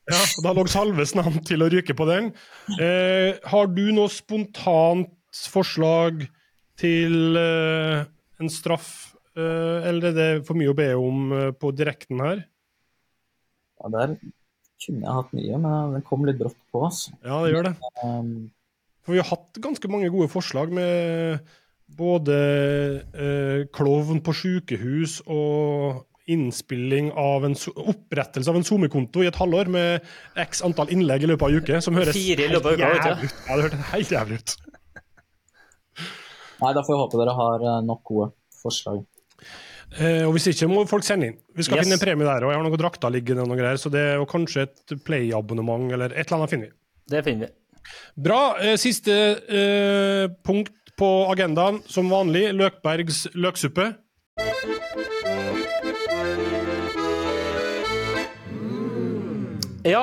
Ja, 0.10 0.20
og 0.26 0.46
da 0.48 0.54
lå 0.58 0.64
Salvesen 0.72 1.20
an 1.22 1.40
til 1.46 1.62
å 1.62 1.68
ryke 1.70 1.94
på 1.94 2.08
den. 2.10 2.32
Eh, 2.80 3.36
har 3.52 3.68
du 3.70 3.84
noe 3.94 4.10
spontant 4.10 5.12
forslag 5.52 6.24
til 6.80 7.36
eh, 7.38 8.06
en 8.40 8.50
straff, 8.50 8.90
eh, 9.38 9.86
eller 9.92 10.10
er 10.10 10.16
det 10.18 10.30
for 10.48 10.58
mye 10.58 10.72
å 10.72 10.78
be 10.80 10.88
om 10.98 11.32
eh, 11.36 11.52
på 11.52 11.74
direkten 11.78 12.24
her? 12.24 12.46
Ja, 13.84 13.92
der 13.94 14.16
kunne 14.80 15.06
jeg 15.06 15.16
hatt 15.20 15.34
mye, 15.36 15.62
men 15.62 15.96
den 15.98 16.06
kom 16.08 16.26
litt 16.28 16.40
brått 16.40 16.60
på. 16.72 16.84
Altså. 16.88 17.16
Ja, 17.26 17.42
det 17.44 17.54
gjør 17.54 17.70
det. 17.70 17.74
Um, 18.04 18.52
For 19.06 19.16
vi 19.16 19.22
har 19.22 19.30
hatt 19.32 19.60
ganske 19.64 19.92
mange 19.92 20.12
gode 20.14 20.30
forslag 20.32 20.72
med 20.76 21.42
både 21.98 22.36
eh, 23.18 23.68
klovn 23.74 24.22
på 24.22 24.36
sykehus 24.38 25.20
og 25.26 26.06
innspilling 26.30 27.10
av 27.18 27.48
en 27.48 27.56
opprettelse 27.58 28.52
av 28.52 28.60
en 28.60 28.66
SoMe-konto 28.68 29.24
i 29.26 29.30
et 29.32 29.40
halvår 29.40 29.72
med 29.74 30.10
x 30.38 30.62
antall 30.66 30.92
innlegg 30.94 31.26
i 31.26 31.32
løpet 31.32 31.48
av 31.48 31.54
en 31.56 31.64
uke, 31.64 31.80
som 31.82 31.98
høres 31.98 32.14
Fire 32.14 32.46
i 32.46 32.52
løpet 32.54 32.70
av 32.70 32.78
uka, 32.78 32.90
jævlig 32.94 33.30
ut. 33.32 33.40
Ja, 33.48 33.56
det 33.56 33.66
hørtes 33.66 33.88
helt 33.94 34.14
jævlig 34.14 34.38
ut. 34.38 34.54
nei, 36.62 36.74
da 36.78 36.84
får 36.86 36.94
jeg 36.94 37.02
håpe 37.02 37.22
dere 37.24 37.36
har 37.40 37.66
uh, 37.66 37.80
nok 37.88 38.04
gode 38.12 38.30
forslag. 38.62 39.02
Eh, 39.98 40.22
og 40.28 40.36
Hvis 40.36 40.48
ikke 40.52 40.68
må 40.70 40.84
folk 40.88 41.04
sende 41.04 41.32
inn. 41.32 41.38
Vi 41.56 41.64
skal 41.66 41.78
Yes. 41.80 41.88
finne 41.88 41.98
en 41.98 42.04
premie 42.04 42.26
der. 42.28 42.44
og 42.46 42.52
Jeg 42.52 42.60
har 42.60 42.64
noen 42.70 42.78
drakter 42.78 43.10
liggende, 43.10 43.42
og 43.42 43.48
noe 43.50 43.58
greier, 43.58 43.78
så 43.82 43.90
det 43.90 44.00
er 44.00 44.26
kanskje 44.26 44.62
et 44.68 45.04
Play-abonnement 45.04 45.92
eller 45.92 46.14
et 46.14 46.28
eller 46.28 46.38
annet 46.44 46.50
finner 46.50 46.68
vi. 46.68 46.74
Det 47.10 47.24
finner 47.26 47.48
vi. 47.48 47.54
Bra. 48.22 48.56
Eh, 48.62 48.76
siste 48.78 49.12
eh, 49.50 50.28
punkt 50.46 50.72
på 51.00 51.10
agendaen, 51.32 51.82
som 51.88 52.10
vanlig, 52.10 52.54
Løkbergs 52.54 53.28
løksuppe. 53.34 53.96
Ja, 59.90 60.02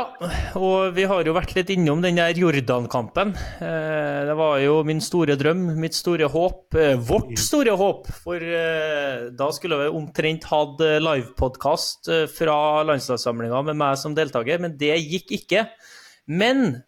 og 0.58 0.94
vi 0.96 1.04
har 1.06 1.26
jo 1.28 1.34
vært 1.36 1.52
litt 1.54 1.68
innom 1.74 2.00
den 2.02 2.16
der 2.18 2.34
Jordan-kampen. 2.34 3.34
Eh, 3.62 4.24
Det 4.26 4.34
var 4.38 4.56
jo 4.58 4.80
min 4.88 5.02
store 5.04 5.36
drøm, 5.38 5.76
mitt 5.78 5.94
store 5.94 6.26
håp, 6.32 6.74
eh, 6.74 6.96
vårt 6.96 7.36
store 7.38 7.76
håp. 7.76 8.08
For 8.24 8.40
eh, 8.40 9.28
da 9.36 9.50
skulle 9.54 9.78
vi 9.84 9.92
omtrent 9.94 10.48
hatt 10.50 10.80
livepodkast 10.80 12.10
fra 12.34 12.58
landslagssamlinga 12.88 13.62
med 13.68 13.76
meg 13.76 14.00
som 14.00 14.16
deltaker, 14.16 14.58
men 14.64 14.76
det 14.80 14.96
gikk 15.04 15.36
ikke. 15.38 15.68
Men 16.26 16.82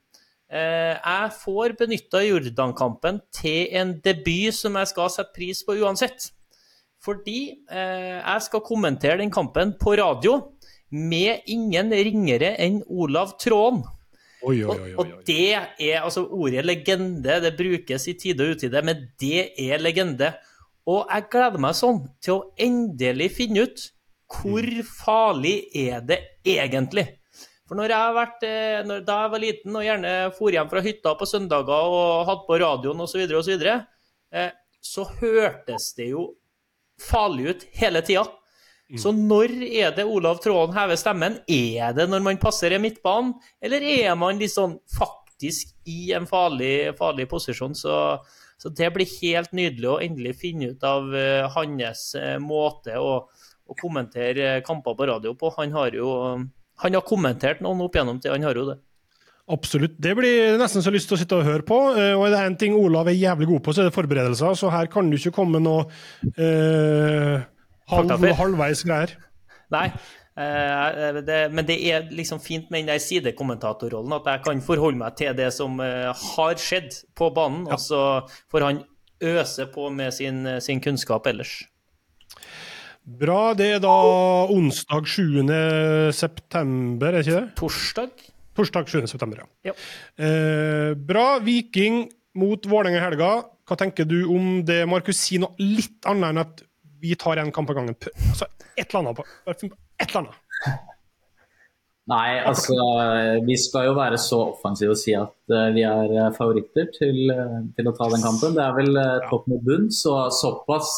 jeg 0.48 1.32
får 1.42 1.74
benytta 1.76 2.22
Jordan-kampen 2.24 3.20
til 3.36 3.68
en 3.76 4.00
debut 4.00 4.56
som 4.56 4.78
jeg 4.80 4.88
skal 4.88 5.10
sette 5.12 5.34
pris 5.36 5.60
på 5.62 5.76
uansett. 5.76 6.30
Fordi 7.04 7.40
jeg 7.68 8.44
skal 8.46 8.64
kommentere 8.64 9.20
den 9.20 9.30
kampen 9.30 9.74
på 9.78 9.92
radio 10.00 10.38
med 10.90 11.48
ingen 11.50 11.92
ringere 11.92 12.54
enn 12.60 12.80
Olav 12.88 13.36
Tråen. 13.42 13.82
Oi, 14.46 14.60
oi, 14.62 14.76
oi. 14.78 14.92
og 15.02 15.14
det 15.26 15.56
er 15.56 15.96
altså 15.98 16.22
ordet 16.30 16.62
legende, 16.62 17.40
det 17.42 17.56
brukes 17.58 18.06
i 18.06 18.14
tide 18.20 18.44
og 18.44 18.54
utide, 18.54 18.82
men 18.86 19.08
det 19.18 19.48
er 19.58 19.82
legende. 19.82 20.30
Og 20.88 21.08
jeg 21.10 21.26
gleder 21.32 21.60
meg 21.60 21.76
sånn 21.76 22.04
til 22.22 22.36
å 22.36 22.44
endelig 22.54 23.32
finne 23.36 23.66
ut 23.66 23.88
hvor 24.28 24.66
farlig 24.84 25.56
er 25.76 26.02
det 26.04 26.18
egentlig? 26.46 27.06
For 27.68 27.76
når 27.76 27.92
jeg 27.92 28.00
har 28.00 28.14
vært, 28.16 28.44
eh, 28.48 28.80
når, 28.88 29.04
da 29.04 29.18
jeg 29.22 29.32
var 29.32 29.42
liten 29.42 29.76
og 29.76 29.84
gjerne 29.84 30.12
for 30.36 30.54
hjem 30.54 30.70
fra 30.70 30.82
hytta 30.84 31.14
på 31.20 31.28
søndager 31.28 31.92
og 31.92 32.26
hadde 32.28 32.46
på 32.46 32.58
radioen 32.62 33.04
osv., 33.04 33.12
så, 33.12 33.20
videre, 33.20 33.40
og 33.40 33.44
så, 33.44 33.54
videre, 33.54 33.74
eh, 34.32 34.50
så 34.80 35.04
hørtes 35.18 35.90
det 35.98 36.10
jo 36.14 36.24
farlig 37.00 37.50
ut 37.50 37.66
hele 37.80 38.04
tida. 38.04 38.24
Så 38.96 39.12
når 39.12 39.52
er 39.68 39.90
det 39.92 40.06
Olav 40.08 40.38
Tråden 40.40 40.72
hever 40.72 40.96
stemmen? 40.96 41.36
Er 41.44 41.92
det 41.92 42.06
når 42.08 42.22
man 42.24 42.40
passerer 42.40 42.80
midtbanen, 42.80 43.34
eller 43.60 43.84
er 43.84 44.14
man 44.16 44.40
liksom 44.40 44.78
faktisk 44.96 45.74
i 45.84 46.14
en 46.16 46.24
farlig, 46.28 46.94
farlig 46.96 47.28
posisjon? 47.28 47.76
Så, 47.76 47.92
så 48.56 48.72
det 48.72 48.88
blir 48.94 49.10
helt 49.20 49.52
nydelig 49.52 49.90
å 49.92 49.98
endelig 50.00 50.38
finne 50.40 50.72
ut 50.72 50.86
av 50.88 51.10
uh, 51.12 51.44
hans 51.52 52.06
uh, 52.16 52.38
måte 52.40 52.96
å, 52.96 53.18
å 53.68 53.76
kommentere 53.76 54.54
eh, 54.54 54.62
kamper 54.64 54.96
på 54.96 55.10
radio 55.10 55.34
på. 55.36 55.52
Han 55.58 55.76
har 55.76 55.92
jo 55.92 56.14
han 56.78 56.94
har 56.94 57.04
kommentert 57.04 57.60
noen 57.60 57.82
opp 57.84 57.96
gjennom 57.98 58.22
til, 58.22 58.32
han 58.32 58.46
har 58.46 58.56
jo 58.56 58.70
det. 58.70 58.78
Absolutt. 59.52 59.96
Det 60.00 60.14
blir 60.16 60.56
nesten 60.60 60.84
så 60.84 60.92
lyst 60.92 61.08
til 61.10 61.16
å 61.16 61.20
sitte 61.20 61.36
og 61.36 61.46
høre 61.48 61.64
på. 61.66 61.76
Og 61.90 62.24
er 62.24 62.32
det 62.34 62.40
én 62.44 62.56
ting 62.60 62.74
Olav 62.76 63.08
er 63.08 63.16
jævlig 63.16 63.48
god 63.48 63.62
på, 63.64 63.72
så 63.72 63.82
er 63.82 63.88
det 63.88 63.96
forberedelser. 63.96 64.56
Så 64.60 64.68
her 64.72 64.90
kan 64.92 65.08
du 65.08 65.16
ikke 65.16 65.32
komme 65.34 65.60
noe 65.64 65.86
eh, 66.36 67.40
halv, 67.90 68.28
halvveis 68.38 68.84
greier. 68.86 69.14
Nei, 69.74 69.86
eh, 70.40 71.20
det, 71.24 71.40
men 71.52 71.66
det 71.68 71.78
er 71.90 72.06
liksom 72.14 72.40
fint 72.44 72.70
med 72.70 72.84
den 72.84 72.92
der 72.92 73.02
sidekommentatorrollen, 73.04 74.14
at 74.16 74.30
jeg 74.32 74.44
kan 74.46 74.62
forholde 74.64 75.00
meg 75.02 75.18
til 75.20 75.34
det 75.38 75.50
som 75.56 75.80
eh, 75.84 76.12
har 76.34 76.60
skjedd 76.62 77.02
på 77.18 77.32
banen, 77.36 77.66
og 77.68 77.80
så 77.82 78.04
får 78.52 78.68
han 78.68 78.84
øse 79.18 79.66
på 79.74 79.90
med 79.90 80.14
sin, 80.14 80.44
sin 80.62 80.80
kunnskap 80.80 81.26
ellers. 81.26 81.60
Bra. 83.08 83.54
Det 83.56 83.70
er 83.78 83.80
da 83.80 83.94
onsdag 84.52 85.06
7. 85.08 85.48
september, 86.12 87.14
er 87.14 87.24
ikke 87.24 87.38
det? 87.38 87.46
Torsdag? 87.56 88.26
Torsdag 88.58 88.90
7. 88.90 89.06
september, 89.08 89.40
ja. 89.40 89.70
Ja. 89.70 89.74
Eh, 90.20 90.92
bra. 91.08 91.38
Viking 91.40 92.04
mot 92.36 92.68
Vålerenga 92.68 93.00
i 93.00 93.04
helga. 93.06 93.30
Hva 93.68 93.78
tenker 93.80 94.04
du 94.08 94.18
om 94.28 94.60
det, 94.66 94.82
Markus? 94.90 95.20
Si 95.24 95.40
noe 95.40 95.56
litt 95.56 96.04
annet 96.08 96.32
enn 96.32 96.42
at 96.42 96.62
vi 97.00 97.14
tar 97.16 97.36
en 97.42 97.52
kamp 97.54 97.70
av 97.70 97.76
gangen. 97.80 97.96
Altså, 98.30 98.46
et 98.76 98.86
eller 98.88 99.00
annet. 99.00 99.16
på- 99.16 99.26
Et 99.52 100.08
eller 100.08 100.20
annet. 100.22 100.38
Nei, 102.08 102.38
altså 102.40 102.72
vi 103.44 103.52
skal 103.60 103.90
jo 103.90 103.94
være 103.98 104.16
så 104.16 104.38
offensive 104.54 104.94
og 104.94 104.96
si 104.96 105.12
at 105.12 105.34
uh, 105.52 105.66
vi 105.74 105.82
er 105.84 106.14
eh, 106.16 106.30
favoritter 106.38 106.86
til, 106.94 107.18
eh, 107.34 107.58
til 107.76 107.90
å 107.90 107.92
ta 107.98 108.06
den 108.14 108.22
kampen. 108.24 108.54
Det 108.56 108.62
er 108.64 108.76
vel 108.78 108.96
uh, 108.96 109.18
topp 109.28 109.44
mot 109.52 109.60
bunn, 109.66 109.90
så 109.92 110.14
såpass, 110.32 110.88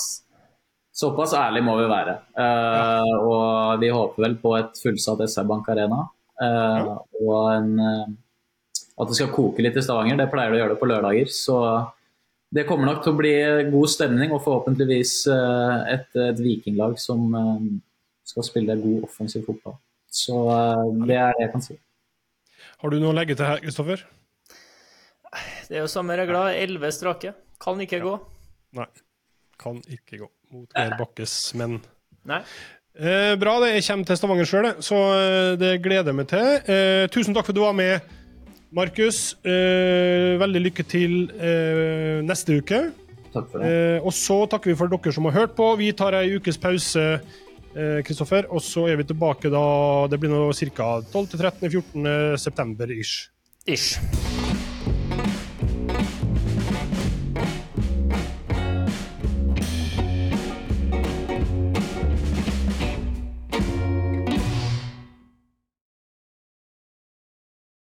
såpass 0.94 1.34
ærlig 1.34 1.64
må 1.66 1.74
vi 1.80 1.88
være. 1.90 2.14
Eh, 2.38 3.14
og 3.26 3.82
vi 3.82 3.90
håper 3.90 4.22
vel 4.28 4.36
på 4.38 4.54
et 4.60 4.78
fullsatt 4.84 5.24
SR 5.26 5.48
Bank 5.50 5.66
Arena. 5.74 6.04
eh, 6.46 6.92
og 7.26 7.40
en, 7.56 7.72
at 9.00 9.10
det 9.10 9.18
skal 9.18 9.34
koke 9.34 9.66
litt 9.66 9.80
i 9.80 9.82
Stavanger. 9.82 10.14
Det 10.22 10.30
pleier 10.30 10.54
det 10.54 10.60
å 10.60 10.62
gjøre 10.62 10.76
det 10.76 10.80
på 10.84 10.90
lørdager. 10.92 11.34
Så 11.34 11.58
det 12.50 12.64
kommer 12.66 12.88
nok 12.88 13.04
til 13.04 13.12
å 13.12 13.18
bli 13.18 13.34
god 13.70 13.92
stemning 13.92 14.32
og 14.34 14.42
forhåpentligvis 14.42 15.12
eh, 15.30 15.76
et, 15.94 16.08
et 16.18 16.40
vikinglag 16.42 16.96
som 16.98 17.28
eh, 17.38 17.68
skal 18.26 18.46
spille 18.46 18.78
god 18.80 19.06
offensiv 19.06 19.44
fotball. 19.46 19.76
Så 20.10 20.34
eh, 20.50 20.88
det 21.06 21.18
er 21.20 21.36
det 21.36 21.44
jeg 21.44 21.52
kan 21.52 21.64
si. 21.68 21.78
Har 22.82 22.90
du 22.90 22.98
noe 22.98 23.12
å 23.12 23.16
legge 23.16 23.36
til 23.38 23.46
her, 23.46 23.62
Kristoffer? 23.62 24.02
Det 25.68 25.78
er 25.78 25.84
jo 25.84 25.92
samme 25.92 26.16
regler. 26.18 26.56
Elleve 26.58 26.90
strake. 26.94 27.36
Kan 27.62 27.78
ikke 27.84 28.02
gå. 28.02 28.16
Nei. 28.74 28.88
Kan 29.60 29.78
ikke 29.86 30.24
gå 30.24 30.30
mot 30.50 30.74
Geir 30.74 30.96
Bakkes 30.98 31.34
menn. 31.60 31.78
Nei. 32.26 32.40
Eh, 32.98 33.36
bra, 33.38 33.60
det. 33.62 33.76
Jeg 33.76 33.86
kommer 33.86 34.08
til 34.08 34.18
Stavanger 34.18 34.48
sjøl, 34.50 34.70
så 34.82 34.98
det 35.60 35.76
gleder 35.84 36.10
jeg 36.10 36.18
meg 36.18 36.30
til. 36.32 36.48
Eh, 36.66 37.04
tusen 37.14 37.36
takk 37.36 37.46
for 37.46 37.54
at 37.54 37.60
du 37.60 37.62
var 37.62 37.76
med, 37.78 38.10
Markus. 38.76 39.34
Eh, 39.42 40.38
veldig 40.40 40.62
lykke 40.68 40.86
til 40.88 41.14
eh, 41.34 42.20
neste 42.26 42.60
uke. 42.60 42.82
Takk 43.34 43.50
for 43.50 43.62
det. 43.62 43.70
Eh, 43.70 43.98
og 44.06 44.14
så 44.16 44.40
takker 44.50 44.72
vi 44.72 44.78
for 44.78 44.90
dere 44.92 45.14
som 45.14 45.28
har 45.30 45.38
hørt 45.42 45.56
på. 45.58 45.68
Vi 45.80 45.92
tar 45.96 46.16
ei 46.18 46.36
ukes 46.38 46.58
pause, 46.60 47.06
eh, 47.74 48.00
Kristoffer, 48.06 48.48
og 48.50 48.62
så 48.64 48.88
er 48.90 49.00
vi 49.00 49.08
tilbake 49.10 49.50
da 49.52 49.64
det 50.10 50.20
blir 50.22 50.32
nå 50.32 50.48
ca. 50.74 50.90
12.-13.-14. 51.12 52.36
september 52.38 52.90
ish. 52.94 53.30
Ish. 53.66 53.98